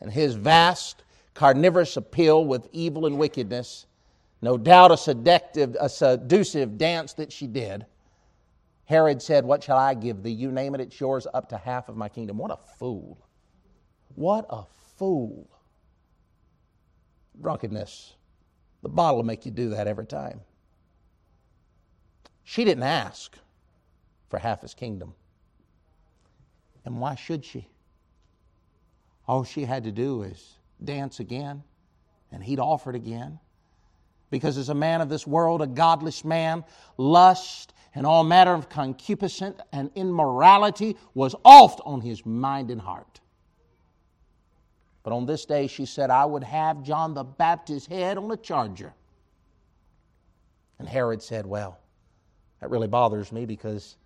and 0.00 0.12
his 0.12 0.34
vast 0.34 1.05
carnivorous 1.34 1.96
appeal 1.96 2.44
with 2.44 2.68
evil 2.72 3.07
and 3.07 3.18
wickedness, 3.18 3.86
no 4.40 4.59
doubt 4.59 4.92
a 4.92 4.96
seductive, 4.96 5.76
a 5.78 5.88
seductive 5.88 6.78
dance 6.78 7.12
that 7.14 7.32
she 7.32 7.46
did, 7.46 7.86
Herod 8.84 9.22
said, 9.22 9.44
What 9.44 9.62
shall 9.62 9.78
I 9.78 9.94
give 9.94 10.22
thee? 10.22 10.32
You 10.32 10.50
name 10.50 10.74
it, 10.74 10.80
it's 10.80 11.00
yours 11.00 11.26
up 11.32 11.48
to 11.50 11.57
half 11.57 11.88
of 11.88 11.96
my 11.96 12.09
kingdom. 12.09 12.38
What 12.38 12.50
a 12.50 12.59
fool. 12.78 13.18
What 14.15 14.47
a 14.51 14.65
fool. 14.97 15.49
Drunkenness. 17.41 18.15
The 18.83 18.89
bottle 18.89 19.17
will 19.17 19.25
make 19.25 19.47
you 19.47 19.53
do 19.53 19.71
that 19.71 19.87
every 19.87 20.07
time. 20.07 20.41
She 22.45 22.65
didn't 22.65 22.83
ask 22.83 23.37
for 24.29 24.39
half 24.39 24.63
his 24.63 24.75
kingdom. 24.75 25.15
And 26.85 27.01
why 27.01 27.15
should 27.15 27.45
she? 27.45 27.69
All 29.29 29.45
she 29.45 29.65
had 29.65 29.85
to 29.85 29.93
do 29.93 30.23
is 30.25 30.57
dance 30.85 31.21
again, 31.21 31.63
and 32.33 32.43
he'd 32.43 32.59
offer 32.59 32.91
it 32.91 32.97
again. 32.97 33.39
Because 34.31 34.59
as 34.59 34.69
a 34.69 34.75
man 34.75 35.01
of 35.01 35.09
this 35.09 35.27
world, 35.27 35.63
a 35.63 35.67
godless 35.67 36.25
man, 36.25 36.65
lust 36.97 37.73
and 37.95 38.07
all 38.07 38.25
matter 38.25 38.53
of 38.53 38.69
concupiscence 38.69 39.61
and 39.73 39.91
immorality 39.95 40.97
was 41.15 41.35
oft 41.45 41.81
on 41.85 42.01
his 42.01 42.25
mind 42.25 42.71
and 42.71 42.81
heart. 42.81 43.21
But 45.03 45.12
on 45.12 45.26
this 45.26 45.44
day, 45.44 45.66
she 45.66 45.84
said, 45.84 46.11
I 46.11 46.24
would 46.24 46.44
have 46.44 46.82
John 46.82 47.14
the 47.14 47.24
Baptist's 47.24 47.88
head 47.88 48.18
on 48.18 48.30
a 48.30 48.36
charger. 48.36 48.94
And 50.78 50.88
Herod 50.88 51.22
said, 51.22 51.46
Well, 51.46 51.78
that 52.61 52.70
really 52.70 52.88
bothers 52.88 53.32
me 53.32 53.46
because 53.46 53.96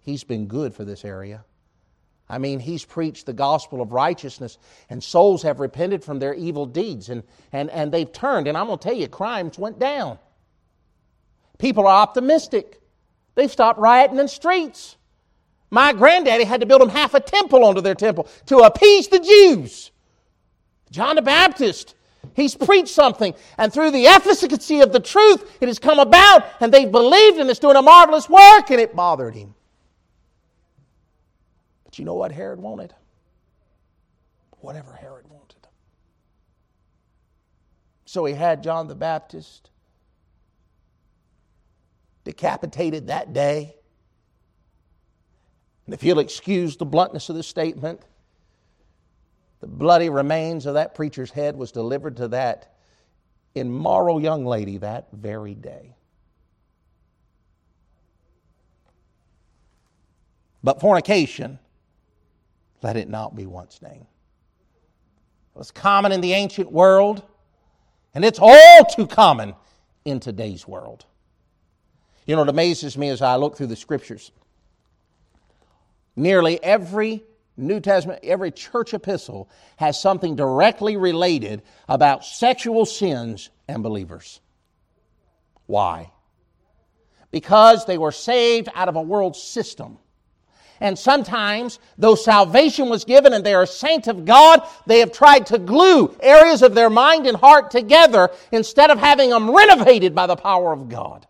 he's 0.00 0.24
been 0.24 0.46
good 0.46 0.74
for 0.74 0.84
this 0.84 1.04
area. 1.04 1.44
I 2.28 2.38
mean, 2.38 2.58
he's 2.58 2.84
preached 2.84 3.26
the 3.26 3.32
gospel 3.32 3.82
of 3.82 3.92
righteousness, 3.92 4.58
and 4.88 5.02
souls 5.02 5.42
have 5.42 5.60
repented 5.60 6.02
from 6.02 6.18
their 6.18 6.32
evil 6.32 6.64
deeds, 6.64 7.10
and, 7.10 7.22
and, 7.52 7.68
and 7.70 7.92
they've 7.92 8.10
turned. 8.10 8.48
And 8.48 8.56
I'm 8.56 8.66
going 8.66 8.78
to 8.78 8.82
tell 8.82 8.96
you, 8.96 9.08
crimes 9.08 9.58
went 9.58 9.78
down. 9.78 10.18
People 11.58 11.86
are 11.86 12.02
optimistic. 12.02 12.80
They've 13.34 13.50
stopped 13.50 13.78
rioting 13.78 14.18
in 14.18 14.28
streets. 14.28 14.96
My 15.70 15.92
granddaddy 15.92 16.44
had 16.44 16.60
to 16.60 16.66
build 16.66 16.80
them 16.80 16.88
half 16.88 17.14
a 17.14 17.20
temple 17.20 17.64
onto 17.64 17.80
their 17.80 17.94
temple 17.94 18.28
to 18.46 18.58
appease 18.58 19.08
the 19.08 19.18
Jews. 19.18 19.90
John 20.94 21.16
the 21.16 21.22
Baptist, 21.22 21.96
he's 22.34 22.54
preached 22.54 22.94
something, 22.94 23.34
and 23.58 23.72
through 23.72 23.90
the 23.90 24.06
efficacy 24.06 24.80
of 24.80 24.92
the 24.92 25.00
truth, 25.00 25.58
it 25.60 25.66
has 25.66 25.80
come 25.80 25.98
about, 25.98 26.44
and 26.60 26.72
they've 26.72 26.90
believed, 26.90 27.38
and 27.38 27.50
it's 27.50 27.58
doing 27.58 27.74
a 27.74 27.82
marvelous 27.82 28.30
work, 28.30 28.70
and 28.70 28.80
it 28.80 28.94
bothered 28.94 29.34
him. 29.34 29.56
But 31.84 31.98
you 31.98 32.04
know 32.04 32.14
what 32.14 32.30
Herod 32.30 32.60
wanted? 32.60 32.94
Whatever 34.60 34.92
Herod 34.92 35.26
wanted. 35.28 35.66
So 38.04 38.24
he 38.24 38.34
had 38.34 38.62
John 38.62 38.86
the 38.86 38.94
Baptist 38.94 39.70
decapitated 42.22 43.08
that 43.08 43.32
day. 43.32 43.74
And 45.86 45.92
if 45.94 46.04
you'll 46.04 46.20
excuse 46.20 46.76
the 46.76 46.86
bluntness 46.86 47.28
of 47.28 47.34
this 47.34 47.48
statement, 47.48 48.00
the 49.64 49.70
bloody 49.70 50.10
remains 50.10 50.66
of 50.66 50.74
that 50.74 50.94
preacher's 50.94 51.30
head 51.30 51.56
was 51.56 51.72
delivered 51.72 52.18
to 52.18 52.28
that 52.28 52.74
immoral 53.54 54.20
young 54.20 54.44
lady 54.44 54.76
that 54.76 55.08
very 55.10 55.54
day. 55.54 55.96
But 60.62 60.82
fornication, 60.82 61.58
let 62.82 62.98
it 62.98 63.08
not 63.08 63.34
be 63.34 63.46
once 63.46 63.80
named. 63.80 64.06
It 65.54 65.58
was 65.58 65.70
common 65.70 66.12
in 66.12 66.20
the 66.20 66.34
ancient 66.34 66.70
world, 66.70 67.22
and 68.14 68.22
it's 68.22 68.38
all 68.42 68.84
too 68.84 69.06
common 69.06 69.54
in 70.04 70.20
today's 70.20 70.68
world. 70.68 71.06
You 72.26 72.36
know, 72.36 72.42
it 72.42 72.50
amazes 72.50 72.98
me 72.98 73.08
as 73.08 73.22
I 73.22 73.36
look 73.36 73.56
through 73.56 73.68
the 73.68 73.76
scriptures. 73.76 74.30
Nearly 76.16 76.62
every 76.62 77.24
New 77.56 77.80
Testament, 77.80 78.20
every 78.24 78.50
church 78.50 78.94
epistle 78.94 79.48
has 79.76 80.00
something 80.00 80.34
directly 80.34 80.96
related 80.96 81.62
about 81.88 82.24
sexual 82.24 82.84
sins 82.84 83.50
and 83.68 83.82
believers. 83.82 84.40
Why? 85.66 86.10
Because 87.30 87.86
they 87.86 87.98
were 87.98 88.12
saved 88.12 88.68
out 88.74 88.88
of 88.88 88.96
a 88.96 89.02
world 89.02 89.36
system. 89.36 89.98
And 90.80 90.98
sometimes, 90.98 91.78
though 91.96 92.16
salvation 92.16 92.88
was 92.88 93.04
given 93.04 93.32
and 93.32 93.46
they 93.46 93.54
are 93.54 93.66
saints 93.66 94.08
of 94.08 94.24
God, 94.24 94.66
they 94.86 94.98
have 94.98 95.12
tried 95.12 95.46
to 95.46 95.58
glue 95.58 96.14
areas 96.20 96.62
of 96.62 96.74
their 96.74 96.90
mind 96.90 97.26
and 97.26 97.36
heart 97.36 97.70
together 97.70 98.30
instead 98.50 98.90
of 98.90 98.98
having 98.98 99.30
them 99.30 99.54
renovated 99.54 100.14
by 100.14 100.26
the 100.26 100.36
power 100.36 100.72
of 100.72 100.88
God. 100.88 101.26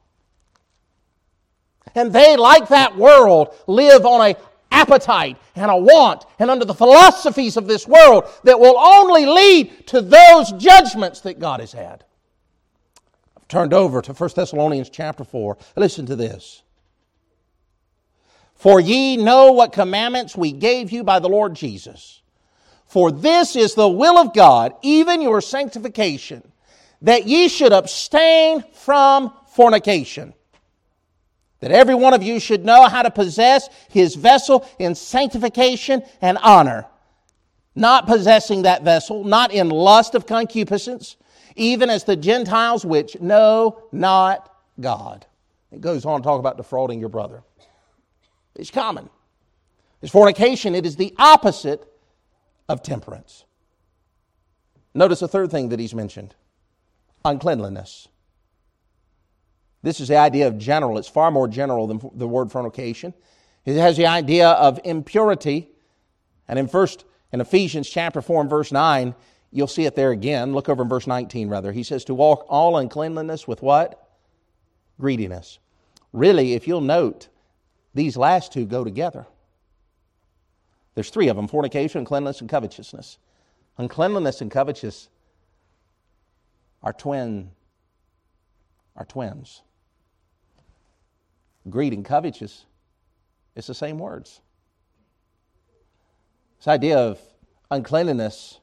And 1.94 2.12
they, 2.12 2.36
like 2.36 2.68
that 2.68 2.96
world, 2.96 3.54
live 3.66 4.06
on 4.06 4.30
a 4.30 4.36
appetite 4.74 5.38
and 5.54 5.70
a 5.70 5.76
want 5.76 6.24
and 6.38 6.50
under 6.50 6.64
the 6.64 6.74
philosophies 6.74 7.56
of 7.56 7.66
this 7.66 7.86
world 7.86 8.24
that 8.42 8.58
will 8.58 8.78
only 8.78 9.24
lead 9.24 9.86
to 9.86 10.00
those 10.00 10.52
judgments 10.52 11.20
that 11.20 11.38
God 11.38 11.60
has 11.60 11.72
had. 11.72 12.04
I've 13.36 13.48
turned 13.48 13.72
over 13.72 14.02
to 14.02 14.12
1 14.12 14.30
Thessalonians 14.34 14.90
chapter 14.90 15.24
4. 15.24 15.56
Listen 15.76 16.06
to 16.06 16.16
this. 16.16 16.62
For 18.54 18.80
ye 18.80 19.16
know 19.16 19.52
what 19.52 19.72
commandments 19.72 20.36
we 20.36 20.52
gave 20.52 20.90
you 20.90 21.04
by 21.04 21.18
the 21.18 21.28
Lord 21.28 21.54
Jesus. 21.54 22.22
For 22.86 23.10
this 23.10 23.56
is 23.56 23.74
the 23.74 23.88
will 23.88 24.18
of 24.18 24.34
God, 24.34 24.74
even 24.82 25.20
your 25.20 25.40
sanctification, 25.40 26.50
that 27.02 27.26
ye 27.26 27.48
should 27.48 27.72
abstain 27.72 28.64
from 28.72 29.32
fornication 29.48 30.34
that 31.64 31.72
every 31.72 31.94
one 31.94 32.12
of 32.12 32.22
you 32.22 32.38
should 32.40 32.62
know 32.62 32.86
how 32.88 33.00
to 33.00 33.10
possess 33.10 33.70
his 33.88 34.16
vessel 34.16 34.68
in 34.78 34.94
sanctification 34.94 36.02
and 36.20 36.36
honor, 36.42 36.84
not 37.74 38.06
possessing 38.06 38.62
that 38.62 38.82
vessel, 38.82 39.24
not 39.24 39.50
in 39.50 39.70
lust 39.70 40.14
of 40.14 40.26
concupiscence, 40.26 41.16
even 41.56 41.88
as 41.88 42.04
the 42.04 42.16
Gentiles 42.16 42.84
which 42.84 43.18
know 43.18 43.82
not 43.92 44.54
God. 44.78 45.24
It 45.72 45.80
goes 45.80 46.04
on 46.04 46.20
to 46.20 46.24
talk 46.24 46.38
about 46.38 46.58
defrauding 46.58 47.00
your 47.00 47.08
brother. 47.08 47.42
It's 48.56 48.70
common. 48.70 49.08
It's 50.02 50.12
fornication, 50.12 50.74
it 50.74 50.84
is 50.84 50.96
the 50.96 51.14
opposite 51.18 51.82
of 52.68 52.82
temperance. 52.82 53.46
Notice 54.92 55.20
the 55.20 55.28
third 55.28 55.50
thing 55.50 55.70
that 55.70 55.80
he's 55.80 55.94
mentioned 55.94 56.34
uncleanliness. 57.24 58.06
This 59.84 60.00
is 60.00 60.08
the 60.08 60.16
idea 60.16 60.48
of 60.48 60.56
general. 60.56 60.96
It's 60.96 61.08
far 61.08 61.30
more 61.30 61.46
general 61.46 61.86
than 61.86 62.00
the 62.14 62.26
word 62.26 62.50
fornication. 62.50 63.12
It 63.66 63.76
has 63.76 63.98
the 63.98 64.06
idea 64.06 64.48
of 64.48 64.80
impurity. 64.82 65.68
And 66.48 66.58
in 66.58 66.68
first 66.68 67.04
in 67.32 67.42
Ephesians 67.42 67.86
chapter 67.90 68.22
4 68.22 68.40
and 68.40 68.50
verse 68.50 68.72
9, 68.72 69.14
you'll 69.52 69.66
see 69.66 69.84
it 69.84 69.94
there 69.94 70.10
again. 70.10 70.54
Look 70.54 70.70
over 70.70 70.84
in 70.84 70.88
verse 70.88 71.06
19 71.06 71.50
rather. 71.50 71.70
He 71.70 71.82
says 71.82 72.02
to 72.06 72.14
walk 72.14 72.46
all 72.48 72.78
uncleanliness 72.78 73.46
with 73.46 73.60
what? 73.60 74.08
Greediness. 74.98 75.58
Really, 76.14 76.54
if 76.54 76.66
you'll 76.66 76.80
note, 76.80 77.28
these 77.92 78.16
last 78.16 78.54
two 78.54 78.64
go 78.64 78.84
together. 78.84 79.26
There's 80.94 81.10
three 81.10 81.28
of 81.28 81.36
them 81.36 81.46
fornication, 81.46 81.98
uncleanliness, 81.98 82.40
and 82.40 82.48
covetousness. 82.48 83.18
Uncleanliness 83.76 84.40
and 84.40 84.50
covetousness 84.50 85.10
are 86.82 86.94
twin 86.94 87.50
are 88.96 89.04
twins. 89.04 89.62
Greed 91.68 91.92
and 91.92 92.04
covetous, 92.04 92.66
it's 93.56 93.66
the 93.66 93.74
same 93.74 93.98
words. 93.98 94.40
This 96.58 96.68
idea 96.68 96.98
of 96.98 97.20
uncleanliness 97.70 98.58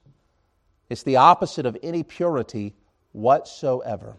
is 0.89 1.03
the 1.03 1.15
opposite 1.15 1.65
of 1.65 1.77
any 1.81 2.03
purity 2.03 2.75
whatsoever. 3.11 4.17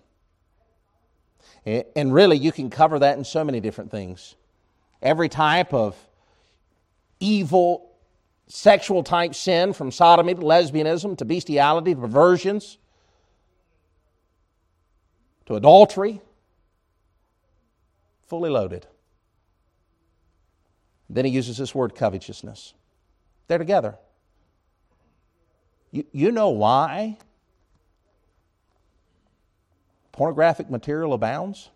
And 1.64 2.12
really, 2.12 2.38
you 2.38 2.50
can 2.50 2.70
cover 2.70 2.98
that 3.00 3.18
in 3.18 3.24
so 3.24 3.44
many 3.44 3.60
different 3.60 3.90
things. 3.90 4.36
Every 5.00 5.28
type 5.28 5.72
of 5.72 5.96
evil, 7.20 7.90
sexual 8.46 9.02
type 9.02 9.34
sin, 9.34 9.72
from 9.72 9.90
sodomy 9.90 10.34
to 10.34 10.40
lesbianism 10.40 11.18
to 11.18 11.24
bestiality 11.24 11.94
to 11.94 12.00
perversions, 12.00 12.78
to 15.46 15.56
adultery, 15.56 16.20
fully 18.32 18.48
loaded. 18.48 18.86
Then 21.10 21.26
he 21.26 21.30
uses 21.30 21.58
this 21.58 21.74
word 21.74 21.94
covetousness. 21.94 22.72
They're 23.46 23.58
together. 23.58 23.96
You, 25.90 26.06
you 26.12 26.32
know 26.32 26.48
why 26.48 27.18
pornographic 30.12 30.70
material 30.70 31.12
abounds? 31.12 31.68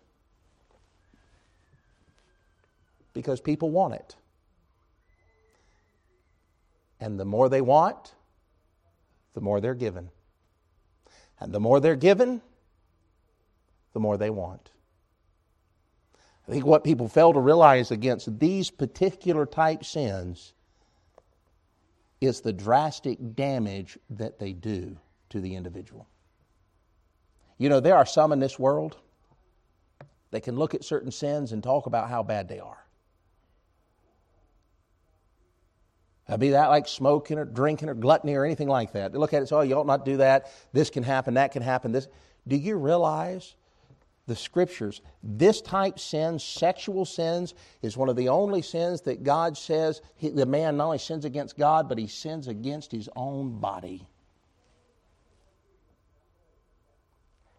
Because 3.13 3.39
people 3.39 3.69
want 3.69 3.93
it. 3.93 4.15
And 6.99 7.19
the 7.19 7.25
more 7.25 7.49
they 7.49 7.61
want, 7.61 8.15
the 9.35 9.41
more 9.41 9.61
they're 9.61 9.75
given. 9.75 10.09
And 11.39 11.53
the 11.53 11.59
more 11.59 11.79
they're 11.79 11.95
given, 11.95 12.41
the 13.93 13.99
more 13.99 14.17
they 14.17 14.31
want. 14.31 14.71
I 16.47 16.51
think 16.51 16.65
what 16.65 16.83
people 16.83 17.09
fail 17.09 17.33
to 17.33 17.39
realize 17.39 17.91
against 17.91 18.39
these 18.39 18.69
particular 18.69 19.45
type 19.45 19.83
sins 19.83 20.53
is 22.21 22.41
the 22.41 22.53
drastic 22.53 23.35
damage 23.35 23.97
that 24.11 24.39
they 24.39 24.53
do 24.53 24.97
to 25.29 25.41
the 25.41 25.55
individual. 25.55 26.07
You 27.57 27.69
know, 27.69 27.79
there 27.79 27.95
are 27.95 28.05
some 28.05 28.31
in 28.31 28.39
this 28.39 28.57
world 28.57 28.97
that 30.31 30.41
can 30.41 30.55
look 30.55 30.73
at 30.73 30.83
certain 30.83 31.11
sins 31.11 31.51
and 31.51 31.61
talk 31.61 31.85
about 31.85 32.09
how 32.09 32.23
bad 32.23 32.47
they 32.47 32.59
are. 32.59 32.83
Be 36.37 36.49
that 36.49 36.67
like 36.67 36.87
smoking 36.87 37.37
or 37.37 37.45
drinking 37.45 37.87
or 37.87 37.93
gluttony 37.93 38.35
or 38.35 38.43
anything 38.43 38.67
like 38.67 38.91
that. 38.91 39.13
They 39.13 39.17
look 39.17 39.33
at 39.33 39.37
it 39.37 39.39
and 39.39 39.49
say, 39.49 39.55
oh, 39.55 39.61
you 39.61 39.75
ought 39.75 39.87
not 39.87 40.03
do 40.03 40.17
that. 40.17 40.51
This 40.73 40.89
can 40.89 41.03
happen, 41.03 41.35
that 41.35 41.53
can 41.53 41.61
happen. 41.61 41.93
This. 41.93 42.07
Do 42.47 42.57
you 42.57 42.75
realize 42.75 43.55
the 44.27 44.35
scriptures. 44.35 45.01
This 45.23 45.61
type 45.61 45.97
sin, 45.97 46.37
sexual 46.37 47.05
sins, 47.05 47.53
is 47.81 47.97
one 47.97 48.09
of 48.09 48.15
the 48.15 48.29
only 48.29 48.61
sins 48.61 49.01
that 49.01 49.23
God 49.23 49.57
says 49.57 50.01
he, 50.15 50.29
the 50.29 50.45
man 50.45 50.77
not 50.77 50.85
only 50.85 50.97
sins 50.97 51.25
against 51.25 51.57
God, 51.57 51.89
but 51.89 51.97
he 51.97 52.07
sins 52.07 52.47
against 52.47 52.91
his 52.91 53.09
own 53.15 53.59
body. 53.59 54.05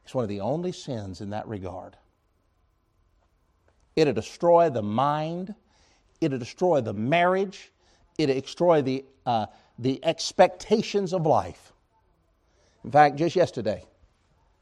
It's 0.04 0.14
one 0.14 0.24
of 0.24 0.28
the 0.28 0.40
only 0.40 0.72
sins 0.72 1.20
in 1.20 1.30
that 1.30 1.48
regard. 1.48 1.96
It'll 3.96 4.14
destroy 4.14 4.70
the 4.70 4.82
mind, 4.82 5.54
it'll 6.20 6.38
destroy 6.38 6.80
the 6.80 6.94
marriage, 6.94 7.72
it'll 8.16 8.40
destroy 8.40 8.82
the, 8.82 9.04
uh, 9.26 9.46
the 9.78 10.04
expectations 10.04 11.12
of 11.12 11.26
life. 11.26 11.72
In 12.84 12.90
fact, 12.90 13.16
just 13.16 13.36
yesterday, 13.36 13.84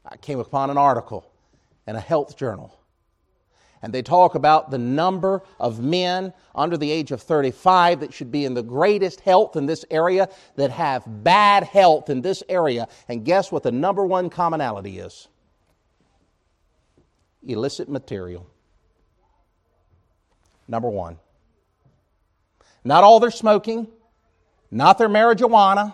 I 0.05 0.17
came 0.17 0.39
upon 0.39 0.69
an 0.69 0.77
article 0.77 1.29
in 1.87 1.95
a 1.95 1.99
health 1.99 2.37
journal. 2.37 2.73
And 3.81 3.93
they 3.93 4.01
talk 4.01 4.35
about 4.35 4.71
the 4.71 4.77
number 4.77 5.43
of 5.59 5.79
men 5.79 6.33
under 6.55 6.77
the 6.77 6.89
age 6.89 7.11
of 7.11 7.21
35 7.21 7.99
that 7.99 8.13
should 8.13 8.31
be 8.31 8.43
in 8.43 8.53
the 8.53 8.63
greatest 8.63 9.21
health 9.21 9.55
in 9.55 9.67
this 9.67 9.85
area 9.91 10.29
that 10.55 10.71
have 10.71 11.03
bad 11.23 11.63
health 11.63 12.09
in 12.09 12.21
this 12.21 12.43
area. 12.49 12.87
And 13.07 13.23
guess 13.23 13.51
what 13.51 13.63
the 13.63 13.71
number 13.71 14.05
one 14.05 14.29
commonality 14.29 14.97
is? 14.97 15.27
Illicit 17.45 17.87
material. 17.87 18.47
Number 20.67 20.89
one. 20.89 21.17
Not 22.83 23.03
all 23.03 23.19
their 23.19 23.31
smoking, 23.31 23.87
not 24.71 24.97
their 24.97 25.09
marijuana, 25.09 25.93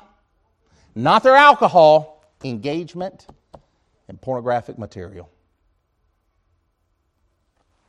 not 0.96 1.24
their 1.24 1.36
alcohol, 1.36 2.14
engagement 2.44 3.28
and 4.08 4.22
pornographic 4.22 4.78
material. 4.78 5.30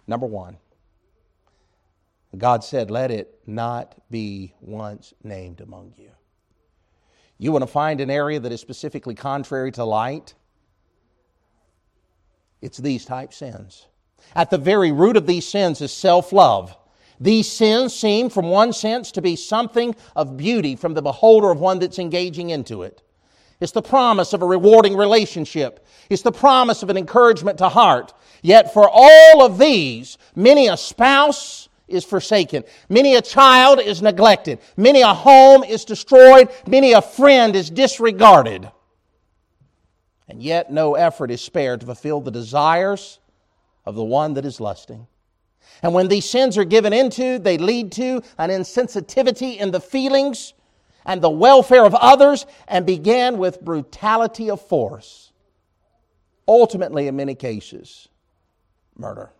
Number 0.06 0.26
one, 0.26 0.58
God 2.36 2.64
said, 2.64 2.90
Let 2.90 3.10
it 3.10 3.40
not 3.46 3.94
be 4.10 4.54
once 4.60 5.14
named 5.22 5.60
among 5.60 5.94
you. 5.96 6.10
You 7.38 7.52
want 7.52 7.62
to 7.62 7.70
find 7.70 8.00
an 8.00 8.10
area 8.10 8.40
that 8.40 8.52
is 8.52 8.60
specifically 8.60 9.14
contrary 9.14 9.72
to 9.72 9.84
light? 9.84 10.34
It's 12.60 12.78
these 12.78 13.04
type 13.04 13.32
sins. 13.32 13.86
At 14.34 14.50
the 14.50 14.58
very 14.58 14.92
root 14.92 15.16
of 15.16 15.26
these 15.26 15.46
sins 15.46 15.80
is 15.80 15.92
self 15.92 16.32
love. 16.32 16.76
These 17.20 17.50
sins 17.50 17.94
seem, 17.94 18.28
from 18.28 18.50
one 18.50 18.72
sense, 18.72 19.12
to 19.12 19.22
be 19.22 19.36
something 19.36 19.94
of 20.16 20.36
beauty 20.36 20.74
from 20.74 20.94
the 20.94 21.02
beholder 21.02 21.50
of 21.50 21.60
one 21.60 21.78
that's 21.78 21.98
engaging 21.98 22.50
into 22.50 22.82
it. 22.82 23.02
It's 23.64 23.72
the 23.72 23.80
promise 23.80 24.34
of 24.34 24.42
a 24.42 24.46
rewarding 24.46 24.94
relationship. 24.94 25.86
It's 26.10 26.20
the 26.20 26.30
promise 26.30 26.82
of 26.82 26.90
an 26.90 26.98
encouragement 26.98 27.56
to 27.58 27.70
heart. 27.70 28.12
Yet 28.42 28.74
for 28.74 28.86
all 28.92 29.42
of 29.42 29.56
these, 29.56 30.18
many 30.36 30.68
a 30.68 30.76
spouse 30.76 31.70
is 31.88 32.04
forsaken. 32.04 32.64
Many 32.90 33.14
a 33.14 33.22
child 33.22 33.80
is 33.80 34.02
neglected. 34.02 34.58
Many 34.76 35.00
a 35.00 35.14
home 35.14 35.64
is 35.64 35.86
destroyed. 35.86 36.50
Many 36.66 36.92
a 36.92 37.00
friend 37.00 37.56
is 37.56 37.70
disregarded. 37.70 38.70
And 40.28 40.42
yet 40.42 40.70
no 40.70 40.94
effort 40.94 41.30
is 41.30 41.40
spared 41.40 41.80
to 41.80 41.86
fulfill 41.86 42.20
the 42.20 42.30
desires 42.30 43.18
of 43.86 43.94
the 43.94 44.04
one 44.04 44.34
that 44.34 44.44
is 44.44 44.60
lusting. 44.60 45.06
And 45.82 45.94
when 45.94 46.08
these 46.08 46.28
sins 46.28 46.58
are 46.58 46.66
given 46.66 46.92
into, 46.92 47.38
they 47.38 47.56
lead 47.56 47.92
to 47.92 48.20
an 48.36 48.50
insensitivity 48.50 49.56
in 49.56 49.70
the 49.70 49.80
feelings 49.80 50.52
and 51.04 51.20
the 51.20 51.30
welfare 51.30 51.84
of 51.84 51.94
others 51.94 52.46
and 52.68 52.86
began 52.86 53.38
with 53.38 53.60
brutality 53.60 54.50
of 54.50 54.60
force. 54.60 55.32
Ultimately, 56.46 57.08
in 57.08 57.16
many 57.16 57.34
cases, 57.34 58.08
murder. 58.96 59.32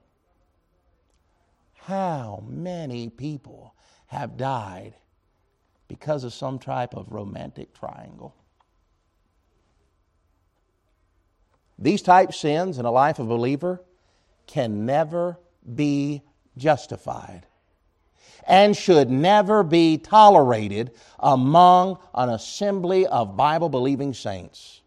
How 1.74 2.42
many 2.46 3.10
people 3.10 3.74
have 4.06 4.36
died 4.36 4.94
because 5.88 6.24
of 6.24 6.32
some 6.32 6.58
type 6.58 6.94
of 6.94 7.12
romantic 7.12 7.74
triangle. 7.74 8.34
These 11.78 12.02
type 12.02 12.32
sins 12.32 12.78
in 12.78 12.84
a 12.84 12.90
life 12.90 13.18
of 13.18 13.26
a 13.26 13.28
believer 13.28 13.82
can 14.46 14.86
never 14.86 15.38
be 15.74 16.22
justified 16.56 17.46
and 18.47 18.76
should 18.76 19.11
never 19.11 19.62
be 19.62 19.99
tolerated 19.99 20.92
among 21.18 21.99
an 22.14 22.30
assembly 22.30 23.07
of 23.07 23.36
Bible 23.36 23.68
believing 23.68 24.14
saints. 24.14 24.82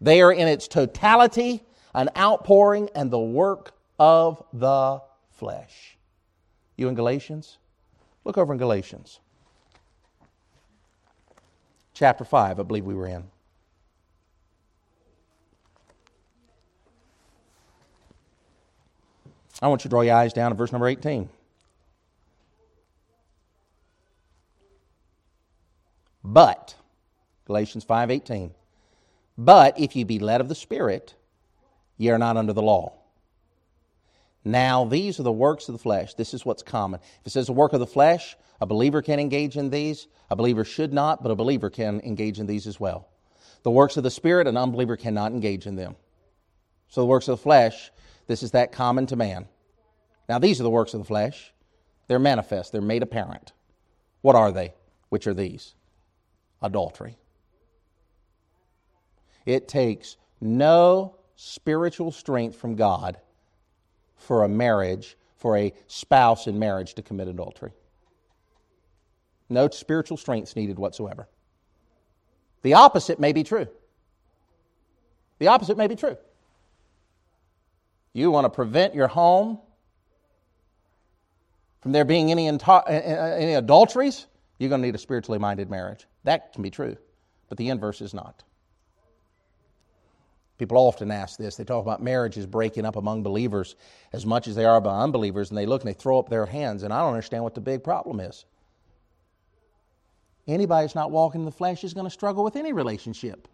They 0.00 0.22
are 0.22 0.32
in 0.32 0.46
its 0.48 0.68
totality 0.68 1.62
an 1.94 2.10
outpouring 2.16 2.88
and 2.94 3.10
the 3.10 3.18
work 3.18 3.72
of 3.98 4.42
the 4.52 5.00
flesh. 5.30 5.96
You 6.76 6.88
in 6.88 6.94
Galatians? 6.94 7.58
Look 8.24 8.38
over 8.38 8.52
in 8.52 8.58
Galatians. 8.58 9.20
Chapter 11.94 12.24
5, 12.24 12.60
I 12.60 12.62
believe 12.62 12.84
we 12.84 12.94
were 12.94 13.08
in. 13.08 13.24
I 19.60 19.66
want 19.66 19.80
you 19.80 19.84
to 19.84 19.88
draw 19.88 20.02
your 20.02 20.14
eyes 20.14 20.32
down 20.32 20.52
to 20.52 20.56
verse 20.56 20.70
number 20.70 20.86
18. 20.86 21.28
But, 26.30 26.74
Galatians 27.46 27.84
5:18. 27.84 28.52
But 29.38 29.80
if 29.80 29.96
you 29.96 30.04
be 30.04 30.18
led 30.18 30.42
of 30.42 30.50
the 30.50 30.54
Spirit, 30.54 31.14
ye 31.96 32.10
are 32.10 32.18
not 32.18 32.36
under 32.36 32.52
the 32.52 32.60
law. 32.60 32.92
Now 34.44 34.84
these 34.84 35.18
are 35.18 35.22
the 35.22 35.32
works 35.32 35.70
of 35.70 35.72
the 35.72 35.78
flesh. 35.78 36.12
This 36.14 36.34
is 36.34 36.44
what's 36.44 36.62
common. 36.62 37.00
If 37.20 37.28
it 37.28 37.30
says 37.30 37.46
the 37.46 37.54
work 37.54 37.72
of 37.72 37.80
the 37.80 37.86
flesh, 37.86 38.36
a 38.60 38.66
believer 38.66 39.00
can 39.00 39.18
engage 39.18 39.56
in 39.56 39.70
these. 39.70 40.06
A 40.28 40.36
believer 40.36 40.66
should 40.66 40.92
not, 40.92 41.22
but 41.22 41.32
a 41.32 41.34
believer 41.34 41.70
can 41.70 41.98
engage 42.00 42.38
in 42.38 42.46
these 42.46 42.66
as 42.66 42.78
well. 42.78 43.08
The 43.62 43.70
works 43.70 43.96
of 43.96 44.02
the 44.02 44.10
Spirit, 44.10 44.46
an 44.46 44.58
unbeliever 44.58 44.98
cannot 44.98 45.32
engage 45.32 45.66
in 45.66 45.76
them. 45.76 45.96
So 46.88 47.00
the 47.00 47.06
works 47.06 47.28
of 47.28 47.38
the 47.38 47.42
flesh, 47.42 47.90
this 48.26 48.42
is 48.42 48.50
that 48.50 48.70
common 48.70 49.06
to 49.06 49.16
man. 49.16 49.48
Now 50.28 50.38
these 50.38 50.60
are 50.60 50.64
the 50.64 50.70
works 50.70 50.92
of 50.92 51.00
the 51.00 51.06
flesh. 51.06 51.54
They're 52.06 52.18
manifest, 52.18 52.72
they're 52.72 52.82
made 52.82 53.02
apparent. 53.02 53.52
What 54.20 54.36
are 54.36 54.52
they? 54.52 54.74
Which 55.08 55.26
are 55.26 55.34
these? 55.34 55.74
Adultery. 56.62 57.16
It 59.46 59.68
takes 59.68 60.16
no 60.40 61.16
spiritual 61.36 62.12
strength 62.12 62.56
from 62.56 62.74
God 62.74 63.18
for 64.16 64.44
a 64.44 64.48
marriage, 64.48 65.16
for 65.36 65.56
a 65.56 65.72
spouse 65.86 66.46
in 66.46 66.58
marriage 66.58 66.94
to 66.94 67.02
commit 67.02 67.28
adultery. 67.28 67.72
No 69.48 69.68
spiritual 69.68 70.16
strength 70.16 70.54
needed 70.56 70.78
whatsoever. 70.78 71.28
The 72.62 72.74
opposite 72.74 73.18
may 73.20 73.32
be 73.32 73.44
true. 73.44 73.68
The 75.38 75.48
opposite 75.48 75.78
may 75.78 75.86
be 75.86 75.96
true. 75.96 76.16
You 78.12 78.30
want 78.30 78.44
to 78.46 78.50
prevent 78.50 78.94
your 78.94 79.08
home 79.08 79.60
from 81.80 81.92
there 81.92 82.04
being 82.04 82.30
any, 82.30 82.48
any 82.48 83.54
adulteries, 83.54 84.26
you're 84.58 84.68
going 84.68 84.80
to 84.80 84.86
need 84.86 84.94
a 84.94 84.98
spiritually 84.98 85.38
minded 85.38 85.70
marriage. 85.70 86.06
That 86.24 86.52
can 86.52 86.62
be 86.62 86.70
true, 86.70 86.96
but 87.48 87.58
the 87.58 87.68
inverse 87.68 88.00
is 88.00 88.12
not. 88.12 88.42
People 90.58 90.76
often 90.76 91.12
ask 91.12 91.38
this. 91.38 91.54
They 91.54 91.64
talk 91.64 91.82
about 91.82 92.02
marriages 92.02 92.44
breaking 92.44 92.84
up 92.84 92.96
among 92.96 93.22
believers 93.22 93.76
as 94.12 94.26
much 94.26 94.48
as 94.48 94.56
they 94.56 94.64
are 94.64 94.80
by 94.80 95.00
unbelievers, 95.00 95.50
and 95.50 95.58
they 95.58 95.66
look 95.66 95.82
and 95.82 95.88
they 95.88 95.94
throw 95.94 96.18
up 96.18 96.28
their 96.28 96.46
hands, 96.46 96.82
and 96.82 96.92
I 96.92 97.00
don't 97.00 97.10
understand 97.14 97.44
what 97.44 97.54
the 97.54 97.60
big 97.60 97.84
problem 97.84 98.18
is. 98.18 98.44
Anybody 100.48 100.84
that's 100.84 100.96
not 100.96 101.12
walking 101.12 101.42
in 101.42 101.44
the 101.44 101.52
flesh 101.52 101.84
is 101.84 101.94
going 101.94 102.06
to 102.06 102.10
struggle 102.10 102.42
with 102.42 102.56
any 102.56 102.72
relationship. 102.72 103.46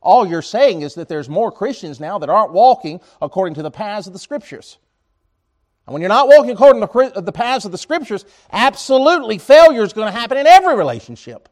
All 0.00 0.26
you're 0.26 0.42
saying 0.42 0.82
is 0.82 0.94
that 0.94 1.08
there's 1.08 1.28
more 1.28 1.50
Christians 1.50 1.98
now 1.98 2.18
that 2.18 2.28
aren't 2.28 2.52
walking 2.52 3.00
according 3.20 3.54
to 3.54 3.62
the 3.62 3.70
paths 3.70 4.06
of 4.06 4.12
the 4.12 4.18
Scriptures. 4.18 4.78
And 5.86 5.92
when 5.92 6.00
you're 6.00 6.08
not 6.08 6.28
walking 6.28 6.52
according 6.52 7.12
to 7.12 7.20
the 7.20 7.32
paths 7.32 7.64
of 7.64 7.72
the 7.72 7.78
Scriptures, 7.78 8.24
absolutely 8.50 9.38
failure 9.38 9.82
is 9.82 9.92
going 9.92 10.12
to 10.12 10.18
happen 10.18 10.38
in 10.38 10.46
every 10.46 10.74
relationship. 10.74 11.48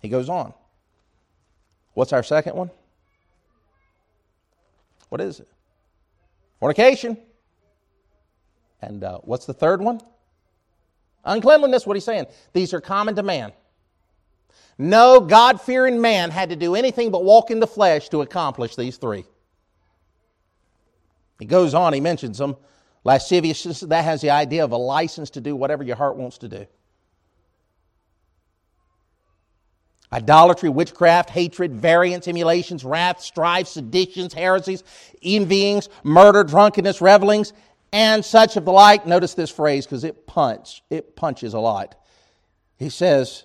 He 0.00 0.08
goes 0.08 0.28
on. 0.28 0.52
What's 1.94 2.12
our 2.12 2.22
second 2.22 2.56
one? 2.56 2.70
What 5.08 5.20
is 5.20 5.40
it? 5.40 5.48
Fornication. 6.60 7.16
And 8.82 9.02
uh, 9.02 9.18
what's 9.18 9.46
the 9.46 9.54
third 9.54 9.80
one? 9.80 10.00
Uncleanliness. 11.24 11.86
What 11.86 11.96
he's 11.96 12.04
saying? 12.04 12.26
These 12.52 12.74
are 12.74 12.80
common 12.80 13.14
to 13.16 13.22
man. 13.22 13.52
No 14.76 15.20
God 15.20 15.60
fearing 15.60 16.00
man 16.00 16.30
had 16.30 16.50
to 16.50 16.56
do 16.56 16.74
anything 16.74 17.10
but 17.10 17.24
walk 17.24 17.50
in 17.50 17.60
the 17.60 17.66
flesh 17.66 18.08
to 18.10 18.22
accomplish 18.22 18.76
these 18.76 18.96
three. 18.96 19.24
He 21.38 21.46
goes 21.46 21.74
on, 21.74 21.92
he 21.92 22.00
mentions 22.00 22.38
them. 22.38 22.56
Lasciviousness, 23.04 23.80
that 23.80 24.04
has 24.04 24.20
the 24.22 24.30
idea 24.30 24.64
of 24.64 24.72
a 24.72 24.76
license 24.76 25.30
to 25.30 25.40
do 25.40 25.54
whatever 25.54 25.84
your 25.84 25.96
heart 25.96 26.16
wants 26.16 26.38
to 26.38 26.48
do. 26.48 26.66
idolatry, 30.14 30.68
witchcraft, 30.68 31.28
hatred, 31.28 31.74
variance, 31.74 32.28
emulations, 32.28 32.84
wrath, 32.84 33.20
strife, 33.20 33.66
seditions, 33.66 34.32
heresies, 34.32 34.84
envyings, 35.22 35.88
murder, 36.04 36.44
drunkenness, 36.44 37.00
revelings, 37.00 37.52
and 37.92 38.24
such 38.24 38.56
of 38.56 38.64
the 38.64 38.72
like. 38.72 39.06
Notice 39.06 39.34
this 39.34 39.50
phrase 39.50 39.86
because 39.86 40.04
it 40.04 40.26
punch, 40.26 40.82
it 40.88 41.16
punches 41.16 41.52
a 41.52 41.58
lot. 41.58 41.96
He 42.76 42.90
says, 42.90 43.44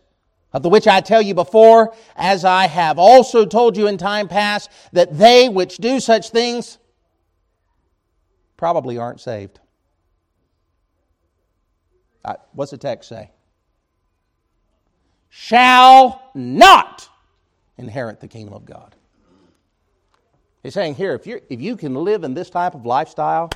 of 0.54 0.62
the 0.62 0.70
which 0.70 0.88
I 0.88 1.02
tell 1.02 1.22
you 1.22 1.34
before, 1.34 1.94
as 2.16 2.46
I 2.46 2.68
have 2.68 3.00
also 3.00 3.46
told 3.46 3.76
you 3.76 3.88
in 3.88 3.98
time 3.98 4.28
past, 4.28 4.70
that 4.94 5.18
they 5.18 5.50
which 5.50 5.78
do 5.78 6.00
such 6.00 6.30
things 6.30 6.78
probably 8.60 8.98
aren't 8.98 9.22
saved. 9.22 9.60
What's 12.52 12.72
the 12.72 12.78
text 12.78 13.08
say? 13.08 13.32
shall 15.30 16.30
not 16.34 17.08
inherit 17.78 18.20
the 18.20 18.28
kingdom 18.28 18.54
of 18.54 18.66
God. 18.66 18.96
He's 20.64 20.74
saying 20.74 20.96
here, 20.96 21.14
if, 21.14 21.26
you 21.26 21.40
if 21.50 21.62
you 21.62 21.78
can 21.78 21.96
live 21.96 22.24
in 22.24 22.34
this 22.34 22.50
type 22.50 22.76
of 22.76 22.86
lifestyle, 22.86 23.50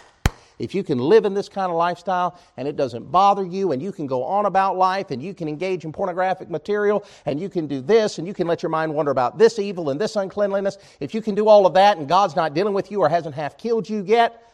if 0.60 0.74
you 0.74 0.84
can 0.84 0.99
live 0.99 1.26
in 1.26 1.34
this 1.34 1.49
kind 1.49 1.70
of 1.70 1.78
lifestyle 1.78 2.39
and 2.56 2.68
it 2.68 2.78
doesn't 2.78 3.12
bother 3.12 3.43
you 3.43 3.74
and 3.74 3.82
you 3.82 3.91
can 3.91 4.08
go 4.08 4.24
on 4.24 4.45
about 4.45 4.78
life 4.78 5.12
and 5.12 5.22
you 5.22 5.34
can 5.34 5.49
engage 5.49 5.84
in 5.84 5.91
pornographic 5.91 6.49
material 6.49 7.04
and 7.26 7.39
you 7.41 7.49
can 7.49 7.68
do 7.68 7.82
this 7.82 8.20
and 8.20 8.28
you 8.28 8.34
can 8.34 8.47
let 8.47 8.64
your 8.64 8.70
mind 8.70 8.93
wander 8.93 9.12
about 9.12 9.38
this 9.38 9.60
evil 9.60 9.89
and 9.89 9.99
this 9.99 10.16
uncleanliness, 10.16 10.78
if 11.01 11.14
you 11.14 11.22
can 11.22 11.36
do 11.36 11.49
all 11.49 11.66
of 11.66 11.74
that 11.74 11.97
and 11.97 12.08
God's 12.08 12.36
not 12.36 12.54
dealing 12.54 12.74
with 12.74 12.91
you 12.91 13.01
or 13.01 13.10
hasn't 13.10 13.36
half 13.36 13.58
killed 13.58 13.89
you 13.89 14.04
yet, 14.06 14.53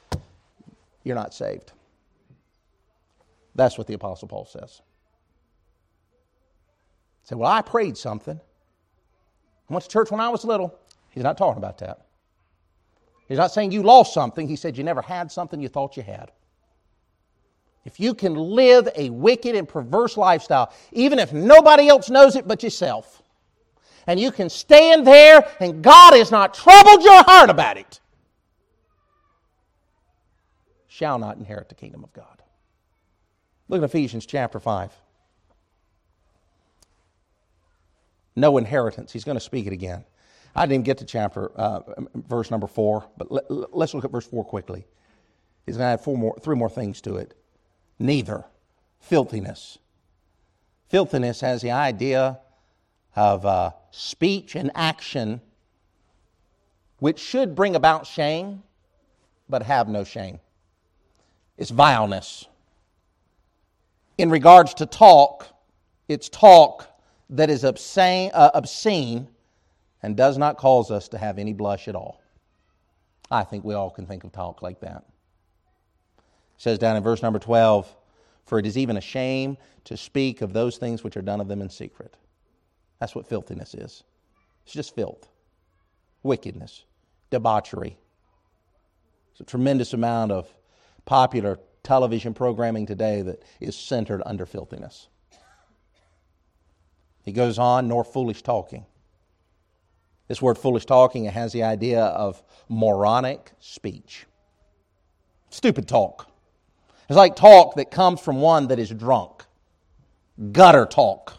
you're 1.04 1.16
not 1.16 1.34
saved. 1.34 1.72
That's 3.56 3.78
what 3.78 3.88
the 3.88 3.94
Apostle 3.94 4.28
Paul 4.28 4.46
says. 4.46 4.82
Say, 7.24 7.36
well, 7.36 7.52
I 7.52 7.62
prayed 7.62 7.98
something. 7.98 8.40
I 9.70 9.74
went 9.74 9.84
to 9.84 9.90
church 9.90 10.12
when 10.12 10.20
I 10.20 10.30
was 10.30 10.44
little. 10.44 10.78
He's 11.12 11.24
not 11.24 11.38
talking 11.38 11.58
about 11.58 11.78
that. 11.80 12.06
He's 13.28 13.38
not 13.38 13.52
saying 13.52 13.72
you 13.72 13.84
lost 13.84 14.14
something. 14.14 14.48
He 14.48 14.56
said 14.56 14.78
you 14.78 14.84
never 14.84 15.02
had 15.02 15.32
something 15.32 15.62
you 15.62 15.68
thought 15.68 15.98
you 15.98 16.04
had. 16.04 16.32
If 17.86 18.00
you 18.00 18.14
can 18.14 18.36
live 18.36 18.90
a 18.96 19.10
wicked 19.10 19.56
and 19.56 19.68
perverse 19.68 20.18
lifestyle, 20.18 20.74
even 20.92 21.20
if 21.20 21.32
nobody 21.32 21.88
else 21.88 22.10
knows 22.10 22.36
it 22.36 22.48
but 22.48 22.64
yourself, 22.64 23.22
and 24.08 24.20
you 24.20 24.32
can 24.32 24.50
stand 24.50 25.06
there 25.06 25.48
and 25.60 25.84
God 25.84 26.14
has 26.14 26.32
not 26.32 26.54
troubled 26.54 27.04
your 27.04 27.24
heart 27.24 27.50
about 27.50 27.78
it, 27.78 28.00
shall 31.00 31.18
not 31.18 31.38
inherit 31.38 31.70
the 31.70 31.76
kingdom 31.76 32.04
of 32.04 32.14
God. 32.14 32.44
Look 33.68 33.82
at 33.82 33.86
Ephesians 33.86 34.26
chapter 34.26 34.60
5. 34.60 34.92
no 38.40 38.58
inheritance. 38.58 39.12
He's 39.12 39.24
going 39.24 39.38
to 39.38 39.44
speak 39.44 39.68
it 39.68 39.74
again. 39.74 40.04
I 40.56 40.66
didn't 40.66 40.86
get 40.86 40.98
to 41.00 41.06
chapter, 41.06 41.52
uh, 41.56 41.82
verse 42.16 42.50
number 42.50 42.68
four, 42.68 43.08
but 43.18 43.32
let, 43.32 43.50
us 43.50 43.94
look 43.94 44.06
at 44.06 44.12
verse 44.12 44.26
four 44.26 44.44
quickly. 44.44 44.86
He's 45.66 45.78
going 45.78 45.88
to 45.88 45.94
add 45.94 46.02
four 46.02 46.18
more, 46.18 46.38
three 46.42 46.56
more 46.56 46.70
things 46.70 47.02
to 47.02 47.18
it. 47.18 47.36
Neither. 48.00 48.46
Filthiness. 49.00 49.78
Filthiness 50.88 51.42
has 51.42 51.62
the 51.62 51.72
idea 51.72 52.40
of 53.16 53.46
uh, 53.46 53.72
speech 53.92 54.56
and 54.56 54.72
action 54.74 55.42
which 56.98 57.20
should 57.20 57.56
bring 57.56 57.76
about 57.76 58.08
shame, 58.08 58.64
but 59.48 59.64
have 59.64 59.88
no 59.88 60.04
shame. 60.04 60.40
It's 61.60 61.72
vileness. 61.72 62.46
In 64.18 64.30
regards 64.30 64.74
to 64.76 64.86
talk, 64.86 65.46
it's 66.08 66.30
talk 66.30 66.88
that 67.32 67.50
is 67.50 67.66
obscene, 67.66 68.32
uh, 68.34 68.50
obscene 68.54 69.28
and 70.02 70.16
does 70.16 70.38
not 70.38 70.58
cause 70.58 70.90
us 70.90 71.10
to 71.10 71.18
have 71.18 71.38
any 71.38 71.52
blush 71.52 71.90
at 71.90 71.96
all. 71.96 72.22
I 73.30 73.44
think 73.44 73.66
we 73.66 73.74
all 73.74 73.90
can 73.90 74.06
think 74.06 74.24
of 74.24 74.32
talk 74.32 74.62
like 74.62 74.80
that. 74.80 75.04
It 76.18 76.24
says 76.62 76.80
down 76.80 76.96
in 76.96 77.04
verse 77.04 77.22
number 77.22 77.40
12, 77.40 77.94
for 78.46 78.58
it 78.58 78.66
is 78.66 78.78
even 78.78 78.96
a 78.96 79.02
shame 79.02 79.58
to 79.84 79.98
speak 79.98 80.42
of 80.42 80.54
those 80.54 80.78
things 80.78 81.04
which 81.04 81.18
are 81.18 81.22
done 81.22 81.42
of 81.42 81.50
them 81.50 81.62
in 81.62 81.70
secret. 81.70 82.16
That's 83.00 83.16
what 83.16 83.28
filthiness 83.28 83.74
is. 83.74 84.04
It's 84.64 84.74
just 84.74 84.96
filth, 84.96 85.28
wickedness, 86.24 86.86
debauchery. 87.32 87.98
It's 89.32 89.42
a 89.42 89.44
tremendous 89.44 89.92
amount 89.92 90.32
of 90.32 90.54
popular 91.10 91.58
television 91.82 92.36
programming 92.36 92.86
today 92.86 93.24
that 93.24 93.42
is 93.60 93.76
centered 93.76 94.22
under 94.28 94.46
filthiness. 94.46 95.08
He 97.24 97.32
goes 97.32 97.58
on, 97.58 97.88
nor 97.88 98.04
foolish 98.04 98.44
talking. 98.44 98.86
This 100.28 100.40
word 100.40 100.60
foolish 100.60 100.86
talking 100.86 101.26
it 101.26 101.34
has 101.34 101.52
the 101.52 101.64
idea 101.64 102.04
of 102.04 102.44
moronic 102.70 103.52
speech. 103.60 104.28
Stupid 105.50 105.88
talk. 105.88 106.30
It's 107.10 107.18
like 107.18 107.36
talk 107.36 107.74
that 107.78 107.90
comes 107.90 108.20
from 108.20 108.40
one 108.40 108.68
that 108.68 108.78
is 108.78 108.92
drunk. 108.92 109.46
Gutter 110.52 110.86
talk. 110.86 111.34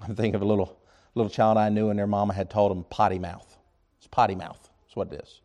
I'm 0.00 0.16
thinking 0.16 0.34
of 0.34 0.42
a 0.42 0.46
little, 0.46 0.76
little 1.14 1.30
child 1.30 1.56
I 1.56 1.68
knew, 1.68 1.90
and 1.90 1.96
their 1.96 2.08
mama 2.08 2.34
had 2.34 2.50
told 2.50 2.72
them 2.72 2.84
potty 2.90 3.20
mouth. 3.20 3.56
It's 3.98 4.08
potty 4.08 4.34
mouth. 4.34 4.69
What 5.00 5.14
it 5.14 5.22
is. 5.22 5.40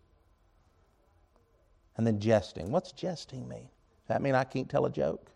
And 1.95 2.05
then 2.05 2.19
jesting. 2.19 2.71
What's 2.71 2.91
jesting 2.91 3.47
mean? 3.47 3.69
Does 4.01 4.09
that 4.09 4.21
mean 4.21 4.35
I 4.35 4.43
can't 4.43 4.69
tell 4.69 4.85
a 4.85 4.91
joke? 4.91 5.31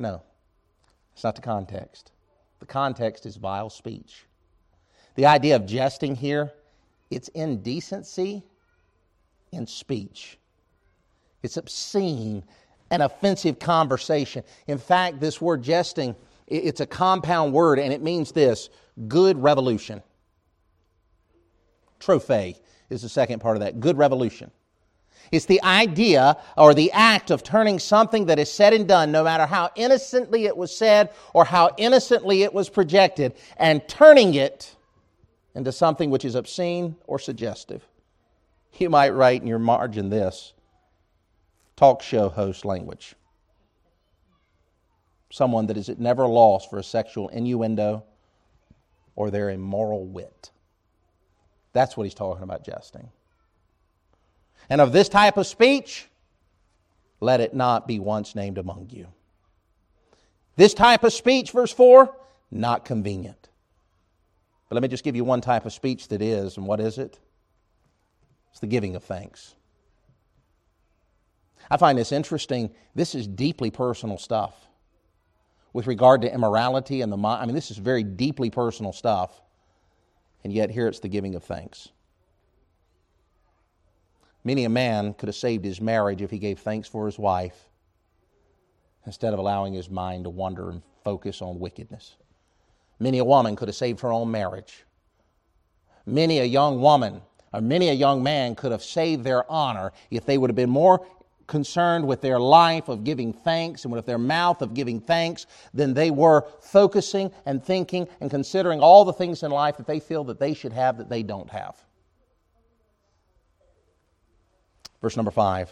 No. 0.00 0.20
It's 1.14 1.22
not 1.22 1.36
the 1.36 1.40
context. 1.40 2.10
The 2.58 2.66
context 2.66 3.26
is 3.26 3.36
vile 3.36 3.70
speech. 3.70 4.24
The 5.14 5.26
idea 5.26 5.54
of 5.54 5.64
jesting 5.64 6.16
here, 6.16 6.50
it's 7.08 7.28
indecency 7.28 8.42
in 9.52 9.64
speech. 9.68 10.36
It's 11.44 11.56
obscene 11.56 12.42
and 12.90 13.00
offensive 13.00 13.60
conversation. 13.60 14.42
In 14.66 14.78
fact, 14.78 15.20
this 15.20 15.40
word 15.40 15.62
jesting, 15.62 16.16
it's 16.48 16.80
a 16.80 16.86
compound 16.86 17.52
word 17.52 17.78
and 17.78 17.92
it 17.92 18.02
means 18.02 18.32
this 18.32 18.70
good 19.06 19.40
revolution. 19.40 20.02
Trophe 22.00 22.56
is 22.90 23.02
the 23.02 23.08
second 23.08 23.40
part 23.40 23.56
of 23.56 23.60
that. 23.62 23.80
Good 23.80 23.96
revolution. 23.96 24.50
It's 25.32 25.46
the 25.46 25.62
idea 25.62 26.36
or 26.56 26.74
the 26.74 26.90
act 26.92 27.30
of 27.30 27.42
turning 27.42 27.78
something 27.78 28.26
that 28.26 28.38
is 28.38 28.50
said 28.50 28.72
and 28.72 28.88
done, 28.88 29.12
no 29.12 29.22
matter 29.22 29.46
how 29.46 29.70
innocently 29.76 30.46
it 30.46 30.56
was 30.56 30.76
said 30.76 31.10
or 31.32 31.44
how 31.44 31.70
innocently 31.76 32.42
it 32.42 32.52
was 32.52 32.68
projected, 32.68 33.34
and 33.56 33.86
turning 33.86 34.34
it 34.34 34.74
into 35.54 35.70
something 35.72 36.10
which 36.10 36.24
is 36.24 36.34
obscene 36.34 36.96
or 37.06 37.18
suggestive. 37.18 37.86
You 38.78 38.90
might 38.90 39.10
write 39.10 39.40
in 39.40 39.46
your 39.46 39.58
margin 39.58 40.10
this 40.10 40.52
talk 41.76 42.02
show 42.02 42.28
host 42.28 42.64
language. 42.64 43.14
Someone 45.30 45.66
that 45.66 45.76
is 45.76 45.88
at 45.88 46.00
never 46.00 46.26
lost 46.26 46.70
for 46.70 46.78
a 46.78 46.84
sexual 46.84 47.28
innuendo 47.28 48.04
or 49.14 49.30
their 49.30 49.50
immoral 49.50 50.06
wit. 50.06 50.50
That's 51.72 51.96
what 51.96 52.04
he's 52.04 52.14
talking 52.14 52.42
about 52.42 52.64
jesting. 52.64 53.10
And 54.68 54.80
of 54.80 54.92
this 54.92 55.08
type 55.08 55.36
of 55.36 55.46
speech, 55.46 56.08
let 57.20 57.40
it 57.40 57.54
not 57.54 57.86
be 57.86 57.98
once 57.98 58.34
named 58.34 58.58
among 58.58 58.88
you. 58.90 59.08
This 60.56 60.74
type 60.74 61.04
of 61.04 61.12
speech, 61.12 61.52
verse 61.52 61.72
4, 61.72 62.14
not 62.50 62.84
convenient. 62.84 63.48
But 64.68 64.74
let 64.76 64.82
me 64.82 64.88
just 64.88 65.04
give 65.04 65.16
you 65.16 65.24
one 65.24 65.40
type 65.40 65.66
of 65.66 65.72
speech 65.72 66.08
that 66.08 66.22
is, 66.22 66.56
and 66.56 66.66
what 66.66 66.80
is 66.80 66.98
it? 66.98 67.18
It's 68.50 68.60
the 68.60 68.66
giving 68.66 68.96
of 68.96 69.04
thanks. 69.04 69.54
I 71.70 71.76
find 71.76 71.96
this 71.96 72.12
interesting. 72.12 72.70
This 72.94 73.14
is 73.14 73.26
deeply 73.26 73.70
personal 73.70 74.18
stuff. 74.18 74.54
With 75.72 75.86
regard 75.86 76.22
to 76.22 76.32
immorality 76.32 77.00
and 77.00 77.12
the 77.12 77.16
mind, 77.16 77.42
I 77.42 77.46
mean, 77.46 77.54
this 77.54 77.70
is 77.70 77.78
very 77.78 78.02
deeply 78.02 78.50
personal 78.50 78.92
stuff. 78.92 79.40
And 80.42 80.52
yet, 80.52 80.70
here 80.70 80.88
it's 80.88 81.00
the 81.00 81.08
giving 81.08 81.34
of 81.34 81.44
thanks. 81.44 81.88
Many 84.42 84.64
a 84.64 84.70
man 84.70 85.12
could 85.14 85.28
have 85.28 85.36
saved 85.36 85.64
his 85.64 85.80
marriage 85.80 86.22
if 86.22 86.30
he 86.30 86.38
gave 86.38 86.58
thanks 86.58 86.88
for 86.88 87.06
his 87.06 87.18
wife 87.18 87.68
instead 89.04 89.32
of 89.32 89.38
allowing 89.38 89.74
his 89.74 89.90
mind 89.90 90.24
to 90.24 90.30
wander 90.30 90.70
and 90.70 90.82
focus 91.04 91.42
on 91.42 91.58
wickedness. 91.58 92.16
Many 92.98 93.18
a 93.18 93.24
woman 93.24 93.56
could 93.56 93.68
have 93.68 93.76
saved 93.76 94.00
her 94.00 94.12
own 94.12 94.30
marriage. 94.30 94.84
Many 96.06 96.38
a 96.38 96.44
young 96.44 96.80
woman 96.80 97.22
or 97.52 97.60
many 97.60 97.88
a 97.88 97.94
young 97.94 98.22
man 98.22 98.54
could 98.54 98.72
have 98.72 98.82
saved 98.82 99.24
their 99.24 99.50
honor 99.50 99.92
if 100.10 100.24
they 100.24 100.38
would 100.38 100.50
have 100.50 100.56
been 100.56 100.70
more 100.70 101.06
concerned 101.50 102.06
with 102.06 102.22
their 102.22 102.38
life 102.38 102.88
of 102.88 103.04
giving 103.04 103.32
thanks 103.32 103.84
and 103.84 103.92
with 103.92 104.06
their 104.06 104.18
mouth 104.18 104.62
of 104.62 104.72
giving 104.72 105.00
thanks 105.00 105.46
than 105.74 105.92
they 105.92 106.10
were 106.10 106.46
focusing 106.60 107.30
and 107.44 107.62
thinking 107.62 108.08
and 108.20 108.30
considering 108.30 108.80
all 108.80 109.04
the 109.04 109.12
things 109.12 109.42
in 109.42 109.50
life 109.50 109.76
that 109.76 109.86
they 109.86 110.00
feel 110.00 110.24
that 110.24 110.38
they 110.38 110.54
should 110.54 110.72
have 110.72 110.96
that 110.96 111.10
they 111.10 111.22
don't 111.22 111.50
have. 111.50 111.76
Verse 115.02 115.16
number 115.16 115.32
five. 115.32 115.70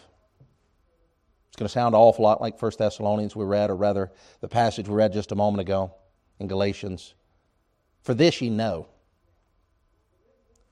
It's 1.48 1.56
going 1.56 1.68
to 1.68 1.72
sound 1.72 1.94
an 1.94 2.00
awful 2.00 2.24
lot 2.24 2.40
like 2.40 2.60
1 2.60 2.72
Thessalonians 2.76 3.36
we 3.36 3.44
read, 3.44 3.70
or 3.70 3.76
rather 3.76 4.10
the 4.40 4.48
passage 4.48 4.88
we 4.88 4.94
read 4.94 5.12
just 5.12 5.32
a 5.32 5.36
moment 5.36 5.60
ago 5.60 5.94
in 6.40 6.48
Galatians. 6.48 7.14
For 8.02 8.14
this 8.14 8.40
ye 8.40 8.50
know. 8.50 8.88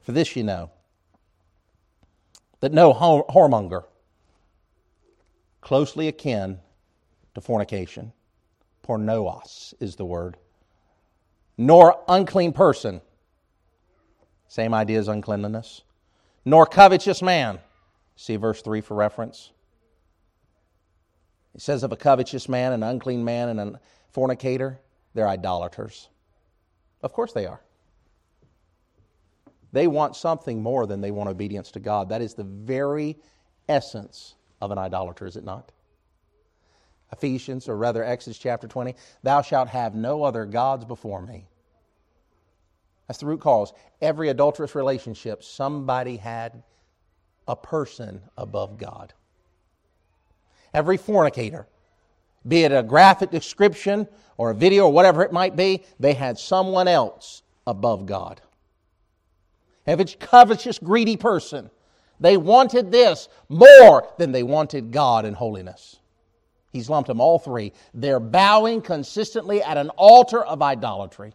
For 0.01 0.13
this 0.13 0.35
ye 0.35 0.43
know. 0.43 0.71
That 2.61 2.73
no 2.73 2.93
whoremonger, 2.93 3.85
closely 5.67 6.07
akin 6.07 6.61
to 7.35 7.41
fornication, 7.41 8.13
porneos 8.87 9.75
is 9.81 9.97
the 9.97 10.05
word, 10.05 10.37
nor 11.59 11.99
unclean 12.07 12.53
person, 12.53 13.01
same 14.47 14.73
idea 14.73 14.97
as 14.97 15.09
uncleanliness, 15.09 15.83
nor 16.45 16.67
covetous 16.67 17.21
man, 17.21 17.59
See 18.15 18.37
verse 18.37 18.63
3 18.63 18.81
for 18.81 18.95
reference. 18.95 19.51
It 21.53 21.63
says 21.63 21.83
of 21.83 21.91
a 21.91 21.97
covetous 21.97 22.49
man, 22.49 22.73
an 22.73 22.85
unclean 22.85 23.25
man, 23.25 23.49
and 23.49 23.59
a 23.75 23.81
fornicator, 24.13 24.79
they're 25.15 25.27
idolaters. 25.27 26.09
Of 27.03 27.13
course 27.13 27.33
they 27.33 27.45
are. 27.45 27.61
They 29.73 29.89
want 29.89 30.15
something 30.15 30.63
more 30.63 30.87
than 30.87 31.01
they 31.01 31.11
want 31.11 31.29
obedience 31.29 31.73
to 31.73 31.81
God. 31.81 32.11
That 32.11 32.23
is 32.23 32.35
the 32.35 32.45
very 32.45 33.17
essence 33.69 34.36
of 34.61 34.71
an 34.71 34.79
idolater, 34.79 35.27
is 35.27 35.37
it 35.37 35.45
not? 35.45 35.73
Ephesians, 37.13 37.69
or 37.69 37.77
rather 37.77 38.05
Exodus 38.05 38.39
chapter 38.39 38.67
20, 38.67 38.95
thou 39.23 39.43
shalt 39.43 39.69
have 39.69 39.95
no 39.95 40.25
other 40.25 40.45
gods 40.45 40.85
before 40.85 41.23
me. 41.23 41.47
That's 43.07 43.21
the 43.21 43.27
root 43.27 43.41
cause. 43.41 43.73
Every 44.01 44.29
adulterous 44.29 44.75
relationship, 44.75 45.45
somebody 45.45 46.17
had 46.17 46.63
a 47.47 47.55
person 47.55 48.21
above 48.37 48.79
God. 48.79 49.13
Every 50.75 50.97
fornicator, 50.97 51.69
be 52.47 52.65
it 52.65 52.73
a 52.73 52.83
graphic 52.83 53.31
description 53.31 54.09
or 54.37 54.51
a 54.51 54.55
video 54.55 54.87
or 54.87 54.93
whatever 54.93 55.23
it 55.23 55.33
might 55.33 55.55
be, 55.57 55.85
they 56.01 56.15
had 56.15 56.39
someone 56.39 56.89
else 56.89 57.43
above 57.67 58.07
God. 58.07 58.41
It's 59.87 60.17
covetous, 60.19 60.81
greedy 60.81 61.17
person, 61.17 61.71
they 62.21 62.37
wanted 62.37 62.91
this 62.91 63.29
more 63.49 64.09
than 64.19 64.33
they 64.33 64.43
wanted 64.43 64.91
God 64.93 65.25
and 65.25 65.37
holiness. 65.37 65.97
He's 66.73 66.91
lumped 66.91 67.09
them 67.09 67.21
all 67.21 67.39
three. 67.39 67.73
They're 67.95 68.21
bowing 68.21 68.83
consistently 68.83 69.63
at 69.63 69.79
an 69.79 69.91
altar 69.91 70.45
of 70.45 70.63
idolatry. 70.63 71.33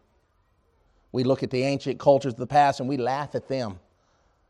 We 1.12 1.24
look 1.24 1.44
at 1.44 1.50
the 1.50 1.64
ancient 1.64 2.00
cultures 2.00 2.34
of 2.34 2.40
the 2.40 2.48
past 2.48 2.80
and 2.80 2.88
we 2.88 2.98
laugh 2.98 3.36
at 3.36 3.48
them 3.48 3.80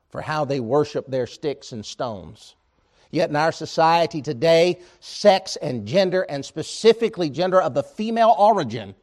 for 0.10 0.22
how 0.22 0.46
they 0.46 0.60
worship 0.60 1.08
their 1.08 1.28
sticks 1.28 1.72
and 1.72 1.86
stones. 1.86 2.56
Yet 3.10 3.30
in 3.30 3.36
our 3.36 3.52
society 3.52 4.22
today, 4.22 4.80
sex 5.00 5.58
and 5.58 5.86
gender, 5.86 6.22
and 6.24 6.46
specifically 6.46 7.30
gender 7.30 7.62
of 7.62 7.74
the 7.74 7.84
female 7.84 8.34
origin, 8.38 8.96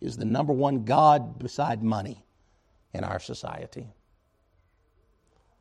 is 0.00 0.16
the 0.16 0.24
number 0.24 0.52
one 0.52 0.84
God 0.84 1.38
beside 1.38 1.82
money 1.82 2.24
in 2.94 3.02
our 3.02 3.18
society. 3.18 3.88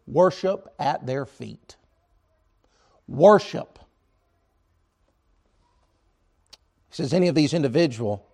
Worship 0.08 0.74
at 0.80 1.06
their 1.06 1.26
feet. 1.26 1.76
Worship. 3.08 3.78
He 6.90 6.96
says, 6.96 7.14
any 7.14 7.28
of 7.28 7.36
these 7.36 7.54
individual 7.54 8.26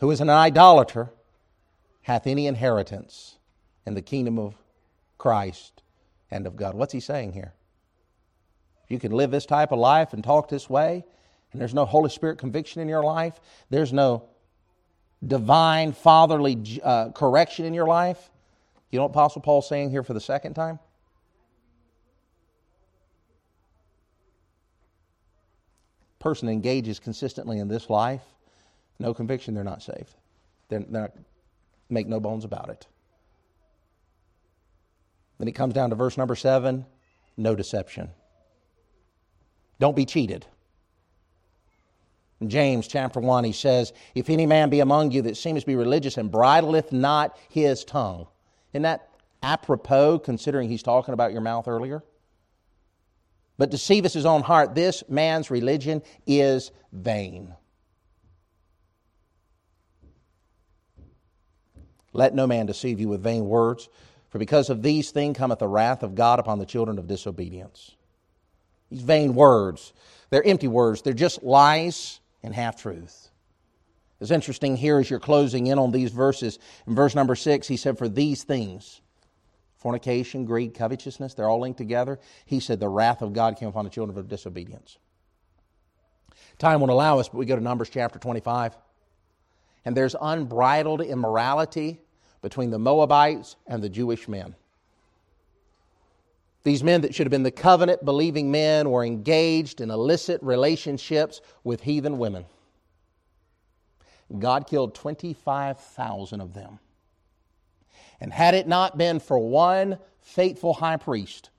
who 0.00 0.10
is 0.10 0.20
an 0.20 0.30
idolater 0.30 1.10
hath 2.02 2.26
any 2.26 2.46
inheritance 2.46 3.36
in 3.84 3.94
the 3.94 4.02
kingdom 4.02 4.38
of 4.38 4.54
Christ 5.18 5.82
and 6.30 6.46
of 6.46 6.56
God. 6.56 6.74
What's 6.74 6.92
he 6.92 7.00
saying 7.00 7.32
here? 7.32 7.52
You 8.88 8.98
can 8.98 9.12
live 9.12 9.30
this 9.30 9.44
type 9.44 9.72
of 9.72 9.78
life 9.78 10.14
and 10.14 10.24
talk 10.24 10.48
this 10.48 10.70
way, 10.70 11.04
and 11.52 11.60
there's 11.60 11.74
no 11.74 11.84
Holy 11.84 12.08
Spirit 12.08 12.38
conviction 12.38 12.80
in 12.80 12.88
your 12.88 13.02
life, 13.02 13.38
there's 13.68 13.92
no 13.92 14.24
divine 15.26 15.92
fatherly 15.92 16.80
uh, 16.82 17.10
correction 17.10 17.64
in 17.66 17.74
your 17.74 17.86
life. 17.86 18.30
You 18.90 18.98
know 18.98 19.04
what 19.04 19.10
Apostle 19.10 19.42
Paul's 19.42 19.68
saying 19.68 19.90
here 19.90 20.02
for 20.02 20.14
the 20.14 20.20
second 20.20 20.54
time? 20.54 20.78
Person 26.18 26.48
engages 26.48 26.98
consistently 26.98 27.58
in 27.58 27.68
this 27.68 27.88
life, 27.88 28.22
no 28.98 29.14
conviction, 29.14 29.54
they're 29.54 29.62
not 29.62 29.82
saved. 29.82 30.14
They're, 30.68 30.80
they're 30.80 31.02
not, 31.02 31.12
make 31.88 32.08
no 32.08 32.18
bones 32.18 32.44
about 32.44 32.70
it. 32.70 32.86
Then 35.38 35.46
it 35.48 35.52
comes 35.52 35.74
down 35.74 35.90
to 35.90 35.96
verse 35.96 36.16
number 36.16 36.34
seven 36.34 36.84
no 37.36 37.54
deception. 37.54 38.10
Don't 39.78 39.94
be 39.94 40.04
cheated. 40.04 40.44
In 42.40 42.50
James 42.50 42.88
chapter 42.88 43.20
1, 43.20 43.44
he 43.44 43.52
says, 43.52 43.92
If 44.14 44.28
any 44.28 44.44
man 44.44 44.70
be 44.70 44.80
among 44.80 45.12
you 45.12 45.22
that 45.22 45.36
seems 45.36 45.62
to 45.62 45.66
be 45.66 45.76
religious 45.76 46.16
and 46.18 46.30
bridleth 46.30 46.92
not 46.92 47.36
his 47.48 47.84
tongue, 47.84 48.26
isn't 48.72 48.82
that 48.82 49.08
apropos 49.42 50.18
considering 50.20 50.68
he's 50.68 50.82
talking 50.82 51.14
about 51.14 51.32
your 51.32 51.40
mouth 51.40 51.68
earlier? 51.68 52.02
But 53.56 53.70
deceiveth 53.70 54.12
his 54.12 54.26
own 54.26 54.42
heart, 54.42 54.74
this 54.74 55.02
man's 55.08 55.50
religion 55.50 56.02
is 56.26 56.70
vain. 56.92 57.54
Let 62.12 62.34
no 62.34 62.46
man 62.46 62.66
deceive 62.66 63.00
you 63.00 63.08
with 63.08 63.22
vain 63.22 63.46
words, 63.46 63.88
for 64.30 64.38
because 64.38 64.70
of 64.70 64.82
these 64.82 65.10
things 65.10 65.36
cometh 65.36 65.58
the 65.58 65.68
wrath 65.68 66.02
of 66.02 66.14
God 66.14 66.38
upon 66.38 66.58
the 66.58 66.66
children 66.66 66.98
of 66.98 67.06
disobedience. 67.06 67.96
These 68.90 69.02
vain 69.02 69.34
words, 69.34 69.92
they're 70.30 70.46
empty 70.46 70.68
words, 70.68 71.02
they're 71.02 71.12
just 71.12 71.42
lies 71.42 72.20
and 72.42 72.54
half 72.54 72.76
truth. 72.76 73.27
It's 74.20 74.30
interesting 74.30 74.76
here 74.76 74.98
as 74.98 75.08
you're 75.08 75.20
closing 75.20 75.68
in 75.68 75.78
on 75.78 75.92
these 75.92 76.10
verses. 76.10 76.58
In 76.86 76.94
verse 76.94 77.14
number 77.14 77.36
six, 77.36 77.68
he 77.68 77.76
said, 77.76 77.98
For 77.98 78.08
these 78.08 78.42
things, 78.42 79.00
fornication, 79.76 80.44
greed, 80.44 80.74
covetousness, 80.74 81.34
they're 81.34 81.48
all 81.48 81.60
linked 81.60 81.78
together. 81.78 82.18
He 82.44 82.58
said, 82.58 82.80
The 82.80 82.88
wrath 82.88 83.22
of 83.22 83.32
God 83.32 83.56
came 83.56 83.68
upon 83.68 83.84
the 83.84 83.90
children 83.90 84.18
of 84.18 84.28
disobedience. 84.28 84.98
Time 86.58 86.80
won't 86.80 86.90
allow 86.90 87.20
us, 87.20 87.28
but 87.28 87.38
we 87.38 87.46
go 87.46 87.54
to 87.54 87.62
Numbers 87.62 87.90
chapter 87.90 88.18
25. 88.18 88.76
And 89.84 89.96
there's 89.96 90.16
unbridled 90.20 91.00
immorality 91.00 92.00
between 92.42 92.70
the 92.70 92.78
Moabites 92.78 93.56
and 93.68 93.82
the 93.82 93.88
Jewish 93.88 94.26
men. 94.26 94.56
These 96.64 96.82
men 96.82 97.02
that 97.02 97.14
should 97.14 97.26
have 97.26 97.30
been 97.30 97.44
the 97.44 97.50
covenant 97.52 98.04
believing 98.04 98.50
men 98.50 98.90
were 98.90 99.04
engaged 99.04 99.80
in 99.80 99.90
illicit 99.90 100.42
relationships 100.42 101.40
with 101.62 101.82
heathen 101.82 102.18
women. 102.18 102.44
God 104.36 104.66
killed 104.66 104.94
25,000 104.94 106.40
of 106.40 106.52
them. 106.52 106.78
And 108.20 108.32
had 108.32 108.54
it 108.54 108.66
not 108.66 108.98
been 108.98 109.20
for 109.20 109.38
one 109.38 109.98
faithful 110.20 110.74
high 110.74 110.96
priest, 110.96 111.50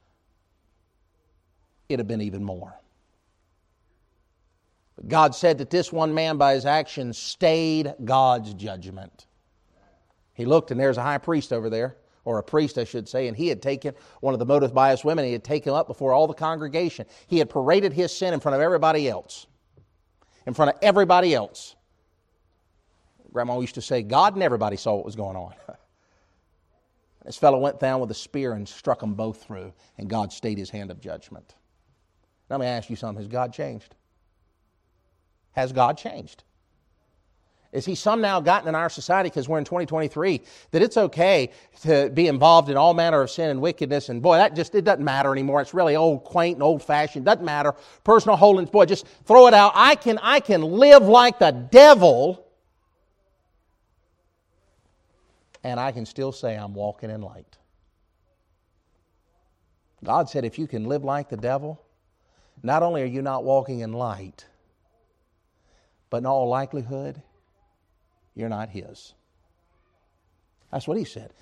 it'd 1.87 1.99
have 1.99 2.07
been 2.07 2.21
even 2.21 2.43
more. 2.43 2.79
But 4.95 5.07
God 5.07 5.33
said 5.33 5.57
that 5.59 5.69
this 5.69 5.91
one 5.91 6.13
man, 6.13 6.37
by 6.37 6.53
his 6.53 6.65
actions, 6.65 7.17
stayed 7.17 7.93
God's 8.03 8.53
judgment. 8.53 9.25
He 10.33 10.45
looked, 10.45 10.71
and 10.71 10.79
there's 10.79 10.97
a 10.97 11.03
high 11.03 11.17
priest 11.17 11.51
over 11.51 11.69
there, 11.69 11.97
or 12.25 12.37
a 12.37 12.43
priest, 12.43 12.77
I 12.77 12.83
should 12.83 13.09
say, 13.09 13.27
and 13.27 13.35
he 13.35 13.47
had 13.47 13.61
taken 13.61 13.95
one 14.19 14.33
of 14.33 14.39
the 14.39 14.45
Moabitess 14.45 15.03
women, 15.03 15.25
he 15.25 15.31
had 15.31 15.43
taken 15.43 15.73
up 15.73 15.87
before 15.87 16.13
all 16.13 16.27
the 16.27 16.33
congregation. 16.33 17.05
He 17.27 17.39
had 17.39 17.49
paraded 17.49 17.93
his 17.93 18.15
sin 18.15 18.33
in 18.33 18.39
front 18.39 18.55
of 18.55 18.61
everybody 18.61 19.09
else. 19.09 19.47
In 20.45 20.53
front 20.53 20.71
of 20.71 20.77
everybody 20.81 21.33
else. 21.33 21.75
Grandma 23.31 23.59
used 23.59 23.75
to 23.75 23.81
say, 23.81 24.01
God 24.01 24.33
and 24.33 24.43
everybody 24.43 24.77
saw 24.77 24.95
what 24.95 25.05
was 25.05 25.15
going 25.15 25.35
on. 25.35 25.53
this 27.25 27.37
fellow 27.37 27.59
went 27.59 27.79
down 27.79 27.99
with 27.99 28.11
a 28.11 28.15
spear 28.15 28.53
and 28.53 28.67
struck 28.67 28.99
them 28.99 29.13
both 29.13 29.43
through, 29.43 29.73
and 29.97 30.09
God 30.09 30.33
stayed 30.33 30.57
his 30.57 30.69
hand 30.69 30.91
of 30.91 30.99
judgment. 30.99 31.55
Now, 32.49 32.57
Let 32.57 32.61
me 32.61 32.67
ask 32.67 32.89
you 32.89 32.95
something 32.95 33.21
Has 33.21 33.27
God 33.27 33.53
changed? 33.53 33.95
Has 35.51 35.71
God 35.71 35.97
changed? 35.97 36.43
Is 37.71 37.85
he 37.85 37.93
somehow 37.93 38.39
gotten 38.39 38.67
in 38.67 38.73
our 38.73 38.89
society, 38.89 39.29
because 39.29 39.47
we're 39.47 39.59
in 39.59 39.65
2023, 39.65 40.41
that 40.71 40.81
it's 40.81 40.97
okay 40.97 41.51
to 41.83 42.09
be 42.09 42.27
involved 42.27 42.69
in 42.69 42.77
all 42.77 42.95
manner 42.95 43.21
of 43.21 43.29
sin 43.29 43.51
and 43.51 43.61
wickedness, 43.61 44.09
and 44.09 44.23
boy, 44.23 44.37
that 44.37 44.55
just, 44.55 44.73
it 44.73 44.85
doesn't 44.85 45.05
matter 45.05 45.31
anymore. 45.31 45.61
It's 45.61 45.73
really 45.73 45.95
old, 45.95 46.23
quaint, 46.23 46.55
and 46.55 46.63
old 46.63 46.81
fashioned. 46.81 47.25
Doesn't 47.25 47.45
matter. 47.45 47.75
Personal 48.03 48.37
holiness, 48.37 48.71
boy, 48.71 48.85
just 48.85 49.05
throw 49.25 49.45
it 49.45 49.53
out. 49.53 49.73
I 49.75 49.93
can, 49.95 50.17
I 50.23 50.39
can 50.39 50.63
live 50.63 51.03
like 51.03 51.37
the 51.37 51.51
devil, 51.51 52.48
and 55.63 55.79
I 55.79 55.91
can 55.91 56.05
still 56.05 56.31
say 56.31 56.55
I'm 56.55 56.73
walking 56.73 57.09
in 57.09 57.21
light. 57.21 57.57
God 60.03 60.29
said, 60.29 60.45
if 60.45 60.57
you 60.57 60.67
can 60.67 60.85
live 60.85 61.03
like 61.03 61.29
the 61.29 61.37
devil, 61.37 61.81
not 62.63 62.83
only 62.83 63.01
are 63.01 63.05
you 63.05 63.21
not 63.21 63.43
walking 63.43 63.81
in 63.81 63.93
light, 63.93 64.45
but 66.09 66.17
in 66.17 66.25
all 66.25 66.47
likelihood, 66.47 67.21
you're 68.35 68.49
not 68.49 68.69
His. 68.69 69.13
That's 70.71 70.87
what 70.87 70.97
He 70.97 71.03
said. 71.03 71.33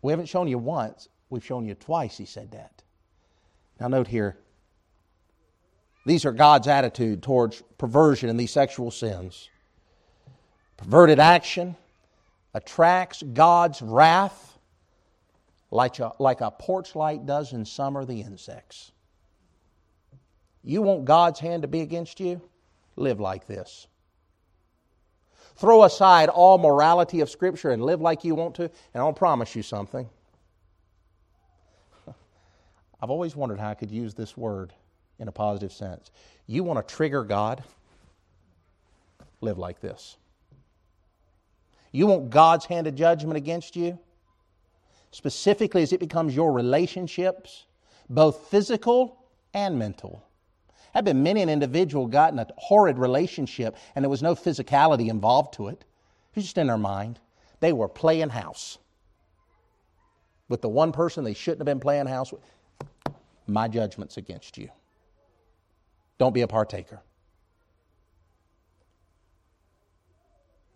We 0.00 0.12
haven't 0.12 0.26
shown 0.26 0.48
you 0.48 0.58
once, 0.58 1.08
we've 1.28 1.44
shown 1.44 1.66
you 1.66 1.74
twice, 1.74 2.16
He 2.16 2.24
said 2.24 2.52
that. 2.52 2.82
Now, 3.78 3.88
note 3.88 4.08
here 4.08 4.38
these 6.06 6.24
are 6.24 6.32
God's 6.32 6.68
attitude 6.68 7.22
towards 7.22 7.62
perversion 7.76 8.30
and 8.30 8.40
these 8.40 8.50
sexual 8.50 8.90
sins. 8.90 9.50
Perverted 10.78 11.18
action 11.18 11.76
attracts 12.58 13.22
God's 13.22 13.80
wrath 13.80 14.58
like 15.70 16.00
a, 16.00 16.12
like 16.18 16.40
a 16.40 16.50
porch 16.50 16.96
light 16.96 17.24
does 17.24 17.52
in 17.52 17.64
summer 17.64 18.04
the 18.04 18.20
insects. 18.20 18.90
You 20.64 20.82
want 20.82 21.04
God's 21.04 21.38
hand 21.38 21.62
to 21.62 21.68
be 21.68 21.82
against 21.82 22.18
you? 22.18 22.42
Live 22.96 23.20
like 23.20 23.46
this. 23.46 23.86
Throw 25.54 25.84
aside 25.84 26.28
all 26.28 26.58
morality 26.58 27.20
of 27.20 27.30
Scripture 27.30 27.70
and 27.70 27.82
live 27.82 28.00
like 28.00 28.24
you 28.24 28.34
want 28.34 28.56
to, 28.56 28.64
and 28.64 29.02
I'll 29.02 29.12
promise 29.12 29.54
you 29.54 29.62
something. 29.62 30.08
I've 33.00 33.10
always 33.10 33.36
wondered 33.36 33.60
how 33.60 33.70
I 33.70 33.74
could 33.74 33.90
use 33.90 34.14
this 34.14 34.36
word 34.36 34.72
in 35.20 35.28
a 35.28 35.32
positive 35.32 35.72
sense. 35.72 36.10
You 36.48 36.64
want 36.64 36.86
to 36.86 36.94
trigger 36.94 37.22
God? 37.22 37.62
Live 39.40 39.58
like 39.58 39.80
this. 39.80 40.16
You 41.92 42.06
want 42.06 42.30
God's 42.30 42.66
hand 42.66 42.86
of 42.86 42.94
judgment 42.94 43.36
against 43.36 43.76
you? 43.76 43.98
Specifically, 45.10 45.82
as 45.82 45.92
it 45.92 46.00
becomes 46.00 46.36
your 46.36 46.52
relationships, 46.52 47.64
both 48.10 48.48
physical 48.48 49.24
and 49.54 49.78
mental. 49.78 50.24
I've 50.94 51.04
been 51.04 51.22
many 51.22 51.42
an 51.42 51.48
individual 51.48 52.06
got 52.06 52.32
in 52.32 52.38
a 52.38 52.46
horrid 52.56 52.98
relationship 52.98 53.76
and 53.94 54.04
there 54.04 54.10
was 54.10 54.22
no 54.22 54.34
physicality 54.34 55.08
involved 55.08 55.54
to 55.54 55.68
it. 55.68 55.84
It 56.32 56.36
was 56.36 56.44
just 56.44 56.58
in 56.58 56.66
their 56.66 56.78
mind. 56.78 57.18
They 57.60 57.72
were 57.72 57.88
playing 57.88 58.30
house 58.30 58.78
with 60.48 60.62
the 60.62 60.68
one 60.68 60.92
person 60.92 61.24
they 61.24 61.34
shouldn't 61.34 61.60
have 61.60 61.66
been 61.66 61.80
playing 61.80 62.06
house 62.06 62.32
with. 62.32 62.42
My 63.46 63.68
judgment's 63.68 64.16
against 64.16 64.58
you. 64.58 64.68
Don't 66.18 66.34
be 66.34 66.42
a 66.42 66.48
partaker. 66.48 67.00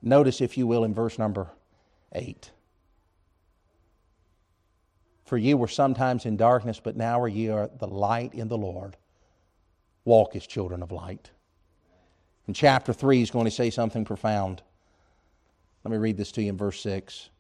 Notice, 0.03 0.41
if 0.41 0.59
you 0.59 0.67
will, 0.67 0.85
in 0.85 0.93
verse 0.93 1.19
number 1.19 1.49
8. 2.13 2.51
For 5.25 5.39
ye 5.39 5.55
were 5.55 5.69
sometimes 5.69 6.27
in 6.27 6.37
darkness, 6.37 6.81
but 6.83 6.97
now 6.97 7.21
are 7.21 7.29
ye 7.29 7.49
are 7.49 7.71
the 7.79 7.87
light 7.87 8.35
in 8.35 8.49
the 8.49 8.59
Lord 8.59 8.97
walk 10.05 10.35
as 10.35 10.47
children 10.47 10.83
of 10.83 10.91
light. 10.91 11.31
In 12.49 12.55
chapter 12.55 12.93
3, 12.93 13.19
he's 13.19 13.31
going 13.31 13.45
to 13.45 13.51
say 13.51 13.71
something 13.71 14.05
profound. 14.05 14.63
Let 15.85 15.93
me 15.93 15.99
read 15.99 16.17
this 16.17 16.33
to 16.33 16.43
you 16.43 16.51
in 16.51 16.57
verse 16.57 16.81
6. 16.81 17.31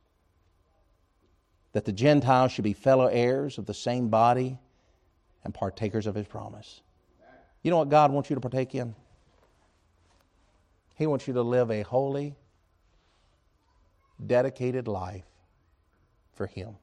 That 1.73 1.85
the 1.85 1.93
Gentiles 1.93 2.53
should 2.53 2.65
be 2.65 2.73
fellow 2.73 3.07
heirs 3.07 3.59
of 3.59 3.67
the 3.67 3.75
same 3.75 4.09
body 4.09 4.59
and 5.45 5.53
partakers 5.53 6.07
of 6.07 6.15
his 6.15 6.27
promise. 6.27 6.83
You 7.63 7.71
know 7.71 7.79
what 7.79 7.89
God 7.89 8.13
wants 8.13 8.31
you 8.31 8.35
to 8.35 8.41
partake 8.41 8.75
in? 8.75 8.95
He 10.95 11.07
wants 11.07 11.27
you 11.27 11.35
to 11.35 11.43
live 11.43 11.71
a 11.71 11.83
holy, 11.83 12.37
dedicated 14.27 14.89
life 14.89 15.27
for 16.35 16.47
Him. 16.47 16.77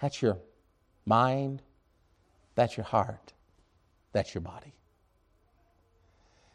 That's 0.00 0.20
your 0.20 0.38
mind, 1.06 1.62
that's 2.54 2.76
your 2.76 2.84
heart. 2.84 3.32
That's 4.12 4.34
your 4.34 4.42
body. 4.42 4.74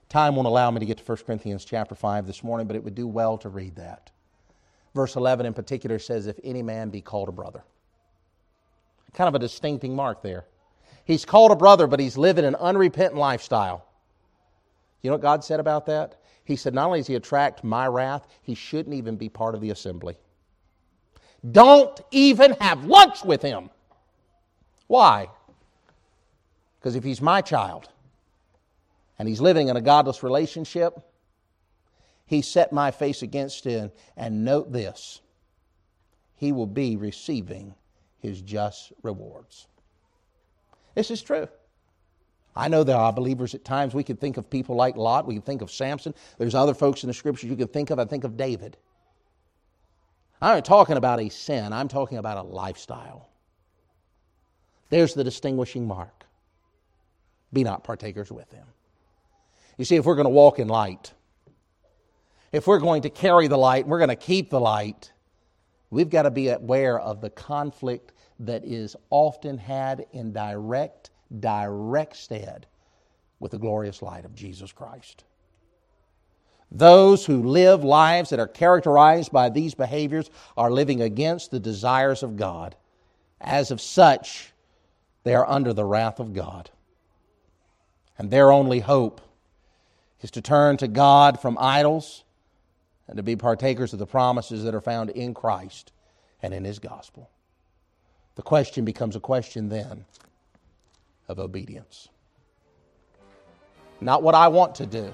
Time 0.09 0.35
won't 0.35 0.47
allow 0.47 0.71
me 0.71 0.79
to 0.79 0.85
get 0.85 0.97
to 0.99 1.03
1 1.03 1.17
Corinthians 1.25 1.65
chapter 1.65 1.95
5 1.95 2.27
this 2.27 2.43
morning, 2.43 2.67
but 2.67 2.75
it 2.75 2.83
would 2.83 2.95
do 2.95 3.07
well 3.07 3.37
to 3.39 3.49
read 3.49 3.75
that. 3.75 4.11
Verse 4.95 5.15
11 5.15 5.45
in 5.45 5.53
particular 5.53 5.99
says, 5.99 6.27
If 6.27 6.39
any 6.43 6.61
man 6.61 6.89
be 6.89 7.01
called 7.01 7.29
a 7.29 7.33
brother. 7.33 7.63
Kind 9.13 9.27
of 9.27 9.35
a 9.35 9.39
distincting 9.39 9.95
mark 9.95 10.21
there. 10.21 10.45
He's 11.03 11.25
called 11.25 11.51
a 11.51 11.55
brother, 11.55 11.87
but 11.87 11.99
he's 11.99 12.17
living 12.17 12.45
an 12.45 12.55
unrepentant 12.55 13.15
lifestyle. 13.15 13.85
You 15.01 15.09
know 15.09 15.15
what 15.15 15.21
God 15.21 15.43
said 15.43 15.59
about 15.59 15.85
that? 15.87 16.15
He 16.47 16.55
said, 16.55 16.73
Not 16.73 16.85
only 16.85 16.99
does 16.99 17.07
he 17.07 17.15
attract 17.15 17.65
my 17.65 17.87
wrath, 17.87 18.25
he 18.41 18.55
shouldn't 18.55 18.95
even 18.95 19.17
be 19.17 19.27
part 19.27 19.53
of 19.53 19.59
the 19.59 19.69
assembly. 19.69 20.15
Don't 21.51 21.99
even 22.11 22.53
have 22.61 22.85
lunch 22.85 23.25
with 23.25 23.41
him. 23.41 23.69
Why? 24.87 25.27
Because 26.79 26.95
if 26.95 27.03
he's 27.03 27.21
my 27.21 27.41
child, 27.41 27.89
and 29.19 29.27
he's 29.27 29.41
living 29.41 29.67
in 29.67 29.75
a 29.75 29.81
godless 29.81 30.23
relationship, 30.23 30.97
he 32.25 32.41
set 32.41 32.71
my 32.71 32.91
face 32.91 33.23
against 33.23 33.65
him. 33.65 33.91
And 34.15 34.45
note 34.45 34.71
this 34.71 35.19
he 36.37 36.53
will 36.53 36.65
be 36.65 36.95
receiving 36.95 37.75
his 38.19 38.41
just 38.41 38.93
rewards. 39.03 39.67
This 40.95 41.11
is 41.11 41.21
true. 41.21 41.49
I 42.57 42.67
know 42.67 42.83
there 42.83 42.97
are 42.97 43.13
believers 43.13 43.53
at 43.55 43.63
times. 43.63 43.93
We 43.93 44.03
can 44.03 44.17
think 44.17 44.37
of 44.37 44.49
people 44.49 44.75
like 44.75 44.97
Lot. 44.97 45.27
We 45.27 45.35
can 45.35 45.43
think 45.43 45.61
of 45.61 45.71
Samson. 45.71 46.13
There's 46.37 46.55
other 46.55 46.73
folks 46.73 47.03
in 47.03 47.07
the 47.07 47.13
scriptures 47.13 47.49
you 47.49 47.55
can 47.55 47.67
think 47.67 47.89
of. 47.89 47.99
I 47.99 48.05
think 48.05 48.23
of 48.23 48.35
David. 48.35 48.77
I'm 50.41 50.55
not 50.55 50.65
talking 50.65 50.97
about 50.97 51.19
a 51.19 51.29
sin, 51.29 51.73
I'm 51.73 51.87
talking 51.87 52.17
about 52.17 52.37
a 52.37 52.43
lifestyle. 52.43 53.29
There's 54.89 55.13
the 55.13 55.23
distinguishing 55.23 55.87
mark. 55.87 56.25
Be 57.51 57.63
not 57.63 57.83
partakers 57.83 58.31
with 58.31 58.51
him. 58.51 58.65
You 59.77 59.85
see, 59.85 59.95
if 59.95 60.05
we're 60.05 60.15
going 60.15 60.25
to 60.25 60.29
walk 60.29 60.59
in 60.59 60.67
light, 60.67 61.13
if 62.51 62.67
we're 62.67 62.79
going 62.79 63.01
to 63.01 63.09
carry 63.09 63.47
the 63.47 63.57
light, 63.57 63.87
we're 63.87 63.99
going 63.99 64.09
to 64.09 64.15
keep 64.15 64.49
the 64.49 64.59
light, 64.59 65.11
we've 65.89 66.09
got 66.09 66.23
to 66.23 66.31
be 66.31 66.49
aware 66.49 66.99
of 66.99 67.21
the 67.21 67.29
conflict 67.29 68.13
that 68.39 68.63
is 68.63 68.95
often 69.09 69.57
had 69.57 70.05
in 70.13 70.31
direct, 70.31 71.09
direct 71.39 72.15
stead 72.15 72.67
with 73.39 73.51
the 73.51 73.59
glorious 73.59 74.01
light 74.01 74.25
of 74.25 74.35
Jesus 74.35 74.71
Christ. 74.71 75.23
Those 76.71 77.25
who 77.25 77.43
live 77.43 77.83
lives 77.83 78.29
that 78.29 78.39
are 78.39 78.47
characterized 78.47 79.31
by 79.31 79.49
these 79.49 79.73
behaviors 79.73 80.29
are 80.57 80.71
living 80.71 81.01
against 81.01 81.51
the 81.51 81.59
desires 81.59 82.23
of 82.23 82.35
God. 82.35 82.75
As 83.39 83.71
of 83.71 83.79
such, 83.79 84.51
they 85.23 85.33
are 85.33 85.47
under 85.47 85.73
the 85.73 85.85
wrath 85.85 86.19
of 86.19 86.33
God. 86.33 86.69
And 88.17 88.31
their 88.31 88.51
only 88.51 88.79
hope 88.79 89.21
is 90.21 90.31
to 90.31 90.41
turn 90.41 90.77
to 90.77 90.87
God 90.87 91.39
from 91.39 91.57
idols 91.59 92.23
and 93.07 93.17
to 93.17 93.23
be 93.23 93.35
partakers 93.35 93.93
of 93.93 93.99
the 93.99 94.07
promises 94.07 94.63
that 94.63 94.75
are 94.75 94.81
found 94.81 95.09
in 95.11 95.33
Christ 95.33 95.93
and 96.41 96.53
in 96.53 96.65
His 96.65 96.79
gospel. 96.79 97.29
The 98.35 98.41
question 98.41 98.83
becomes 98.83 99.15
a 99.15 99.21
question 99.21 99.69
then 99.69 100.05
of 101.27 101.39
obedience. 101.39 102.09
Not 103.99 104.23
what 104.23 104.35
I 104.35 104.47
want 104.47 104.75
to 104.75 104.85
do, 104.85 105.13